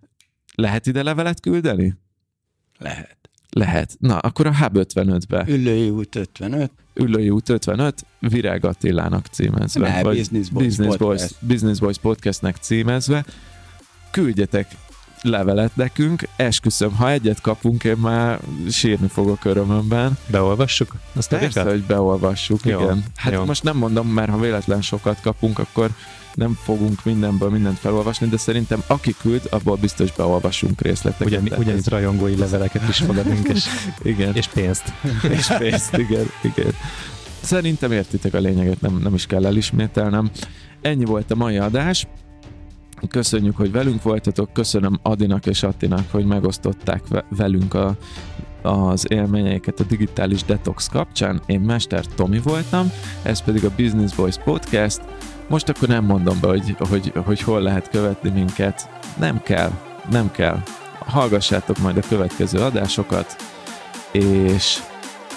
Lehet 0.55 0.87
ide 0.87 1.03
levelet 1.03 1.39
küldeni? 1.39 1.93
Lehet. 2.79 3.17
Lehet. 3.49 3.95
Na, 3.99 4.17
akkor 4.17 4.45
a 4.45 4.55
Hub 4.55 4.77
55-be. 4.77 5.45
Üllői 5.47 5.89
út 5.89 6.15
55. 6.15 6.71
Üllői 6.93 7.29
út 7.29 7.49
55, 7.49 8.05
Virág 8.19 8.65
Attilának 8.65 9.25
címezve. 9.25 9.89
Ne, 9.89 10.03
vagy 10.03 10.17
Business 10.17 10.49
Boys, 10.49 10.65
Business, 10.65 10.97
Boys, 10.97 11.31
Business 11.39 11.79
Boys 11.79 11.97
Podcastnek 11.97 12.55
címezve. 12.55 13.25
Küldjetek 14.11 14.67
levelet 15.23 15.75
nekünk, 15.75 16.27
esküszöm, 16.35 16.95
ha 16.95 17.11
egyet 17.11 17.41
kapunk, 17.41 17.83
én 17.83 17.97
már 17.97 18.39
sírni 18.69 19.07
fogok 19.07 19.45
örömömben. 19.45 20.17
Beolvassuk? 20.27 20.95
Azt 21.15 21.29
Persze, 21.29 21.63
hogy 21.63 21.83
beolvassuk, 21.83 22.65
Jó. 22.65 22.79
igen. 22.81 23.03
Hát 23.15 23.33
Jó. 23.33 23.45
most 23.45 23.63
nem 23.63 23.77
mondom, 23.77 24.07
mert 24.07 24.29
ha 24.29 24.39
véletlen 24.39 24.81
sokat 24.81 25.21
kapunk, 25.21 25.59
akkor 25.59 25.89
nem 26.33 26.57
fogunk 26.63 27.03
mindenből 27.03 27.49
mindent 27.49 27.79
felolvasni, 27.79 28.27
de 28.27 28.37
szerintem 28.37 28.83
aki 28.87 29.15
küld, 29.21 29.41
abból 29.49 29.75
biztos 29.75 30.11
beolvasunk 30.11 30.81
részleteket. 30.81 31.41
Ugyan, 31.41 31.59
ugyanitt 31.59 31.87
rajongói 31.87 32.37
leveleket 32.37 32.89
is 32.89 32.97
fogadunk, 32.97 33.47
és, 33.47 33.65
igen. 34.03 34.35
és 34.35 34.47
pénzt. 34.47 34.93
és 35.37 35.47
pénzt, 35.57 35.97
igen, 35.97 36.25
igen. 36.41 36.73
Szerintem 37.41 37.91
értitek 37.91 38.33
a 38.33 38.39
lényeget, 38.39 38.81
nem, 38.81 38.97
nem 38.97 39.13
is 39.13 39.25
kell 39.25 39.45
elismételnem. 39.45 40.31
Ennyi 40.81 41.05
volt 41.05 41.31
a 41.31 41.35
mai 41.35 41.57
adás. 41.57 42.07
Köszönjük, 43.09 43.57
hogy 43.57 43.71
velünk 43.71 44.01
voltatok, 44.01 44.53
köszönöm 44.53 44.99
Adinak 45.01 45.45
és 45.45 45.63
Attinak, 45.63 46.11
hogy 46.11 46.25
megosztották 46.25 47.01
velünk 47.29 47.73
a, 47.73 47.95
az 48.61 49.05
élményeiket 49.09 49.79
a 49.79 49.83
digitális 49.83 50.43
detox 50.43 50.87
kapcsán. 50.87 51.41
Én 51.45 51.59
Mester 51.59 52.05
Tomi 52.05 52.39
voltam, 52.39 52.91
ez 53.23 53.41
pedig 53.41 53.65
a 53.65 53.71
Business 53.77 54.15
Voice 54.15 54.41
Podcast. 54.41 55.01
Most 55.49 55.69
akkor 55.69 55.87
nem 55.87 56.05
mondom 56.05 56.37
be, 56.41 56.47
hogy, 56.47 56.75
hogy, 56.89 57.13
hogy 57.25 57.41
hol 57.41 57.61
lehet 57.61 57.89
követni 57.89 58.29
minket. 58.29 58.89
Nem 59.19 59.41
kell, 59.41 59.71
nem 60.09 60.31
kell. 60.31 60.63
Hallgassátok 60.99 61.77
majd 61.77 61.97
a 61.97 62.07
következő 62.07 62.59
adásokat, 62.59 63.35
és 64.11 64.79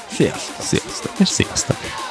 sziasztok! 0.09 0.65
Sziasztok! 0.65 1.13
És 1.19 1.29
sziasztok! 1.29 2.06